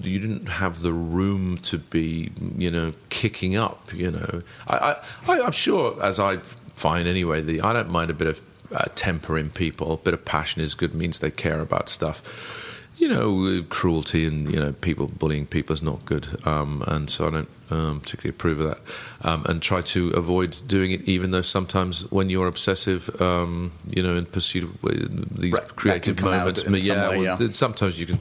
you 0.00 0.18
didn't 0.18 0.46
have 0.46 0.82
the 0.82 0.92
room 0.92 1.56
to 1.58 1.78
be, 1.78 2.30
you 2.56 2.70
know, 2.70 2.92
kicking 3.08 3.56
up. 3.56 3.92
You 3.94 4.10
know, 4.10 4.42
I, 4.66 4.96
I 5.26 5.40
I'm 5.40 5.52
sure 5.52 6.02
as 6.02 6.20
I 6.20 6.36
find 6.74 7.08
anyway, 7.08 7.40
the 7.40 7.60
I 7.62 7.72
don't 7.72 7.90
mind 7.90 8.10
a 8.10 8.14
bit 8.14 8.28
of 8.28 8.42
uh, 8.74 8.84
temper 8.94 9.38
in 9.38 9.50
people. 9.50 9.92
A 9.92 9.96
bit 9.96 10.14
of 10.14 10.24
passion 10.24 10.62
is 10.62 10.74
good. 10.74 10.94
Means 10.94 11.18
they 11.20 11.30
care 11.30 11.60
about 11.60 11.88
stuff. 11.88 12.22
You 12.98 13.08
know, 13.08 13.64
cruelty 13.68 14.26
and 14.26 14.50
you 14.52 14.58
know 14.58 14.72
people 14.72 15.06
bullying 15.06 15.46
people 15.46 15.72
is 15.72 15.82
not 15.82 16.04
good, 16.04 16.26
um, 16.46 16.82
and 16.88 17.08
so 17.08 17.28
I 17.28 17.30
don't 17.30 17.48
um, 17.70 18.00
particularly 18.00 18.30
approve 18.30 18.60
of 18.60 18.68
that. 18.68 18.78
Um, 19.22 19.44
and 19.46 19.62
try 19.62 19.82
to 19.82 20.10
avoid 20.10 20.56
doing 20.66 20.90
it, 20.90 21.02
even 21.02 21.30
though 21.30 21.42
sometimes 21.42 22.10
when 22.10 22.28
you're 22.28 22.48
obsessive, 22.48 23.20
um, 23.20 23.72
you 23.88 24.02
know, 24.02 24.16
in 24.16 24.26
pursuit 24.26 24.64
of 24.64 24.84
uh, 24.84 24.90
these 25.30 25.52
Right, 25.52 25.76
creative 25.76 26.16
can 26.16 26.24
come 26.24 26.34
out 26.34 26.38
moments, 26.38 26.64
but 26.64 26.82
some 26.82 26.96
yeah, 26.96 27.36
well, 27.36 27.52
sometimes 27.52 28.00
you 28.00 28.06
can 28.06 28.18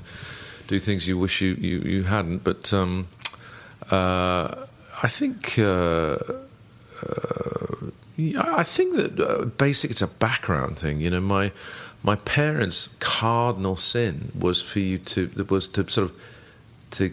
do 0.68 0.80
things 0.80 1.08
you 1.08 1.18
wish 1.18 1.42
you 1.42 1.56
you, 1.56 1.80
you 1.80 2.04
hadn't. 2.04 2.44
But 2.44 2.72
um, 2.74 3.08
uh, 3.90 4.54
I 5.02 5.08
think. 5.08 5.58
Uh, 5.58 6.18
yeah, 7.04 7.47
I 8.18 8.63
think 8.63 8.95
that 8.95 9.20
uh, 9.20 9.45
basic 9.45 9.91
it's 9.91 10.01
a 10.01 10.07
background 10.07 10.80
thing. 10.80 11.01
You 11.01 11.11
know, 11.11 11.22
my 11.22 11.51
my 12.03 12.15
parents' 12.15 12.89
cardinal 12.99 13.76
sin 13.76 14.32
was 14.38 14.61
for 14.61 14.80
you 14.80 14.97
to 14.97 15.30
was 15.49 15.68
to 15.70 15.88
sort 15.88 16.09
of 16.09 16.15
to 16.91 17.11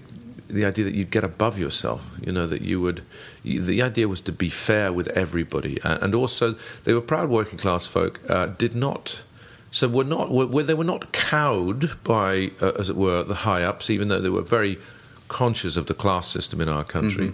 the 0.49 0.65
idea 0.65 0.85
that 0.85 0.95
you'd 0.95 1.11
get 1.11 1.25
above 1.25 1.59
yourself. 1.59 2.11
You 2.25 2.33
know 2.33 2.47
that 2.47 2.63
you 2.63 2.81
would. 2.81 3.03
You, 3.43 3.61
the 3.61 3.83
idea 3.83 4.09
was 4.09 4.23
to 4.23 4.33
be 4.33 4.49
fair 4.49 4.93
with 4.93 5.09
everybody, 5.09 5.79
and, 5.85 6.03
and 6.03 6.15
also 6.15 6.55
they 6.85 6.95
were 6.95 7.03
proud 7.03 7.29
working 7.29 7.59
class 7.59 7.87
folk. 7.87 8.21
Uh, 8.29 8.47
did 8.47 8.75
not. 8.75 9.23
So 9.71 9.89
we're 9.89 10.05
not. 10.05 10.31
Were, 10.31 10.63
they 10.63 10.75
were 10.75 10.85
not 10.85 11.13
cowed 11.13 12.03
by, 12.05 12.53
uh, 12.63 12.73
as 12.79 12.89
it 12.89 12.97
were, 12.97 13.25
the 13.25 13.35
high 13.35 13.63
ups, 13.65 13.91
even 13.91 14.09
though 14.09 14.21
they 14.21 14.31
were 14.31 14.43
very 14.43 14.79
conscious 15.29 15.77
of 15.77 15.87
the 15.87 15.95
class 15.95 16.29
system 16.29 16.61
in 16.61 16.69
our 16.69 16.85
country. 16.85 17.33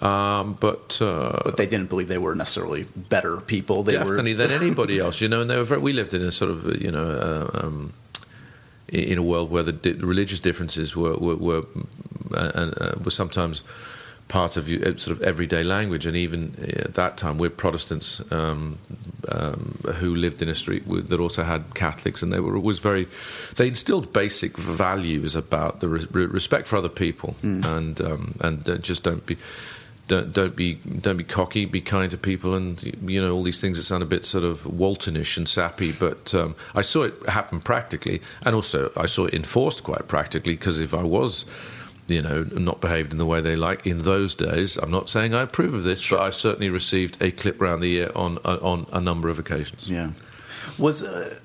Um, 0.00 0.56
but 0.58 0.98
uh, 1.02 1.42
But 1.44 1.56
they 1.56 1.66
didn't 1.66 1.88
believe 1.88 2.08
they 2.08 2.18
were 2.18 2.34
necessarily 2.34 2.86
better 2.96 3.40
people. 3.40 3.82
They 3.82 3.92
definitely 3.92 4.34
were 4.34 4.46
than 4.46 4.62
anybody 4.62 4.98
else, 4.98 5.20
you 5.20 5.28
know. 5.28 5.40
And 5.42 5.50
they 5.50 5.56
were 5.56 5.64
very, 5.64 5.80
we 5.80 5.92
lived 5.92 6.14
in 6.14 6.22
a 6.22 6.32
sort 6.32 6.50
of, 6.50 6.80
you 6.80 6.90
know, 6.90 7.04
uh, 7.04 7.66
um, 7.66 7.92
in 8.88 9.18
a 9.18 9.22
world 9.22 9.50
where 9.50 9.62
the 9.62 9.72
di- 9.72 9.92
religious 9.92 10.40
differences 10.40 10.96
were 10.96 11.16
were, 11.16 11.36
were, 11.36 11.62
uh, 12.34 12.70
uh, 12.80 12.94
were 13.04 13.10
sometimes 13.10 13.62
part 14.28 14.56
of 14.56 14.66
uh, 14.70 14.96
sort 14.96 15.16
of 15.16 15.22
everyday 15.22 15.62
language. 15.62 16.06
And 16.06 16.16
even 16.16 16.54
at 16.86 16.94
that 16.94 17.18
time, 17.18 17.36
we're 17.36 17.50
Protestants 17.50 18.22
um, 18.32 18.78
um, 19.28 19.78
who 19.96 20.14
lived 20.14 20.40
in 20.40 20.48
a 20.48 20.54
street 20.54 20.86
with, 20.86 21.08
that 21.08 21.20
also 21.20 21.42
had 21.44 21.74
Catholics, 21.74 22.22
and 22.22 22.32
they 22.32 22.40
were 22.40 22.56
always 22.56 22.78
very. 22.78 23.06
They 23.56 23.68
instilled 23.68 24.12
basic 24.12 24.56
values 24.56 25.36
about 25.36 25.80
the 25.80 25.88
re- 25.88 26.06
re- 26.10 26.26
respect 26.26 26.66
for 26.66 26.76
other 26.78 26.88
people, 26.88 27.36
and 27.42 28.00
um, 28.00 28.34
and 28.40 28.66
uh, 28.68 28.78
just 28.78 29.02
don't 29.04 29.24
be 29.26 29.36
don't 30.12 30.32
don't 30.32 30.54
be 30.54 30.74
don't 30.74 31.16
be 31.16 31.24
cocky. 31.24 31.64
Be 31.64 31.80
kind 31.80 32.10
to 32.10 32.18
people, 32.18 32.54
and 32.54 32.82
you 33.08 33.20
know 33.20 33.32
all 33.32 33.42
these 33.42 33.60
things 33.60 33.78
that 33.78 33.84
sound 33.84 34.02
a 34.02 34.06
bit 34.06 34.26
sort 34.26 34.44
of 34.44 34.62
Waltonish 34.64 35.38
and 35.38 35.48
sappy. 35.48 35.90
But 35.92 36.34
um, 36.34 36.54
I 36.74 36.82
saw 36.82 37.04
it 37.04 37.14
happen 37.28 37.60
practically, 37.60 38.20
and 38.42 38.54
also 38.54 38.92
I 38.94 39.06
saw 39.06 39.24
it 39.24 39.34
enforced 39.34 39.82
quite 39.84 40.06
practically. 40.08 40.52
Because 40.52 40.78
if 40.78 40.92
I 40.92 41.02
was, 41.02 41.46
you 42.08 42.20
know, 42.20 42.42
not 42.52 42.82
behaved 42.82 43.12
in 43.12 43.18
the 43.18 43.24
way 43.24 43.40
they 43.40 43.56
like 43.56 43.86
in 43.86 44.00
those 44.00 44.34
days, 44.34 44.76
I'm 44.76 44.90
not 44.90 45.08
saying 45.08 45.34
I 45.34 45.42
approve 45.42 45.72
of 45.72 45.82
this, 45.82 46.06
but 46.10 46.20
I 46.20 46.28
certainly 46.28 46.68
received 46.68 47.22
a 47.22 47.30
clip 47.30 47.58
round 47.58 47.82
the 47.82 47.94
ear 47.96 48.12
on 48.14 48.36
on 48.38 48.86
a 48.92 49.00
number 49.00 49.30
of 49.30 49.38
occasions. 49.38 49.90
Yeah. 49.90 50.10
Was 50.78 51.02
uh, 51.02 51.38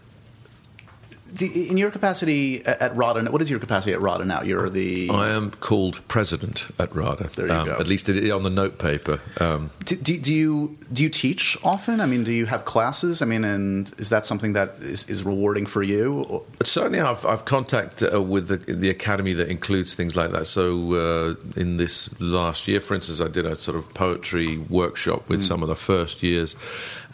in 1.42 1.78
your 1.78 1.92
capacity 1.92 2.66
at, 2.66 2.96
RADA? 2.96 3.32
What 3.32 3.42
is 3.42 3.50
your 3.50 3.60
capacity 3.60 3.94
at 3.94 4.02
RADA 4.02 4.26
now? 4.26 4.42
You're 4.42 4.70
the. 4.70 5.10
I 5.10 5.30
am 5.30 5.52
called 5.52 6.02
president 6.08 6.70
at 6.80 6.94
RADA. 6.96 7.30
There 7.36 7.48
you 7.48 7.54
um, 7.54 7.66
go. 7.68 7.74
At 7.74 7.88
least 7.88 8.10
on 8.10 8.44
the 8.44 8.50
note 8.50 8.80
paper. 8.80 9.20
Um, 9.40 9.70
do, 9.86 9.96
do, 9.96 10.20
do 10.20 10.34
you 10.34 10.78
do 10.92 11.04
you 11.04 11.10
teach 11.10 11.58
often? 11.64 12.02
I 12.02 12.06
mean, 12.06 12.24
do 12.24 12.32
you 12.32 12.46
have 12.46 12.66
classes? 12.66 13.22
I 13.22 13.26
mean, 13.26 13.44
and 13.44 13.92
is 13.98 14.10
that 14.10 14.26
something 14.26 14.54
that 14.54 14.76
is, 14.80 15.10
is 15.10 15.24
rewarding 15.24 15.66
for 15.66 15.84
you? 15.84 16.24
Or- 16.24 16.44
certainly, 16.64 17.00
I've, 17.00 17.26
I've 17.26 17.46
contact 17.46 18.04
uh, 18.04 18.22
with 18.22 18.48
the, 18.48 18.58
the 18.58 18.90
academy 18.90 19.34
that 19.34 19.50
includes 19.50 19.94
things 19.94 20.16
like 20.16 20.32
that. 20.32 20.48
So, 20.48 20.94
uh, 20.94 21.36
in 21.56 21.78
this 21.78 22.10
last 22.20 22.68
year, 22.68 22.80
for 22.80 22.96
instance, 22.96 23.22
I 23.22 23.28
did 23.28 23.46
a 23.46 23.56
sort 23.56 23.78
of 23.78 23.94
poetry 23.94 24.58
workshop 24.58 25.30
with 25.30 25.44
some 25.44 25.62
of 25.62 25.70
the 25.70 25.76
first 25.76 26.24
years, 26.24 26.56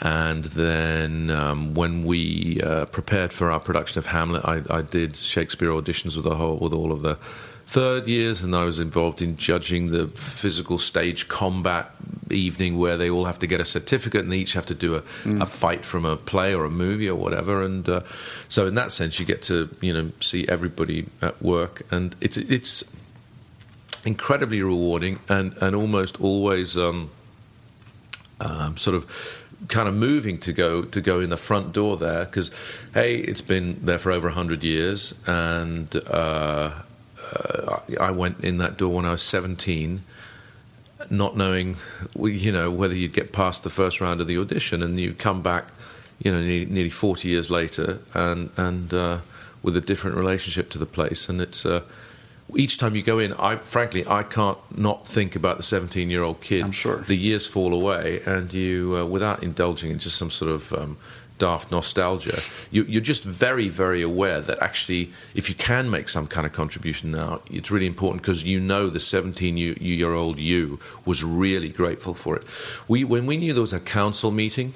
and 0.04 0.44
then 0.44 1.30
um, 1.30 1.74
when 1.76 2.04
we 2.04 2.60
uh, 2.62 2.86
prepared 2.88 3.32
for 3.32 3.50
our 3.50 3.60
production 3.62 4.00
of 4.00 4.08
Hamlet, 4.08 4.44
I, 4.44 4.62
I 4.70 4.82
did 4.82 5.16
Shakespeare 5.16 5.70
auditions 5.70 6.18
with 6.18 6.26
the 6.26 6.36
whole 6.36 6.58
with 6.58 6.74
all 6.74 6.92
of 6.92 7.04
the 7.04 7.16
third 7.66 8.06
years, 8.06 8.44
and 8.44 8.54
I 8.54 8.66
was 8.66 8.80
involved 8.80 9.22
in 9.22 9.38
judging 9.38 9.92
the 9.92 10.10
physical 10.10 10.78
stage 10.78 11.30
combat 11.30 11.90
evening 12.30 12.78
where 12.78 12.98
they 12.98 13.10
all 13.10 13.24
have 13.24 13.40
to 13.40 13.48
get 13.48 13.62
a 13.62 13.66
certificate 13.66 14.24
and 14.24 14.32
they 14.34 14.40
each 14.40 14.52
have 14.54 14.66
to 14.66 14.76
do 14.76 14.96
a, 14.96 15.04
a 15.42 15.46
fight 15.46 15.86
from 15.86 16.04
a 16.04 16.18
play 16.18 16.54
or 16.54 16.66
a 16.66 16.70
movie 16.70 17.08
or 17.08 17.16
whatever. 17.16 17.64
And 17.64 17.88
uh, 17.88 18.02
so, 18.50 18.68
in 18.68 18.76
that 18.76 18.92
sense, 18.92 19.22
you 19.22 19.26
get 19.26 19.42
to 19.44 19.74
you 19.80 19.94
know 19.94 20.12
see 20.20 20.46
everybody 20.50 21.06
at 21.22 21.42
work, 21.42 21.84
and 21.92 22.14
it's 22.20 22.36
it's 22.36 22.84
incredibly 24.06 24.62
rewarding 24.62 25.22
and 25.30 25.56
and 25.62 25.78
almost 25.78 26.20
always. 26.20 26.78
Um, 26.78 27.10
um, 28.40 28.76
sort 28.76 28.96
of 28.96 29.06
kind 29.68 29.88
of 29.88 29.96
moving 29.96 30.38
to 30.40 30.54
go 30.54 30.84
to 30.84 31.02
go 31.02 31.20
in 31.20 31.30
the 31.30 31.38
front 31.38 31.74
door 31.74 31.98
there 31.98 32.26
because 32.26 32.52
hey 32.94 33.18
it's 33.18 33.42
been 33.42 33.80
there 33.82 33.98
for 33.98 34.12
over 34.12 34.28
100 34.28 34.64
years 34.64 35.14
and 35.26 35.96
uh, 36.08 36.72
uh, 37.34 37.80
I 38.00 38.12
went 38.12 38.42
in 38.42 38.58
that 38.58 38.78
door 38.78 38.94
when 38.94 39.06
I 39.06 39.12
was 39.12 39.22
17 39.22 40.04
not 41.10 41.36
knowing 41.36 41.78
you 42.20 42.52
know 42.52 42.72
whether 42.72 42.96
you'd 42.96 43.14
get 43.14 43.32
past 43.32 43.64
the 43.64 43.70
first 43.70 44.02
round 44.02 44.22
of 44.22 44.28
the 44.28 44.38
audition 44.38 44.82
and 44.82 45.00
you 45.00 45.14
come 45.14 45.42
back 45.42 45.68
you 46.20 46.32
know 46.32 46.42
nearly, 46.42 46.90
40 46.90 47.30
years 47.30 47.50
later 47.50 48.00
and 48.14 48.50
and 48.58 48.94
uh, 48.94 49.20
with 49.62 49.76
a 49.78 49.82
different 49.82 50.18
relationship 50.18 50.70
to 50.72 50.78
the 50.78 50.86
place 50.86 51.30
and 51.30 51.42
it's 51.42 51.66
uh, 51.66 51.82
each 52.56 52.78
time 52.78 52.96
you 52.96 53.04
go 53.04 53.20
in, 53.20 53.34
I 53.34 53.58
frankly 53.58 54.06
I 54.08 54.24
can't 54.24 54.58
not 54.78 55.08
think 55.08 55.36
about 55.36 55.58
the 55.58 55.64
17 55.64 56.10
year 56.10 56.24
old 56.24 56.42
kid. 56.42 56.64
I'm 56.64 56.72
sure. 56.72 56.98
the 56.98 57.16
years 57.16 57.48
fall 57.48 57.74
away, 57.74 58.22
and 58.26 58.54
you, 58.54 58.98
uh, 58.98 59.06
without 59.06 59.44
indulging 59.44 59.92
in 59.92 60.00
just 60.00 60.18
some 60.18 60.30
sort 60.30 60.52
of 60.52 60.74
um, 60.74 60.98
daft 61.40 61.72
nostalgia, 61.72 62.40
you, 62.72 62.84
you're 62.84 63.02
just 63.02 63.24
very, 63.24 63.68
very 63.68 64.02
aware 64.02 64.40
that 64.42 64.62
actually, 64.62 65.12
if 65.34 65.50
you 65.50 65.56
can 65.56 65.90
make 65.90 66.08
some 66.10 66.28
kind 66.28 66.46
of 66.46 66.54
contribution 66.54 67.12
now, 67.12 67.42
it's 67.50 67.72
really 67.72 67.88
important 67.88 68.22
because 68.22 68.44
you 68.44 68.60
know 68.60 68.90
the 68.90 69.00
17 69.00 69.58
year- 69.58 69.74
year 69.74 70.14
old 70.14 70.38
you 70.38 70.80
was 71.06 71.24
really 71.24 71.70
grateful 71.70 72.14
for 72.14 72.36
it. 72.36 72.44
We, 72.88 73.04
when 73.04 73.26
we 73.26 73.38
knew 73.38 73.54
there 73.54 73.62
was 73.62 73.74
a 73.74 73.80
council 73.80 74.32
meeting 74.32 74.74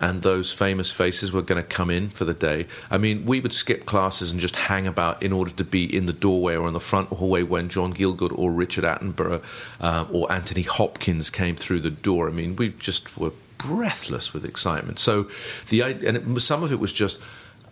and 0.00 0.22
those 0.22 0.52
famous 0.52 0.90
faces 0.90 1.32
were 1.32 1.42
going 1.42 1.62
to 1.62 1.68
come 1.68 1.90
in 1.90 2.08
for 2.08 2.24
the 2.24 2.34
day, 2.34 2.66
I 2.90 2.98
mean, 2.98 3.24
we 3.24 3.40
would 3.40 3.52
skip 3.52 3.86
classes 3.86 4.30
and 4.30 4.40
just 4.40 4.56
hang 4.56 4.86
about 4.86 5.22
in 5.22 5.32
order 5.32 5.50
to 5.52 5.64
be 5.64 5.84
in 5.84 6.06
the 6.06 6.12
doorway 6.12 6.56
or 6.56 6.66
in 6.68 6.74
the 6.74 6.80
front 6.80 7.08
hallway 7.08 7.42
when 7.42 7.68
John 7.68 7.92
Gielgud 7.92 8.36
or 8.38 8.52
Richard 8.52 8.84
Attenborough 8.84 9.42
uh, 9.80 10.06
or 10.10 10.30
Anthony 10.30 10.62
Hopkins 10.62 11.30
came 11.30 11.56
through 11.56 11.80
the 11.80 11.90
door. 11.90 12.28
I 12.28 12.32
mean, 12.32 12.56
we 12.56 12.70
just 12.70 13.18
were 13.18 13.32
breathless 13.58 14.32
with 14.32 14.44
excitement. 14.44 15.00
So 15.00 15.28
the 15.68 15.82
and 15.82 16.16
it, 16.16 16.40
some 16.40 16.62
of 16.62 16.72
it 16.72 16.78
was 16.78 16.92
just. 16.92 17.20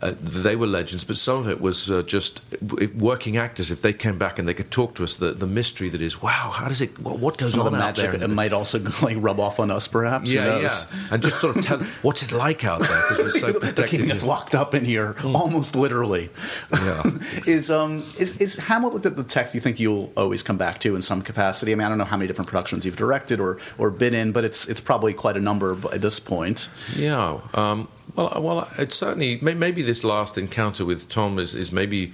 Uh, 0.02 0.12
they 0.20 0.56
were 0.56 0.66
legends, 0.66 1.04
but 1.04 1.16
some 1.16 1.38
of 1.38 1.48
it 1.48 1.60
was 1.60 1.90
uh, 1.90 2.02
just 2.02 2.40
working 2.98 3.36
actors. 3.36 3.70
If 3.70 3.82
they 3.82 3.92
came 3.92 4.18
back 4.18 4.38
and 4.38 4.46
they 4.46 4.54
could 4.54 4.70
talk 4.70 4.94
to 4.96 5.04
us, 5.04 5.14
the, 5.14 5.32
the 5.32 5.46
mystery 5.46 5.88
that 5.88 6.02
is, 6.02 6.20
wow, 6.20 6.52
how 6.54 6.68
does 6.68 6.80
it? 6.80 6.98
What, 6.98 7.18
what 7.18 7.38
goes 7.38 7.52
Some 7.52 7.60
on 7.60 7.66
of 7.68 7.72
the 7.72 7.78
out 7.78 7.96
magic 7.96 8.10
there? 8.12 8.22
it 8.22 8.32
might 8.32 8.52
also 8.52 8.78
like 9.02 9.16
rub 9.20 9.40
off 9.40 9.58
on 9.58 9.70
us, 9.70 9.88
perhaps. 9.88 10.30
Yeah, 10.30 10.58
yeah, 10.60 10.68
and 11.10 11.22
just 11.22 11.40
sort 11.40 11.56
of 11.56 11.64
tell 11.64 11.78
what's 12.02 12.22
it 12.22 12.32
like 12.32 12.64
out 12.64 12.80
there 12.80 13.02
because 13.08 13.18
we're 13.18 13.30
so 13.30 13.46
They're 13.52 13.60
protected. 13.60 13.88
keeping 13.88 14.10
us 14.10 14.22
locked 14.22 14.54
up 14.54 14.74
in 14.74 14.84
here, 14.84 15.12
Hmm. 15.14 15.34
almost 15.36 15.74
literally. 15.76 16.28
Yeah. 16.72 17.02
is 17.46 17.70
um 17.70 17.98
is 18.18 18.40
is 18.40 18.56
Hamlet 18.56 19.02
the, 19.02 19.10
the 19.10 19.22
text 19.24 19.54
you 19.54 19.60
think 19.60 19.80
you'll 19.80 20.12
always 20.16 20.42
come 20.42 20.56
back 20.58 20.78
to 20.80 20.94
in 20.94 21.02
some 21.02 21.22
capacity? 21.22 21.72
I 21.72 21.74
mean, 21.76 21.86
I 21.86 21.88
don't 21.88 21.98
know 21.98 22.04
how 22.04 22.16
many 22.16 22.26
different 22.28 22.48
productions 22.48 22.84
you've 22.84 22.96
directed 22.96 23.40
or 23.40 23.58
or 23.78 23.90
been 23.90 24.14
in, 24.14 24.32
but 24.32 24.44
it's 24.44 24.66
it's 24.68 24.80
probably 24.80 25.14
quite 25.14 25.36
a 25.36 25.40
number 25.40 25.72
at 25.92 26.00
this 26.02 26.20
point. 26.20 26.68
Yeah. 26.94 27.40
Um, 27.54 27.88
well, 28.16 28.32
well, 28.40 28.68
it's 28.78 28.96
certainly 28.96 29.38
maybe 29.40 29.82
this 29.82 30.02
last 30.02 30.38
encounter 30.38 30.84
with 30.84 31.08
Tom 31.08 31.38
is, 31.38 31.54
is 31.54 31.70
maybe 31.70 32.12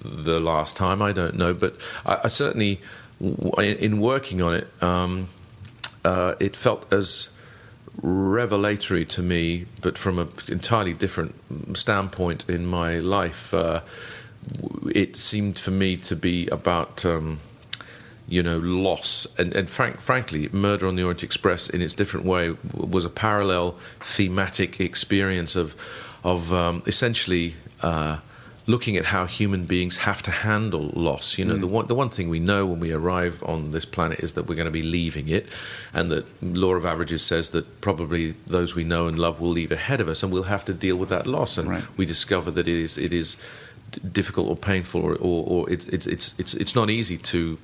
the 0.00 0.38
last 0.38 0.76
time. 0.76 1.00
I 1.02 1.12
don't 1.12 1.36
know, 1.36 1.54
but 1.54 1.76
I, 2.04 2.20
I 2.24 2.28
certainly, 2.28 2.80
in 3.20 3.76
in 3.78 4.00
working 4.00 4.42
on 4.42 4.54
it, 4.54 4.82
um, 4.82 5.28
uh, 6.04 6.34
it 6.38 6.54
felt 6.54 6.92
as 6.92 7.30
revelatory 8.02 9.04
to 9.06 9.22
me, 9.22 9.66
but 9.80 9.98
from 9.98 10.18
an 10.18 10.28
entirely 10.48 10.92
different 10.92 11.34
standpoint 11.76 12.44
in 12.48 12.66
my 12.66 12.98
life. 12.98 13.52
Uh, 13.52 13.80
it 14.94 15.16
seemed 15.16 15.58
for 15.58 15.72
me 15.72 15.96
to 15.96 16.14
be 16.14 16.46
about. 16.48 17.04
Um, 17.04 17.40
you 18.28 18.42
know, 18.42 18.58
loss. 18.58 19.26
And, 19.38 19.54
and 19.56 19.68
frank, 19.70 20.00
frankly, 20.00 20.48
Murder 20.52 20.86
on 20.86 20.96
the 20.96 21.02
Orient 21.02 21.22
Express, 21.22 21.68
in 21.70 21.80
its 21.80 21.94
different 21.94 22.26
way, 22.26 22.48
w- 22.48 22.86
was 22.86 23.04
a 23.04 23.10
parallel 23.10 23.72
thematic 24.00 24.80
experience 24.80 25.56
of, 25.56 25.74
of 26.24 26.52
um, 26.52 26.82
essentially 26.86 27.54
uh, 27.82 28.18
looking 28.66 28.98
at 28.98 29.06
how 29.06 29.24
human 29.24 29.64
beings 29.64 29.96
have 29.98 30.22
to 30.22 30.30
handle 30.30 30.90
loss. 30.94 31.38
You 31.38 31.46
know, 31.46 31.56
the 31.56 31.66
one 31.66 31.86
the 31.86 31.94
one 31.94 32.10
thing 32.10 32.28
we 32.28 32.38
know 32.38 32.66
when 32.66 32.80
we 32.80 32.92
arrive 32.92 33.42
on 33.44 33.70
this 33.70 33.86
planet 33.86 34.18
is 34.20 34.34
that 34.34 34.46
we're 34.46 34.56
going 34.56 34.66
to 34.66 34.70
be 34.70 34.82
leaving 34.82 35.28
it, 35.30 35.46
and 35.94 36.10
that 36.10 36.26
law 36.42 36.74
of 36.74 36.84
averages 36.84 37.22
says 37.22 37.48
that 37.50 37.80
probably 37.80 38.34
those 38.46 38.74
we 38.74 38.84
know 38.84 39.08
and 39.08 39.18
love 39.18 39.40
will 39.40 39.48
leave 39.50 39.72
ahead 39.72 40.00
of 40.02 40.08
us, 40.08 40.22
and 40.22 40.30
we'll 40.32 40.42
have 40.42 40.64
to 40.66 40.74
deal 40.74 40.96
with 40.96 41.08
that 41.08 41.26
loss. 41.26 41.56
And 41.56 41.70
Right. 41.70 41.84
we 41.96 42.04
discover 42.04 42.50
that 42.50 42.68
it 42.68 42.74
is 42.76 42.98
it 42.98 43.12
is 43.14 43.38
difficult 44.12 44.48
or 44.50 44.56
painful, 44.56 45.00
or, 45.00 45.14
or, 45.14 45.44
or 45.46 45.70
it's 45.70 45.86
it's 45.86 46.06
it's 46.06 46.34
it's 46.38 46.52
it's 46.52 46.74
not 46.74 46.90
easy 46.90 47.16
to 47.16 47.56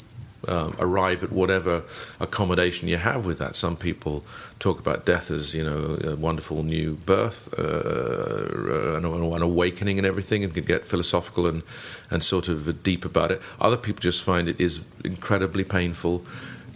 um, 0.48 0.76
arrive 0.78 1.22
at 1.22 1.32
whatever 1.32 1.82
accommodation 2.20 2.88
you 2.88 2.96
have 2.96 3.26
with 3.26 3.38
that. 3.38 3.56
Some 3.56 3.76
people 3.76 4.24
talk 4.58 4.78
about 4.78 5.04
death 5.04 5.30
as 5.30 5.54
you 5.54 5.64
know 5.64 5.98
a 6.04 6.16
wonderful 6.16 6.62
new 6.62 6.94
birth, 6.94 7.52
uh, 7.58 8.96
an, 8.96 9.04
an 9.04 9.42
awakening, 9.42 9.98
and 9.98 10.06
everything, 10.06 10.44
and 10.44 10.54
can 10.54 10.64
get 10.64 10.84
philosophical 10.84 11.46
and 11.46 11.62
and 12.10 12.22
sort 12.22 12.48
of 12.48 12.82
deep 12.82 13.04
about 13.04 13.30
it. 13.30 13.42
Other 13.60 13.76
people 13.76 14.00
just 14.00 14.22
find 14.22 14.48
it 14.48 14.60
is 14.60 14.80
incredibly 15.04 15.64
painful 15.64 16.24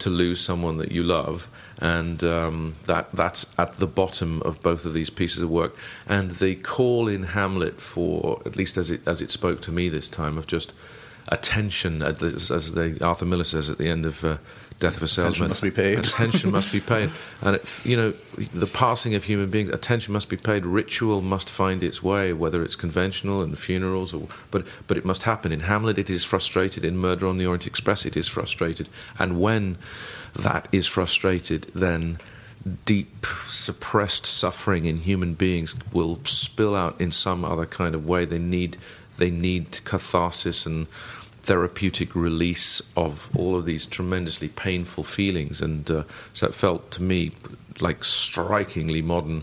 to 0.01 0.11
lose 0.11 0.41
someone 0.41 0.79
that 0.79 0.93
you 0.93 1.03
love, 1.03 1.49
and 1.81 2.23
um, 2.25 2.75
that 2.87 3.13
that's 3.13 3.47
at 3.59 3.75
the 3.75 3.87
bottom 3.87 4.43
of 4.43 4.63
both 4.63 4.85
of 4.85 4.93
these 4.93 5.11
pieces 5.11 5.43
of 5.43 5.51
work. 5.51 5.77
And 6.07 6.33
the 6.33 6.55
call 6.57 7.09
in 7.09 7.23
Hamlet 7.25 7.81
for 7.81 8.43
at 8.47 8.57
least 8.57 8.77
as 8.77 8.91
it 8.91 9.01
as 9.07 9.21
it 9.21 9.31
spoke 9.31 9.61
to 9.63 9.73
me 9.73 9.89
this 9.89 10.09
time 10.09 10.39
of 10.39 10.47
just 10.47 10.73
attention, 11.29 12.03
as 12.03 12.73
the 12.73 12.99
Arthur 13.03 13.27
Miller 13.27 13.45
says 13.45 13.71
at 13.71 13.79
the 13.79 13.89
end 13.89 14.07
of. 14.07 14.25
Uh, 14.25 14.39
Death 14.81 14.99
of 14.99 15.03
a 15.03 15.09
salesman. 15.09 15.31
Attention 15.31 15.49
must 15.49 15.63
be 15.63 15.71
paid. 15.73 15.99
Attention 15.99 16.53
must 16.53 16.73
be 16.73 16.81
paid, 16.81 17.11
and 17.43 17.57
it, 17.57 17.81
you 17.85 17.97
know 17.97 18.11
the 18.11 18.67
passing 18.67 19.17
of 19.17 19.25
human 19.25 19.51
beings. 19.51 19.71
Attention 19.71 20.13
must 20.13 20.29
be 20.29 20.37
paid. 20.37 20.65
Ritual 20.65 21.21
must 21.21 21.51
find 21.51 21.83
its 21.83 22.01
way, 22.01 22.33
whether 22.33 22.63
it's 22.63 22.77
conventional 22.77 23.43
and 23.43 23.59
funerals, 23.59 24.15
or 24.15 24.29
but 24.53 24.69
but 24.87 24.97
it 24.97 25.05
must 25.05 25.25
happen. 25.25 25.51
In 25.51 25.61
Hamlet, 25.61 25.99
it 25.99 26.09
is 26.09 26.25
frustrated. 26.25 26.85
In 26.85 26.97
Murder 26.97 27.27
on 27.27 27.39
the 27.39 27.47
Orient 27.47 27.67
Express, 27.67 28.07
it 28.07 28.17
is 28.17 28.29
frustrated. 28.29 28.89
And 29.19 29.41
when 29.41 29.79
that 30.35 30.69
is 30.71 30.87
frustrated, 30.87 31.65
then 31.75 32.19
deep 32.85 33.27
suppressed 33.49 34.27
suffering 34.27 34.85
in 34.85 34.99
human 34.99 35.35
beings 35.35 35.75
will 35.93 36.21
spill 36.25 36.77
out 36.77 37.01
in 37.01 37.11
some 37.11 37.45
other 37.45 37.67
kind 37.67 37.97
of 37.97 38.09
way. 38.09 38.25
They 38.25 38.39
need 38.39 38.77
they 39.17 39.31
need 39.31 39.81
catharsis 39.85 40.67
and 40.67 40.87
therapeutic 41.49 42.15
release 42.15 42.83
of 42.95 43.31
all 43.39 43.55
of 43.57 43.65
these 43.65 43.87
tremendously 43.97 44.49
painful 44.49 45.05
feelings, 45.05 45.63
and 45.63 45.91
uh, 45.91 46.03
so 46.33 46.47
it 46.47 46.55
felt 46.55 46.91
to 46.97 47.03
me 47.03 47.31
like 47.81 48.05
strikingly 48.05 49.03
modern, 49.03 49.43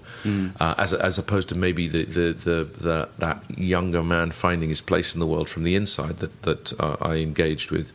uh, 0.60 0.76
as 0.78 0.94
as 0.94 1.18
opposed 1.18 1.48
to 1.50 1.56
maybe 1.56 1.88
the, 1.88 2.04
the, 2.06 2.28
the, 2.48 2.58
the 2.86 3.10
that 3.18 3.38
younger 3.58 4.04
man 4.04 4.32
finding 4.32 4.70
his 4.70 4.82
place 4.82 5.16
in 5.16 5.20
the 5.20 5.28
world 5.34 5.50
from 5.50 5.64
the 5.64 5.76
inside 5.76 6.16
that 6.20 6.34
that 6.44 6.64
uh, 6.80 7.12
I 7.12 7.16
engaged 7.16 7.72
with. 7.72 7.92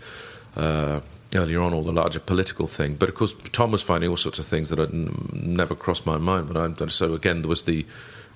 Uh, 0.57 1.01
Earlier 1.33 1.61
on, 1.63 1.73
all 1.73 1.85
the 1.85 1.93
larger 2.03 2.19
political 2.21 2.67
thing, 2.67 2.97
but 2.99 3.09
of 3.09 3.15
course, 3.15 3.37
Tom 3.53 3.71
was 3.71 3.83
finding 3.83 4.11
all 4.11 4.17
sorts 4.17 4.41
of 4.41 4.47
things 4.47 4.69
that 4.69 4.81
had 4.81 4.93
n- 4.93 5.15
never 5.33 5.77
crossed 5.77 6.05
my 6.05 6.19
mind. 6.19 6.49
But 6.49 6.57
I, 6.57 6.89
so 6.89 7.15
again, 7.15 7.43
there 7.43 7.49
was 7.49 7.63
the 7.63 7.87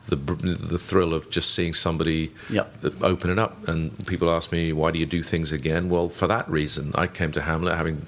the 0.08 0.16
the 0.16 0.78
thrill 0.78 1.14
of 1.14 1.30
just 1.30 1.54
seeing 1.54 1.74
somebody 1.74 2.30
Yep. 2.50 2.94
open 3.02 3.30
it 3.30 3.38
up. 3.38 3.66
And 3.68 4.06
people 4.06 4.30
ask 4.30 4.52
me, 4.52 4.72
why 4.72 4.90
do 4.90 4.98
you 4.98 5.06
do 5.06 5.22
things 5.22 5.52
again? 5.52 5.88
Well, 5.88 6.08
for 6.08 6.26
that 6.26 6.48
reason. 6.48 6.92
I 6.94 7.06
came 7.06 7.32
to 7.32 7.40
Hamlet 7.42 7.76
having, 7.76 8.06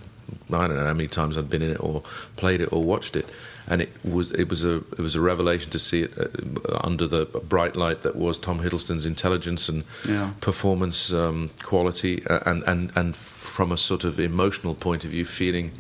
I 0.53 0.67
don't 0.67 0.77
know 0.77 0.85
how 0.85 0.93
many 0.95 1.09
times 1.09 1.37
I'd 1.39 1.49
been 1.51 1.63
in 1.63 1.71
it 1.71 1.81
or 1.81 2.03
played 2.37 2.61
it 2.61 2.69
or 2.73 2.83
watched 2.83 3.17
it. 3.17 3.27
And 3.69 3.83
it 3.83 3.91
was 4.05 4.31
it 4.33 4.49
was 4.49 4.65
a 4.65 4.77
it 4.77 5.01
was 5.01 5.17
a 5.17 5.21
revelation 5.21 5.71
to 5.73 5.79
see 5.79 6.03
it 6.03 6.13
uh, 6.17 6.79
under 6.85 7.09
the 7.09 7.25
bright 7.49 7.75
light 7.75 8.03
that 8.03 8.15
was 8.15 8.39
Tom 8.39 8.61
Hiddleston's 8.61 9.05
intelligence 9.07 9.69
and 9.69 9.83
Yeah. 10.09 10.31
performance 10.41 11.13
um, 11.13 11.51
quality, 11.65 12.25
uh, 12.29 12.39
and 12.47 12.63
and 12.65 12.93
and 12.95 13.17
from 13.17 13.73
a 13.73 13.77
sort 13.77 14.05
of 14.05 14.21
emotional 14.21 14.75
point 14.77 15.05
of 15.05 15.11
view, 15.11 15.25
feeling 15.25 15.73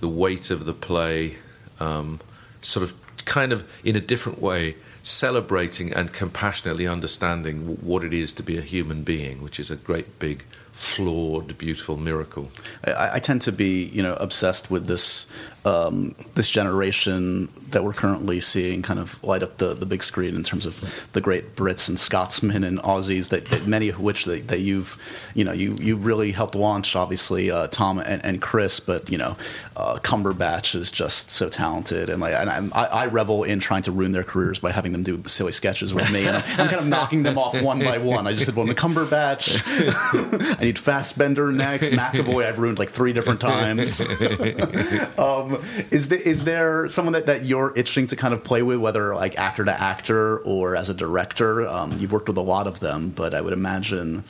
the 0.00 0.08
weight 0.08 0.50
of 0.52 0.66
the 0.66 0.72
play, 0.72 1.36
um, 1.80 2.20
sort 2.60 2.84
of 2.84 2.92
kind 3.24 3.52
of 3.52 3.64
in 3.82 3.96
a 3.96 4.00
different 4.00 4.40
way, 4.40 4.76
celebrating 5.02 5.92
and 5.92 6.12
compassionately 6.12 6.86
understanding 6.86 7.76
what 7.80 8.04
it 8.04 8.14
is 8.14 8.32
to 8.32 8.42
be 8.42 8.56
a 8.56 8.62
human 8.62 9.02
being, 9.02 9.42
which 9.42 9.58
is 9.58 9.70
a 9.70 9.76
great 9.76 10.18
big, 10.18 10.44
flawed, 10.70 11.58
beautiful 11.58 11.96
miracle. 11.96 12.50
I, 12.84 13.16
I 13.16 13.18
tend 13.18 13.42
to 13.42 13.52
be, 13.52 13.84
you 13.84 14.02
know, 14.02 14.14
obsessed 14.14 14.70
with 14.70 14.86
this 14.86 15.26
um, 15.64 16.14
this 16.34 16.50
generation 16.50 17.48
that 17.70 17.84
we're 17.84 17.92
currently 17.92 18.40
seeing 18.40 18.82
kind 18.82 18.98
of 18.98 19.22
light 19.24 19.42
up 19.42 19.56
the, 19.58 19.74
the 19.74 19.86
big 19.86 20.02
screen 20.02 20.34
in 20.34 20.42
terms 20.42 20.66
of 20.66 21.08
the 21.12 21.20
great 21.20 21.56
Brits 21.56 21.88
and 21.88 21.98
Scotsmen 21.98 22.64
and 22.64 22.78
Aussies 22.80 23.30
that, 23.30 23.48
that 23.48 23.66
many 23.66 23.88
of 23.88 24.00
which 24.00 24.24
that, 24.26 24.48
that 24.48 24.60
you've, 24.60 24.98
you 25.34 25.44
know, 25.44 25.52
you 25.52 25.74
you 25.80 25.96
really 25.96 26.32
helped 26.32 26.54
launch. 26.54 26.96
Obviously, 26.96 27.50
uh, 27.50 27.66
Tom 27.68 27.98
and, 27.98 28.24
and 28.24 28.42
Chris, 28.42 28.80
but 28.80 29.10
you 29.10 29.18
know, 29.18 29.36
uh, 29.76 29.96
Cumberbatch 29.98 30.74
is 30.74 30.90
just 30.90 31.30
so 31.30 31.48
talented, 31.48 32.10
and 32.10 32.20
like, 32.20 32.34
and 32.34 32.72
I, 32.74 32.84
I 32.84 33.06
revel 33.06 33.44
in 33.44 33.60
trying 33.60 33.82
to 33.82 33.92
ruin 33.92 34.12
their 34.12 34.24
careers 34.24 34.58
by 34.58 34.72
having 34.72 34.92
them 34.92 35.02
do 35.02 35.22
silly 35.26 35.52
sketches 35.52 35.94
with 35.94 36.10
me, 36.12 36.26
and 36.26 36.36
I'm, 36.36 36.60
I'm 36.60 36.68
kind 36.68 36.80
of 36.80 36.86
knocking 36.86 37.22
them 37.22 37.38
off 37.38 37.60
one 37.62 37.78
by 37.78 37.98
one. 37.98 38.26
I 38.26 38.32
just 38.32 38.46
said, 38.46 38.56
well, 38.56 38.66
the 38.66 38.74
Cumberbatch. 38.74 39.62
I 40.60 40.64
need 40.64 40.78
Fassbender 40.78 41.52
next. 41.52 41.90
McAvoy, 41.90 42.46
I've 42.46 42.58
ruined 42.58 42.78
like 42.78 42.90
three 42.90 43.12
different 43.12 43.40
times. 43.40 44.00
um, 45.18 45.51
is, 45.90 46.08
the, 46.08 46.16
is 46.16 46.44
there 46.44 46.88
someone 46.88 47.12
that, 47.12 47.26
that 47.26 47.44
you're 47.44 47.72
itching 47.76 48.06
to 48.08 48.16
kind 48.16 48.34
of 48.34 48.42
play 48.44 48.62
with, 48.62 48.78
whether 48.78 49.14
like 49.14 49.38
actor 49.38 49.64
to 49.64 49.80
actor 49.80 50.38
or 50.38 50.76
as 50.76 50.88
a 50.88 50.94
director? 50.94 51.66
Um, 51.66 51.98
you've 51.98 52.12
worked 52.12 52.28
with 52.28 52.38
a 52.38 52.42
lot 52.42 52.66
of 52.66 52.80
them, 52.80 53.10
but 53.10 53.34
I 53.34 53.40
would 53.40 53.52
imagine 53.52 54.24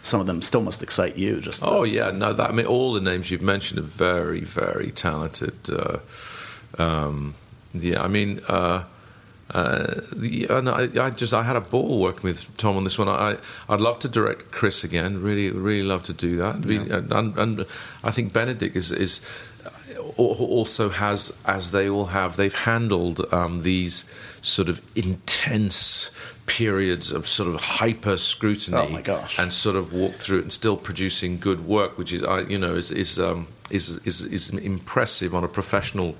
some 0.00 0.20
of 0.20 0.26
them 0.26 0.40
still 0.42 0.62
must 0.62 0.82
excite 0.82 1.16
you. 1.16 1.40
Just 1.40 1.60
the- 1.60 1.66
Oh 1.68 1.82
yeah, 1.84 2.10
no, 2.10 2.32
that 2.32 2.50
I 2.50 2.52
mean 2.52 2.66
all 2.66 2.92
the 2.92 3.00
names 3.00 3.30
you've 3.30 3.42
mentioned 3.42 3.78
are 3.80 3.82
very, 3.82 4.40
very 4.40 4.90
talented. 4.90 5.54
Uh, 5.68 5.98
um, 6.78 7.34
yeah, 7.74 8.02
I 8.02 8.08
mean, 8.08 8.40
uh, 8.48 8.84
uh, 9.50 10.00
and 10.50 10.68
I, 10.68 10.88
I 11.06 11.10
just 11.10 11.32
I 11.32 11.42
had 11.42 11.56
a 11.56 11.60
ball 11.60 11.98
working 12.00 12.22
with 12.22 12.54
Tom 12.58 12.76
on 12.76 12.84
this 12.84 12.98
one. 12.98 13.08
I 13.08 13.38
I'd 13.68 13.80
love 13.80 13.98
to 14.00 14.08
direct 14.08 14.50
Chris 14.52 14.84
again. 14.84 15.22
Really, 15.22 15.50
really 15.50 15.82
love 15.82 16.02
to 16.04 16.12
do 16.12 16.36
that. 16.36 16.60
Be- 16.60 16.76
and, 16.76 17.12
and 17.38 17.66
I 18.04 18.10
think 18.10 18.32
Benedict 18.32 18.76
is 18.76 18.92
is 18.92 19.20
also 20.16 20.88
has, 20.88 21.36
as 21.46 21.70
they 21.70 21.88
all 21.88 22.06
have, 22.06 22.36
they've 22.36 22.54
handled 22.54 23.32
um, 23.32 23.62
these 23.62 24.04
sort 24.42 24.68
of 24.68 24.80
intense 24.94 26.10
periods 26.46 27.12
of 27.12 27.26
sort 27.28 27.48
of 27.54 27.60
hyper 27.60 28.16
scrutiny 28.16 28.76
Oh, 28.78 28.88
my 28.88 29.02
gosh. 29.02 29.38
and 29.38 29.52
sort 29.52 29.76
of 29.76 29.92
walked 29.92 30.20
through 30.20 30.38
it 30.38 30.42
and 30.42 30.52
still 30.52 30.76
producing 30.76 31.38
good 31.38 31.66
work, 31.66 31.98
which 31.98 32.12
is, 32.12 32.22
you 32.48 32.58
know, 32.58 32.74
is 32.74 32.90
is, 32.90 33.18
um, 33.18 33.46
is 33.70 33.98
is 34.04 34.22
is 34.24 34.50
impressive 34.50 35.34
on 35.34 35.44
a 35.44 35.48
professional 35.48 36.14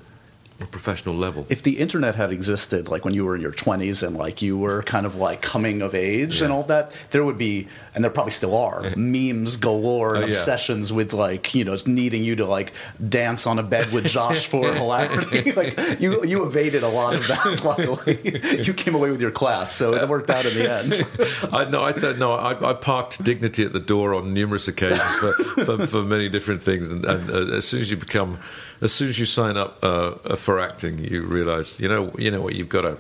a 0.61 0.67
professional 0.67 1.15
level. 1.15 1.47
if 1.49 1.63
the 1.63 1.79
internet 1.79 2.15
had 2.17 2.33
existed 2.33 2.89
like 2.89 3.05
when 3.05 3.15
you 3.15 3.25
were 3.25 3.37
in 3.37 3.41
your 3.41 3.53
20s 3.53 4.05
and 4.07 4.17
like 4.17 4.43
you 4.43 4.59
were 4.59 4.83
kind 4.83 5.07
of 5.07 5.15
like 5.15 5.41
coming 5.41 5.83
of 5.83 5.95
age 5.95 6.41
and 6.43 6.53
all 6.53 6.65
that 6.65 6.91
there 7.11 7.25
would 7.25 7.39
be 7.39 7.69
and 7.95 8.03
there 8.03 8.11
probably 8.11 8.33
still 8.33 8.57
are 8.57 8.83
memes 8.97 9.57
galore 9.57 10.15
and 10.17 10.25
Oh, 10.25 10.27
yeah. 10.27 10.33
obsessions 10.33 10.93
with 10.93 11.13
like 11.13 11.55
you 11.55 11.65
know 11.65 11.77
needing 11.87 12.25
you 12.25 12.35
to 12.37 12.45
like 12.47 12.73
dance 13.09 13.47
on 13.47 13.59
a 13.61 13.63
bed 13.63 13.93
with 13.93 14.07
josh 14.07 14.47
for 14.49 14.73
hilarity. 14.81 15.53
Like 15.59 15.79
you 16.01 16.25
you 16.25 16.45
evaded 16.45 16.83
a 16.83 16.89
lot 16.89 17.15
of 17.15 17.27
that 17.29 17.61
luckily. 17.65 18.19
You 18.65 18.75
came 18.75 18.95
away 18.97 19.11
with 19.11 19.21
your 19.21 19.31
class 19.31 19.73
so 19.73 19.95
it 19.95 20.09
worked 20.09 20.29
out 20.31 20.45
in 20.45 20.55
the 20.55 20.73
end. 20.73 21.53
I 21.53 21.65
no, 21.71 21.85
I 21.85 21.93
th- 21.93 22.17
no, 22.17 22.33
I, 22.33 22.71
I 22.71 22.73
parked 22.75 23.23
dignity 23.23 23.65
at 23.65 23.73
the 23.73 23.81
door 23.81 24.15
on 24.15 24.35
numerous 24.35 24.67
occasions 24.69 25.15
for, 25.17 25.33
for, 25.65 25.87
for 25.87 26.03
many 26.03 26.29
different 26.29 26.63
things, 26.63 26.89
and, 26.91 27.05
and 27.05 27.31
uh, 27.31 27.57
as 27.57 27.67
soon 27.67 27.81
as 27.83 27.91
you 27.91 27.97
become, 27.97 28.39
as 28.81 28.93
soon 28.93 29.09
as 29.09 29.19
you 29.19 29.27
sign 29.27 29.57
up 29.57 29.79
uh, 29.83 30.13
for 30.37 30.61
acting, 30.61 30.99
you 30.99 31.23
realise, 31.25 31.81
you 31.81 31.89
know, 31.89 32.13
you 32.19 32.31
know 32.31 32.41
what, 32.41 32.55
you've 32.55 32.69
got 32.69 32.83
to. 32.83 32.99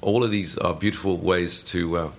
All 0.00 0.22
of 0.22 0.30
these 0.30 0.56
are 0.58 0.74
beautiful 0.74 1.16
ways 1.18 1.62
to, 1.64 1.96
uh, 1.96 2.10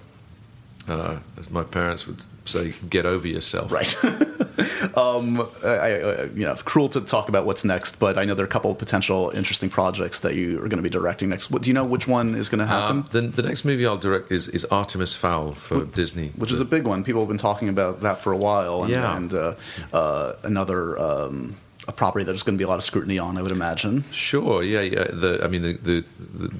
uh, 0.87 1.19
as 1.37 1.49
my 1.49 1.63
parents 1.63 2.05
would 2.07 2.21
say, 2.45 2.73
get 2.89 3.05
over 3.05 3.25
yourself. 3.27 3.71
Right. 3.71 3.95
um, 4.97 5.47
I, 5.63 5.69
I, 5.69 6.23
you 6.25 6.45
know, 6.45 6.55
cruel 6.55 6.89
to 6.89 7.01
talk 7.01 7.29
about 7.29 7.45
what's 7.45 7.63
next, 7.63 7.99
but 7.99 8.17
I 8.17 8.25
know 8.25 8.33
there 8.33 8.43
are 8.43 8.47
a 8.47 8.51
couple 8.51 8.71
of 8.71 8.77
potential 8.77 9.31
interesting 9.33 9.69
projects 9.69 10.19
that 10.21 10.35
you 10.35 10.57
are 10.57 10.67
going 10.67 10.71
to 10.77 10.81
be 10.81 10.89
directing 10.89 11.29
next. 11.29 11.51
What, 11.51 11.61
do 11.61 11.69
you 11.69 11.73
know 11.73 11.85
which 11.85 12.07
one 12.07 12.35
is 12.35 12.49
going 12.49 12.59
to 12.59 12.65
happen? 12.65 12.97
Um, 12.97 13.05
the, 13.11 13.21
the 13.21 13.43
next 13.43 13.63
movie 13.63 13.85
I'll 13.85 13.97
direct 13.97 14.31
is, 14.31 14.47
is 14.49 14.65
Artemis 14.65 15.13
Fowl 15.15 15.53
for 15.53 15.85
Disney. 15.85 16.29
which 16.35 16.51
is 16.51 16.59
a 16.59 16.65
big 16.65 16.85
one. 16.85 17.03
People 17.03 17.21
have 17.21 17.29
been 17.29 17.37
talking 17.37 17.69
about 17.69 18.01
that 18.01 18.19
for 18.19 18.33
a 18.33 18.37
while, 18.37 18.81
and, 18.83 18.91
Yeah. 18.91 19.15
and 19.15 19.33
uh, 19.33 19.55
uh, 19.93 20.33
another 20.43 20.99
um, 20.99 21.55
a 21.89 21.91
property 21.91 22.23
that 22.23 22.31
there's 22.31 22.43
going 22.43 22.55
to 22.55 22.61
be 22.61 22.63
a 22.63 22.67
lot 22.67 22.75
of 22.77 22.83
scrutiny 22.83 23.17
on. 23.17 23.35
I 23.37 23.41
would 23.41 23.51
imagine. 23.51 24.03
Sure, 24.11 24.61
yeah, 24.63 24.81
yeah. 24.81 25.05
The, 25.09 25.41
I 25.43 25.47
mean, 25.47 25.63
the, 25.63 25.73
the, 25.73 26.05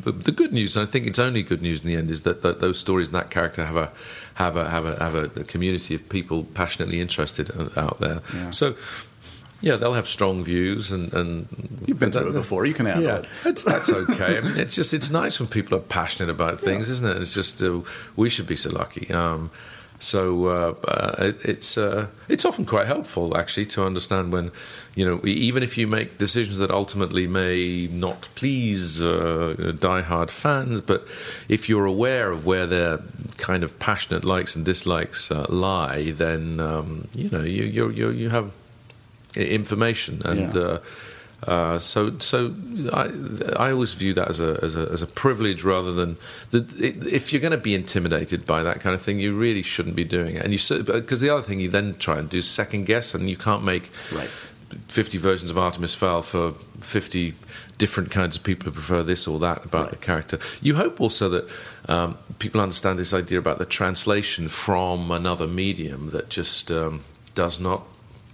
the 0.05 0.11
the 0.11 0.31
good 0.31 0.51
news, 0.51 0.75
and 0.75 0.85
I 0.87 0.91
think 0.91 1.05
it's 1.05 1.19
only 1.19 1.43
good 1.43 1.61
news 1.61 1.81
in 1.81 1.87
the 1.87 1.95
end, 1.95 2.09
is 2.09 2.23
that, 2.23 2.41
that 2.41 2.59
those 2.59 2.79
stories 2.79 3.07
and 3.07 3.15
that 3.15 3.29
character 3.29 3.63
have 3.63 3.75
a 3.77 3.91
have 4.33 4.55
a 4.57 4.69
have 4.69 4.85
a 4.85 4.95
have 5.03 5.15
a, 5.15 5.27
community 5.43 5.93
of 5.95 6.09
people 6.09 6.45
passionately 6.55 6.99
interested 6.99 7.51
uh, 7.51 7.69
out 7.79 7.99
there. 7.99 8.21
Yeah. 8.33 8.49
So, 8.49 8.75
yeah, 9.61 9.75
they'll 9.75 9.93
have 9.93 10.07
strong 10.07 10.43
views, 10.43 10.91
and, 10.91 11.13
and 11.13 11.47
You've 11.85 11.99
been 11.99 12.11
through 12.11 12.29
it 12.29 12.33
before. 12.33 12.65
You 12.65 12.73
can 12.73 12.87
handle 12.87 13.05
Yeah, 13.05 13.17
it. 13.17 13.25
that's 13.43 13.63
that's 13.63 13.91
okay. 13.91 14.39
I 14.39 14.41
mean, 14.41 14.57
it's 14.57 14.73
just 14.75 14.93
it's 14.93 15.11
nice 15.11 15.39
when 15.39 15.47
people 15.49 15.77
are 15.77 15.81
passionate 15.81 16.31
about 16.31 16.59
things, 16.59 16.89
isn't 16.89 17.05
it? 17.07 17.17
It's 17.21 17.35
just 17.35 17.61
uh, 17.61 17.81
we 18.15 18.29
should 18.29 18.47
be 18.47 18.55
so 18.55 18.71
lucky. 18.71 19.13
Um, 19.13 19.51
So 19.99 20.45
uh, 20.47 20.75
uh, 20.87 21.15
it, 21.19 21.37
it's 21.43 21.77
uh, 21.77 22.07
it's 22.29 22.45
often 22.45 22.65
quite 22.65 22.87
helpful 22.87 23.37
actually 23.37 23.65
to 23.67 23.85
understand 23.85 24.31
when 24.31 24.51
you 24.95 25.05
know 25.05 25.19
even 25.25 25.61
if 25.61 25.77
you 25.77 25.87
make 25.87 26.17
decisions 26.17 26.57
that 26.57 26.71
ultimately 26.71 27.27
may 27.27 27.87
not 27.91 28.29
please 28.35 29.01
uh, 29.01 29.73
die-hard 29.77 30.31
fans, 30.31 30.79
but 30.79 31.05
if 31.49 31.67
you're 31.67 31.85
aware 31.85 32.31
of 32.31 32.45
where 32.45 32.65
their 32.65 32.99
kind 33.37 33.61
of 33.61 33.77
passionate 33.77 34.23
likes 34.23 34.55
and 34.55 34.65
dislikes 34.65 35.31
uh, 35.31 35.45
lie, 35.49 36.11
then 36.11 36.61
um, 36.61 37.09
you 37.13 37.29
know 37.29 37.43
you 37.43 37.63
you 37.65 37.89
you 37.89 38.09
you 38.09 38.29
have 38.29 38.51
information 39.35 40.21
and. 40.23 40.53
Yeah. 40.53 40.77
Uh, 41.47 41.79
so, 41.79 42.17
so 42.19 42.53
I, 42.91 43.09
I 43.57 43.71
always 43.71 43.93
view 43.93 44.13
that 44.13 44.27
as 44.27 44.41
a 44.41 44.59
as 44.61 44.75
a, 44.75 44.89
as 44.91 45.01
a 45.01 45.07
privilege 45.07 45.63
rather 45.63 45.93
than 45.93 46.17
the, 46.51 46.65
if 46.79 47.31
you're 47.31 47.41
going 47.41 47.51
to 47.51 47.57
be 47.57 47.73
intimidated 47.73 48.45
by 48.45 48.61
that 48.63 48.81
kind 48.81 48.93
of 48.93 49.01
thing, 49.01 49.19
you 49.19 49.35
really 49.35 49.61
shouldn't 49.61 49.95
be 49.95 50.03
doing 50.03 50.35
it. 50.35 50.43
And 50.43 50.53
you 50.53 50.83
because 50.83 51.21
the 51.21 51.29
other 51.29 51.41
thing 51.41 51.59
you 51.59 51.69
then 51.69 51.95
try 51.95 52.19
and 52.19 52.29
do 52.29 52.37
is 52.37 52.47
second 52.49 52.85
guess, 52.85 53.13
and 53.13 53.29
you 53.29 53.37
can't 53.37 53.63
make 53.63 53.89
Right. 54.11 54.29
50 54.87 55.17
versions 55.17 55.51
of 55.51 55.57
Artemis 55.57 55.95
Fowl 55.95 56.21
for 56.21 56.51
50 56.81 57.33
different 57.77 58.11
kinds 58.11 58.35
of 58.35 58.43
people 58.43 58.65
who 58.65 58.71
prefer 58.71 59.03
this 59.03 59.27
or 59.27 59.39
that 59.39 59.65
about 59.65 59.89
the 59.89 59.95
character. 59.95 60.37
You 60.61 60.75
hope 60.75 61.01
also 61.01 61.29
that 61.29 61.49
um, 61.87 62.17
people 62.37 62.61
understand 62.61 62.99
this 62.99 63.13
idea 63.13 63.39
about 63.39 63.57
the 63.57 63.65
translation 63.65 64.47
from 64.47 65.11
another 65.11 65.47
medium 65.47 66.11
that 66.11 66.29
just 66.29 66.71
um, 66.71 67.01
does 67.33 67.59
not 67.59 67.83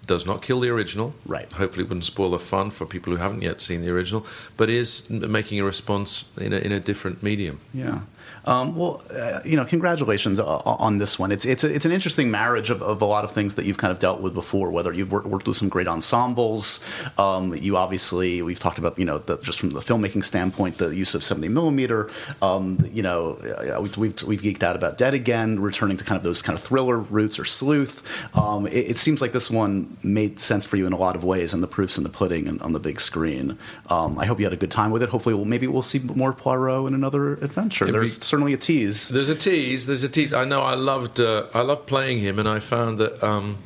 does 0.06 0.26
not 0.26 0.42
kill 0.42 0.60
the 0.60 0.70
original. 0.70 1.14
Right. 1.26 1.52
Hopefully, 1.52 1.84
it 1.86 1.90
wouldn't 1.90 2.06
spoil 2.06 2.32
the 2.32 2.40
fun 2.40 2.70
for 2.70 2.86
people 2.86 3.12
who 3.14 3.18
haven't 3.18 3.42
yet 3.42 3.62
seen 3.62 3.82
the 3.82 3.92
original, 3.92 4.26
but 4.58 4.70
is 4.70 5.10
making 5.10 5.60
a 5.60 5.64
response 5.64 6.26
in 6.40 6.54
a, 6.54 6.58
in 6.58 6.72
a 6.72 6.80
different 6.80 7.24
medium. 7.24 7.60
Yeah. 7.74 8.02
Um, 8.46 8.76
well, 8.76 9.02
uh, 9.12 9.40
you 9.44 9.56
know, 9.56 9.66
congratulations 9.66 10.40
on 10.40 11.00
this 11.00 11.18
one. 11.18 11.32
It's 11.32 11.46
it's 11.46 11.64
a, 11.64 11.74
it's 11.74 11.86
an 11.86 11.92
interesting 11.92 12.30
marriage 12.30 12.70
of, 12.70 12.82
of 12.82 13.02
a 13.02 13.06
lot 13.06 13.24
of 13.24 13.32
things 13.32 13.56
that 13.56 13.66
you've 13.66 13.78
kind 13.78 13.92
of 13.92 14.00
dealt 14.00 14.22
with 14.22 14.34
before. 14.34 14.70
Whether 14.70 14.94
you've 14.94 15.12
worked, 15.12 15.28
worked 15.28 15.48
with 15.48 15.58
some 15.58 15.70
great 15.70 15.88
ensembles, 15.88 16.80
um, 17.18 17.56
you 17.56 17.76
obviously 17.76 18.44
we've 18.44 18.60
talked 18.60 18.78
about 18.78 19.00
you 19.00 19.06
know 19.06 19.18
the, 19.18 19.38
just 19.38 19.60
from 19.60 19.72
the 19.72 19.80
filmmaking 19.80 20.24
standpoint, 20.24 20.78
the 20.78 20.96
use 20.96 21.16
of 21.16 21.24
seventy 21.24 21.48
millimeter. 21.48 22.12
Um, 22.42 22.78
you 22.94 23.02
know, 23.02 23.34
uh, 23.34 23.82
we've, 23.82 23.98
we've 23.98 24.24
we've 24.24 24.42
geeked 24.42 24.64
out 24.64 24.76
about 24.76 25.00
Dead 25.00 25.16
Again, 25.16 25.60
returning 25.60 25.98
to 25.98 26.04
kind 26.04 26.18
of 26.18 26.24
those 26.24 26.44
kind 26.44 26.58
of 26.58 26.64
thriller 26.64 26.98
roots 26.98 27.40
or 27.40 27.46
sleuth. 27.46 28.04
Um, 28.38 28.68
it, 28.68 28.92
it 28.92 28.98
seems 28.98 29.22
like 29.22 29.32
this 29.32 29.50
one 29.50 29.95
made 30.04 30.40
sense 30.40 30.66
for 30.66 30.78
you 30.78 30.86
in 30.88 30.94
a 30.94 30.98
lot 30.98 31.16
of 31.16 31.24
ways, 31.24 31.54
and 31.54 31.62
the 31.64 31.68
proofs 31.68 31.98
in 31.98 32.04
the 32.04 32.10
pudding 32.10 32.48
and 32.48 32.62
on 32.62 32.74
the 32.74 32.80
big 32.80 33.00
screen. 33.00 33.58
Um, 33.90 34.18
I 34.20 34.26
hope 34.26 34.40
you 34.40 34.46
had 34.46 34.54
a 34.54 34.58
good 34.58 34.72
time 34.72 34.92
with 34.92 35.04
it. 35.04 35.10
Hopefully, 35.10 35.36
we'll, 35.36 35.46
maybe 35.46 35.68
we'll 35.68 35.82
see 35.82 36.00
more 36.00 36.34
Poirot 36.34 36.88
in 36.88 36.94
another 36.94 37.34
adventure. 37.34 37.86
It'd 37.86 37.94
be- 37.94 38.00
There's 38.00 38.24
certainly 38.24 38.54
a 38.54 38.58
tease. 38.58 39.10
There's 39.10 39.30
a 39.30 39.36
tease. 39.36 39.88
There's 39.88 40.04
a 40.04 40.10
tease. 40.10 40.34
I 40.34 40.46
know. 40.46 40.62
I 40.62 40.76
loved. 40.76 41.20
Uh, 41.20 41.46
I 41.54 41.62
loved 41.62 41.88
playing 41.88 42.20
him, 42.20 42.40
and 42.40 42.48
I 42.48 42.60
found 42.60 42.98
that 43.00 43.24
um, 43.24 43.58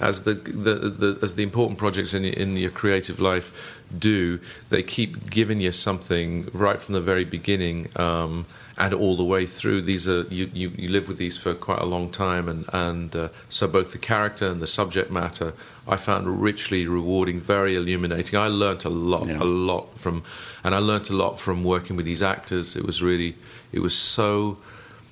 as 0.00 0.22
the, 0.22 0.34
the, 0.34 0.74
the 0.74 1.18
as 1.22 1.34
the 1.34 1.42
important 1.42 1.78
projects 1.78 2.14
in 2.14 2.24
your, 2.24 2.34
in 2.34 2.56
your 2.56 2.70
creative 2.70 3.20
life 3.20 3.78
do, 3.98 4.38
they 4.68 4.82
keep 4.82 5.30
giving 5.30 5.60
you 5.60 5.72
something 5.72 6.48
right 6.52 6.80
from 6.80 6.94
the 6.94 7.00
very 7.00 7.24
beginning. 7.24 7.88
Um, 7.96 8.46
and 8.78 8.94
all 8.94 9.16
the 9.16 9.24
way 9.24 9.44
through, 9.46 9.82
these 9.82 10.08
are 10.08 10.22
you, 10.30 10.50
you, 10.54 10.72
you 10.76 10.88
live 10.88 11.08
with 11.08 11.18
these 11.18 11.36
for 11.36 11.52
quite 11.54 11.80
a 11.80 11.84
long 11.86 12.10
time, 12.10 12.48
and 12.48 12.64
and 12.72 13.14
uh, 13.16 13.28
so 13.48 13.66
both 13.66 13.92
the 13.92 13.98
character 13.98 14.46
and 14.48 14.62
the 14.62 14.66
subject 14.66 15.10
matter 15.10 15.52
I 15.86 15.96
found 15.96 16.42
richly 16.42 16.86
rewarding, 16.86 17.40
very 17.40 17.74
illuminating. 17.74 18.38
I 18.38 18.48
learnt 18.48 18.84
a 18.84 18.90
lot, 18.90 19.26
Yeah. 19.26 19.38
a 19.42 19.44
lot 19.44 19.98
from, 19.98 20.22
and 20.62 20.74
I 20.74 20.78
learnt 20.78 21.10
a 21.10 21.16
lot 21.16 21.40
from 21.40 21.64
working 21.64 21.96
with 21.96 22.04
these 22.06 22.22
actors. 22.22 22.76
It 22.76 22.84
was 22.84 23.02
really, 23.02 23.36
it 23.72 23.80
was 23.80 23.96
so 23.96 24.58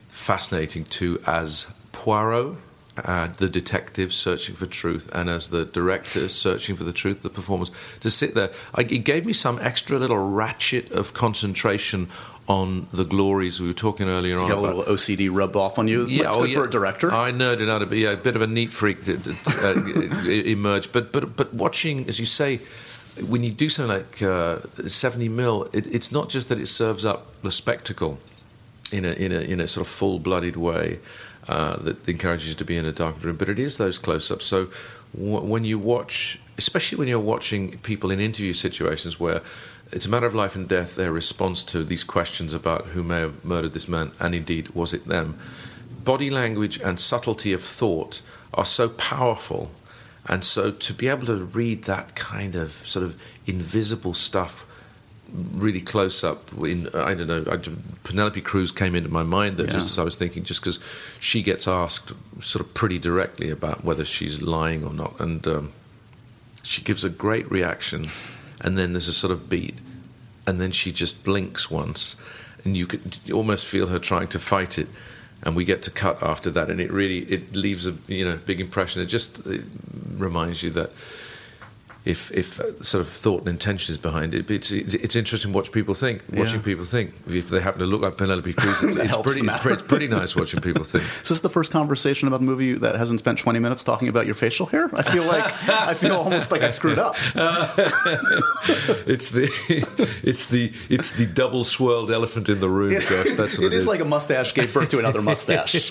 fascinating 0.09 0.85
to 0.85 1.19
as 1.27 1.67
Poirot, 1.93 2.57
uh, 3.05 3.29
the 3.37 3.49
detective 3.49 4.12
searching 4.12 4.55
for 4.55 4.67
truth, 4.67 5.09
and 5.14 5.29
as 5.29 5.49
the 5.49 5.64
director 5.64 6.29
searching 6.29 6.77
for 6.77 6.85
the 6.85 6.93
truth, 6.93 7.23
the 7.23 7.31
performers 7.31 7.71
to 8.01 8.11
sit 8.11 8.35
there. 8.35 8.51
I, 8.75 8.83
it 8.83 9.05
gave 9.05 9.25
me 9.27 9.33
some 9.33 9.59
extra 9.61 9.99
little 9.99 10.19
ratchet 10.19 10.93
of 10.93 11.12
concentration 11.14 12.09
on 12.49 12.86
the 12.92 13.05
glories 13.05 13.61
we 13.61 13.66
were 13.66 13.72
talking 13.72 14.09
earlier 14.09 14.38
on 14.38 14.47
Get 14.47 14.57
a 14.57 14.61
little 14.61 14.84
OCD 14.84 15.28
rubbed 15.32 15.57
off 15.57 15.78
on 15.78 15.88
you. 15.88 16.07
That's 16.07 16.36
oh, 16.36 16.47
good 16.47 16.55
for 16.55 16.64
a 16.64 16.70
director. 16.70 17.12
I 17.12 17.32
nerded 17.32 17.68
out 17.68 17.82
a 17.82 17.86
bit. 17.86 17.99
Yeah, 17.99 18.12
a 18.12 18.16
bit 18.16 18.36
of 18.36 18.42
a 18.42 18.47
neat 18.47 18.72
freak 18.72 19.05
to, 19.05 19.18
to, 19.18 19.36
uh, 19.62 20.26
emerged. 20.28 20.92
But 20.92 21.12
but 21.12 21.36
but 21.36 21.53
watching, 21.53 22.09
as 22.09 22.20
you 22.20 22.26
say, 22.26 22.61
when 23.26 23.42
you 23.42 23.51
do 23.51 23.68
something 23.68 23.97
like 23.97 24.22
uh, 24.22 24.59
seventy 24.86 25.28
mil, 25.28 25.68
it, 25.72 25.86
it's 25.88 26.12
not 26.12 26.28
just 26.28 26.49
that 26.49 26.59
it 26.59 26.66
serves 26.66 27.05
up 27.05 27.42
the 27.42 27.51
spectacle 27.51 28.18
in 28.92 29.05
a 29.05 29.12
in 29.12 29.32
a 29.32 29.40
in 29.40 29.61
a 29.61 29.66
sort 29.66 29.86
of 29.86 29.92
full 29.92 30.18
blooded 30.18 30.57
way 30.57 31.01
uh, 31.49 31.76
that 31.78 32.09
encourages 32.09 32.49
you 32.49 32.55
to 32.55 32.64
be 32.64 32.76
in 32.76 32.84
a 32.84 32.92
dark 32.92 33.22
room, 33.22 33.36
but 33.36 33.49
it 33.49 33.59
is 33.59 33.76
those 33.76 33.99
close 33.99 34.30
ups. 34.30 34.44
So 34.44 34.68
w- 35.16 35.40
when 35.40 35.64
you 35.64 35.78
watch, 35.78 36.40
especially 36.59 36.98
when 36.98 37.09
you're 37.09 37.18
watching 37.18 37.78
people 37.78 38.11
in 38.11 38.20
interview 38.20 38.52
situations 38.52 39.20
where 39.20 39.42
it's 39.92 40.07
a 40.07 40.09
matter 40.09 40.26
of 40.26 40.34
life 40.34 40.57
and 40.57 40.68
death, 40.68 40.96
their 40.96 41.12
response 41.12 41.62
to 41.64 41.84
these 41.84 42.02
questions 42.04 42.54
about 42.54 42.86
who 42.86 43.02
may 43.04 43.20
have 43.20 43.44
murdered 43.44 43.72
this 43.72 43.88
man, 43.88 44.11
and 44.18 44.34
indeed 44.34 44.70
was 44.70 44.92
it 44.92 45.07
them, 45.07 45.38
body 46.04 46.30
language 46.30 46.80
and 46.80 46.98
subtlety 46.98 47.52
of 47.52 47.62
thought 47.62 48.22
are 48.54 48.64
so 48.64 48.88
powerful. 48.88 49.70
And 50.28 50.44
so 50.44 50.70
to 50.72 50.92
be 50.92 51.07
able 51.09 51.26
to 51.26 51.36
read 51.36 51.84
that 51.84 52.16
kind 52.16 52.57
of 52.57 52.72
sort 52.84 53.04
of 53.04 53.20
invisible 53.46 54.14
stuff 54.14 54.64
really 55.32 55.80
close 55.80 56.22
up 56.22 56.52
in 56.59 56.88
I 56.94 57.12
don't 57.14 57.26
know 57.26 57.44
I, 57.50 57.57
Penelope 58.04 58.40
Cruz 58.42 58.70
came 58.70 58.94
into 58.94 59.09
my 59.09 59.24
mind 59.24 59.57
there 59.57 59.66
Yeah. 59.66 59.72
just 59.72 59.90
as 59.90 59.98
I 59.98 60.04
was 60.04 60.14
thinking 60.14 60.44
just 60.44 60.61
because 60.61 60.78
she 61.18 61.42
gets 61.42 61.66
asked 61.66 62.12
sort 62.40 62.64
of 62.64 62.72
pretty 62.74 63.00
directly 63.00 63.50
about 63.50 63.84
whether 63.84 64.04
she's 64.04 64.40
lying 64.40 64.84
or 64.84 64.92
not 64.92 65.18
and 65.18 65.44
um, 65.48 65.72
she 66.67 66.83
gives 66.83 67.05
a 67.05 67.11
great 67.11 67.49
reaction 67.51 68.07
and 68.61 68.77
then 68.77 68.93
there's 68.93 69.09
a 69.09 69.12
sort 69.12 69.31
of 69.31 69.49
beat 69.49 69.81
and 70.47 70.61
then 70.61 70.73
she 70.73 70.91
just 70.91 71.23
blinks 71.23 71.71
once 71.71 72.17
and 72.64 72.77
you 72.77 72.87
could 72.87 73.19
almost 73.33 73.67
feel 73.67 73.87
her 73.87 73.99
trying 73.99 74.27
to 74.27 74.39
fight 74.39 74.79
it 74.79 74.89
and 75.43 75.55
we 75.55 75.64
get 75.64 75.83
to 75.83 75.91
cut 75.91 76.21
after 76.23 76.51
that 76.51 76.69
and 76.69 76.81
it 76.81 76.91
really 76.91 77.19
it 77.21 77.55
leaves 77.55 77.87
a 77.87 77.95
you 78.09 78.25
know 78.25 78.37
big 78.45 78.61
impression. 78.61 79.01
It 79.01 79.07
just 79.07 79.47
it 79.47 79.62
reminds 80.17 80.62
you 80.62 80.71
that 80.71 80.91
if 82.07 82.30
if 82.32 82.61
uh, 82.61 82.82
sort 82.82 83.02
of 83.02 83.09
thought 83.09 83.40
and 83.40 83.48
intention 83.48 83.92
is 83.92 83.98
behind 83.98 84.34
it, 84.34 84.50
it's 84.50 84.70
it's, 84.70 84.94
it's 84.94 85.16
interesting 85.16 85.52
to 85.52 85.57
watch 85.57 85.72
people 85.72 85.94
think. 85.94 86.22
Watching 86.32 86.57
Yeah. 86.57 86.62
people 86.62 86.84
think 86.84 87.12
if 87.28 87.48
they 87.48 87.61
happen 87.61 87.80
to 87.80 87.86
look 87.86 88.00
like 88.00 88.16
Penelope 88.16 88.52
Cruz, 88.54 88.82
it's, 88.82 88.96
it's 89.07 89.16
pretty 89.16 89.40
it's 89.46 89.59
pretty, 89.59 89.74
it's 89.80 89.82
pretty 89.88 90.09
nice 90.09 90.34
watching 90.36 90.61
people 90.61 90.84
think. 90.84 91.04
Is 91.22 91.28
this 91.28 91.40
the 91.40 91.50
first 91.50 91.72
conversation 91.72 92.28
about 92.28 92.40
the 92.40 92.46
movie 92.46 92.74
that 92.74 92.94
hasn't 92.94 93.18
spent 93.20 93.38
20 93.38 93.59
minutes 93.59 93.82
talking 93.84 94.09
about 94.09 94.24
your 94.26 94.34
facial 94.34 94.66
hair? 94.66 94.88
I 94.94 95.02
feel 95.02 95.24
like 95.26 95.44
I 95.68 95.94
feel 95.94 96.16
almost 96.16 96.50
like 96.52 96.62
I 96.62 96.70
screwed 96.70 96.98
up. 96.98 97.16
It's 99.07 99.30
the 99.30 99.48
it's 100.22 100.46
the 100.46 100.72
it's 100.88 101.11
the 101.11 101.26
double 101.26 101.64
swirled 101.64 102.11
elephant 102.11 102.48
in 102.48 102.61
the 102.61 102.68
room, 102.68 103.00
Josh. 103.00 103.32
That's 103.36 103.59
what 103.59 103.66
it 103.66 103.72
is 103.72 103.86
like 103.86 104.00
a 104.00 104.04
mustache 104.04 104.52
gave 104.54 104.72
birth 104.74 104.88
to 104.90 104.98
another 104.98 105.22
mustache. 105.22 105.90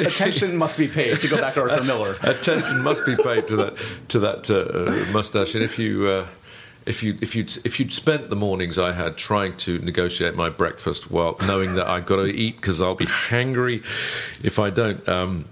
Attention 0.00 0.56
must 0.56 0.78
be 0.78 0.88
paid 0.88 1.20
to 1.20 1.28
go 1.28 1.38
back 1.40 1.54
to 1.54 1.60
Arthur 1.62 1.84
Miller. 1.84 2.16
attention 2.22 2.82
must 2.82 3.04
be 3.06 3.16
paid 3.16 3.46
to 3.48 3.56
that 3.56 3.74
to 4.08 4.18
that 4.20 4.31
uh, 4.50 4.54
uh, 4.54 5.06
mustache. 5.12 5.54
And 5.54 5.62
if 5.62 5.78
you 5.78 6.06
uh, 6.06 6.26
if 6.86 7.02
you 7.02 7.16
if 7.20 7.34
you 7.36 7.44
if 7.64 7.78
you'd 7.78 7.92
spent 7.92 8.30
the 8.30 8.36
mornings 8.36 8.78
I 8.78 8.92
had 8.92 9.16
trying 9.16 9.56
to 9.58 9.78
negotiate 9.78 10.34
my 10.34 10.48
breakfast 10.48 11.10
while 11.10 11.36
knowing 11.46 11.74
that 11.74 11.86
I've 11.88 12.06
got 12.06 12.16
to 12.16 12.26
eat 12.26 12.56
because 12.56 12.80
I'll 12.80 12.94
be 12.94 13.06
hangry 13.06 13.84
if 14.44 14.58
I 14.58 14.70
don't. 14.70 15.06
Um, 15.08 15.44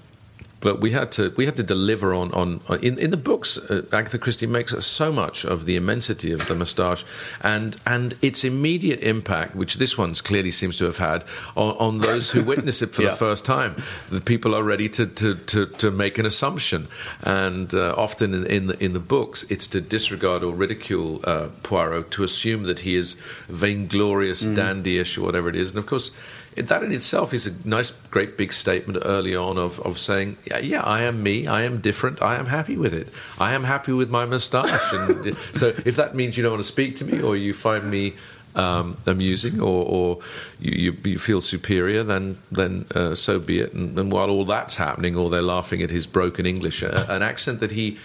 but 0.60 0.80
we 0.80 0.90
had 0.92 1.10
to 1.12 1.32
we 1.36 1.46
had 1.46 1.56
to 1.56 1.62
deliver 1.62 2.12
on 2.14 2.32
on, 2.32 2.60
in 2.82 2.98
in 2.98 3.10
the 3.10 3.16
books. 3.16 3.58
Uh, 3.58 3.82
Agatha 3.92 4.18
Christie 4.18 4.46
makes 4.46 4.74
so 4.86 5.10
much 5.12 5.44
of 5.44 5.64
the 5.64 5.76
immensity 5.76 6.32
of 6.32 6.46
the 6.48 6.54
moustache 6.54 7.04
and 7.42 7.76
and 7.86 8.14
its 8.22 8.44
immediate 8.44 9.00
impact, 9.02 9.56
which 9.56 9.76
this 9.76 9.96
one's 9.98 10.20
clearly 10.20 10.50
seems 10.50 10.76
to 10.76 10.84
have 10.84 10.98
had 10.98 11.24
on, 11.56 11.76
on 11.78 11.98
those 11.98 12.30
who 12.30 12.42
witness 12.42 12.82
it 12.82 12.94
for 12.94 13.02
Yeah. 13.06 13.10
the 13.10 13.16
first 13.16 13.44
time. 13.44 13.74
The 14.10 14.20
people 14.20 14.54
are 14.54 14.62
ready 14.62 14.88
to 14.90 15.06
to, 15.06 15.34
to, 15.34 15.66
to 15.66 15.90
make 15.90 16.18
an 16.18 16.26
assumption, 16.26 16.86
and 17.22 17.74
uh, 17.74 17.94
often 17.96 18.34
in, 18.34 18.46
in 18.46 18.66
the 18.66 18.84
in 18.84 18.92
the 18.92 19.00
books, 19.00 19.44
it's 19.48 19.66
to 19.68 19.80
disregard 19.80 20.42
or 20.42 20.52
ridicule 20.54 21.20
uh, 21.24 21.48
Poirot, 21.62 22.10
to 22.10 22.22
assume 22.22 22.64
that 22.64 22.80
he 22.80 22.94
is 22.96 23.16
vainglorious, 23.48 24.44
dandyish, 24.44 25.16
or 25.18 25.22
whatever 25.22 25.48
it 25.48 25.56
is, 25.56 25.70
and 25.70 25.78
of 25.78 25.86
course. 25.86 26.10
That 26.56 26.82
in 26.82 26.92
itself 26.92 27.32
is 27.32 27.46
a 27.46 27.68
nice, 27.68 27.90
great 28.10 28.36
big 28.36 28.52
statement 28.52 28.98
early 29.04 29.36
on 29.36 29.56
of, 29.56 29.78
of 29.80 29.98
saying, 29.98 30.36
yeah, 30.44 30.58
yeah, 30.58 30.82
I 30.82 31.02
am 31.02 31.22
me, 31.22 31.46
I 31.46 31.62
am 31.62 31.80
different, 31.80 32.20
I 32.20 32.36
am 32.36 32.46
happy 32.46 32.76
with 32.76 32.92
it. 32.92 33.08
I 33.38 33.54
am 33.54 33.64
happy 33.64 33.92
with 33.92 34.10
my 34.10 34.26
moustache. 34.26 34.68
So 35.54 35.68
if 35.84 35.96
that 35.96 36.14
means 36.14 36.36
you 36.36 36.42
don't 36.42 36.52
want 36.52 36.62
to 36.62 36.68
speak 36.68 36.96
to 36.96 37.04
me 37.04 37.22
or 37.22 37.36
you 37.36 37.52
find 37.54 37.90
me 37.90 38.14
um, 38.54 38.96
amusing 39.06 39.60
or, 39.60 39.84
or 39.84 40.18
you, 40.58 40.92
you, 40.92 41.10
you 41.12 41.18
feel 41.18 41.40
superior, 41.40 42.02
then 42.02 42.38
then 42.50 42.86
uh, 42.94 43.14
so 43.14 43.38
be 43.38 43.60
it. 43.60 43.72
And, 43.72 43.98
and 43.98 44.10
while 44.10 44.30
all 44.30 44.44
that's 44.44 44.76
happening, 44.76 45.16
or 45.16 45.30
they're 45.30 45.42
laughing 45.42 45.82
at 45.82 45.90
his 45.90 46.06
broken 46.06 46.46
English, 46.46 46.82
uh, 46.82 47.06
an 47.08 47.22
accent 47.22 47.60
that 47.60 47.72
he. 47.72 47.98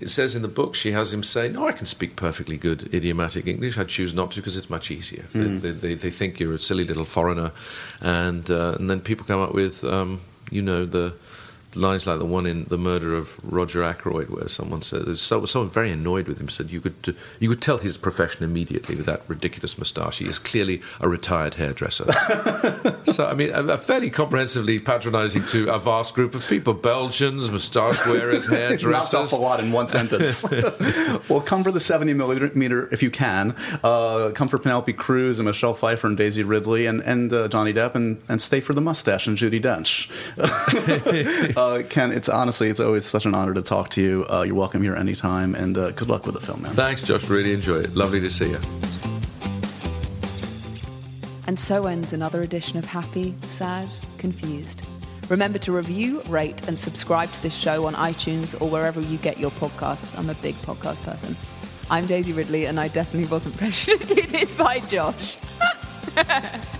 It 0.00 0.10
says 0.10 0.34
in 0.34 0.42
the 0.42 0.48
book, 0.48 0.74
she 0.74 0.92
has 0.92 1.12
him 1.12 1.22
say, 1.22 1.48
"No, 1.48 1.66
I 1.66 1.72
can 1.72 1.86
speak 1.86 2.16
perfectly 2.16 2.56
good 2.56 2.92
idiomatic 2.94 3.46
English. 3.46 3.78
I 3.78 3.84
choose 3.84 4.14
not 4.14 4.30
to 4.32 4.40
because 4.40 4.56
it's 4.56 4.70
much 4.70 4.90
easier. 4.90 5.24
They, 5.32 5.70
they, 5.70 5.94
they 5.94 6.10
think 6.10 6.40
you're 6.40 6.54
a 6.54 6.58
silly 6.58 6.84
little 6.84 7.04
foreigner, 7.04 7.52
and 8.00 8.50
uh, 8.50 8.76
and 8.78 8.88
then 8.88 9.00
people 9.00 9.26
come 9.26 9.40
up 9.40 9.54
with 9.54 9.84
um, 9.84 10.20
you 10.50 10.62
know 10.62 10.86
the 10.86 11.14
lines 11.74 12.06
like 12.06 12.18
the 12.18 12.24
one 12.24 12.46
in 12.46 12.64
the 12.64 12.78
murder 12.78 13.14
of 13.14 13.38
Roger 13.42 13.82
Ackroyd, 13.82 14.30
where 14.30 14.48
someone 14.48 14.82
said 14.82 15.18
someone 15.18 15.68
very 15.68 15.90
annoyed 15.90 16.26
with 16.26 16.40
him 16.40 16.48
said 16.48 16.70
you 16.70 16.80
could 16.80 17.16
you 17.38 17.48
could 17.48 17.60
tell 17.60 17.78
his 17.78 17.96
profession 17.96 18.44
immediately 18.44 18.96
with 18.96 19.06
that 19.06 19.22
ridiculous 19.28 19.78
moustache. 19.78 20.18
He 20.18 20.26
is 20.26 20.38
clearly 20.38 20.82
a 21.00 21.08
retired 21.08 21.54
hairdresser. 21.54 22.10
so 23.04 23.26
I 23.26 23.34
mean, 23.34 23.50
a, 23.50 23.62
a 23.64 23.78
fairly 23.78 24.10
comprehensively 24.10 24.78
patronising 24.78 25.42
to 25.44 25.72
a 25.72 25.78
vast 25.78 26.14
group 26.14 26.34
of 26.34 26.46
people: 26.48 26.74
Belgians, 26.74 27.50
moustache 27.50 28.06
wearers, 28.06 28.46
hairdressers. 28.48 29.12
Knocked 29.12 29.14
off 29.14 29.32
a 29.32 29.36
lot 29.36 29.60
in 29.60 29.72
one 29.72 29.88
sentence. 29.88 30.48
well, 31.28 31.40
come 31.40 31.62
for 31.62 31.70
the 31.70 31.80
70 31.80 32.14
millimeter 32.14 32.88
if 32.92 33.02
you 33.02 33.10
can. 33.10 33.54
Uh, 33.82 34.32
come 34.34 34.48
for 34.48 34.58
Penelope 34.58 34.92
Cruz 34.94 35.38
and 35.38 35.46
Michelle 35.46 35.74
Pfeiffer 35.74 36.06
and 36.06 36.16
Daisy 36.16 36.42
Ridley 36.42 36.86
and, 36.86 37.00
and 37.02 37.32
uh, 37.32 37.48
Johnny 37.48 37.72
Depp 37.72 37.94
and, 37.94 38.22
and 38.28 38.40
stay 38.40 38.60
for 38.60 38.72
the 38.72 38.80
mustache 38.80 39.26
and 39.26 39.36
Judi 39.36 39.60
Dench. 39.60 40.08
Uh, 41.58 41.82
Ken, 41.82 42.12
it's 42.12 42.28
honestly, 42.28 42.68
it's 42.68 42.80
always 42.80 43.04
such 43.04 43.26
an 43.26 43.34
honor 43.34 43.52
to 43.52 43.62
talk 43.62 43.90
to 43.90 44.00
you. 44.00 44.24
Uh, 44.30 44.42
you're 44.42 44.54
welcome 44.54 44.82
here 44.82 44.94
anytime 44.94 45.54
and 45.54 45.76
uh, 45.76 45.90
good 45.90 46.08
luck 46.08 46.24
with 46.24 46.34
the 46.34 46.40
film, 46.40 46.62
man. 46.62 46.72
Thanks, 46.72 47.02
Josh. 47.02 47.28
Really 47.28 47.52
enjoy 47.52 47.78
it. 47.78 47.94
Lovely 47.94 48.20
to 48.20 48.30
see 48.30 48.50
you. 48.50 48.60
And 51.46 51.58
so 51.58 51.86
ends 51.86 52.12
another 52.12 52.42
edition 52.42 52.78
of 52.78 52.84
Happy, 52.84 53.34
Sad, 53.42 53.88
Confused. 54.18 54.84
Remember 55.28 55.58
to 55.58 55.72
review, 55.72 56.22
rate, 56.28 56.66
and 56.68 56.78
subscribe 56.78 57.30
to 57.32 57.42
this 57.42 57.54
show 57.54 57.86
on 57.86 57.94
iTunes 57.94 58.58
or 58.60 58.68
wherever 58.68 59.00
you 59.00 59.18
get 59.18 59.38
your 59.38 59.50
podcasts. 59.52 60.16
I'm 60.18 60.30
a 60.30 60.34
big 60.34 60.54
podcast 60.56 61.02
person. 61.02 61.36
I'm 61.90 62.06
Daisy 62.06 62.32
Ridley, 62.32 62.66
and 62.66 62.78
I 62.78 62.88
definitely 62.88 63.28
wasn't 63.28 63.56
pressured 63.56 64.00
to 64.08 64.14
do 64.14 64.22
this 64.22 64.54
by 64.54 64.80
Josh. 64.80 65.36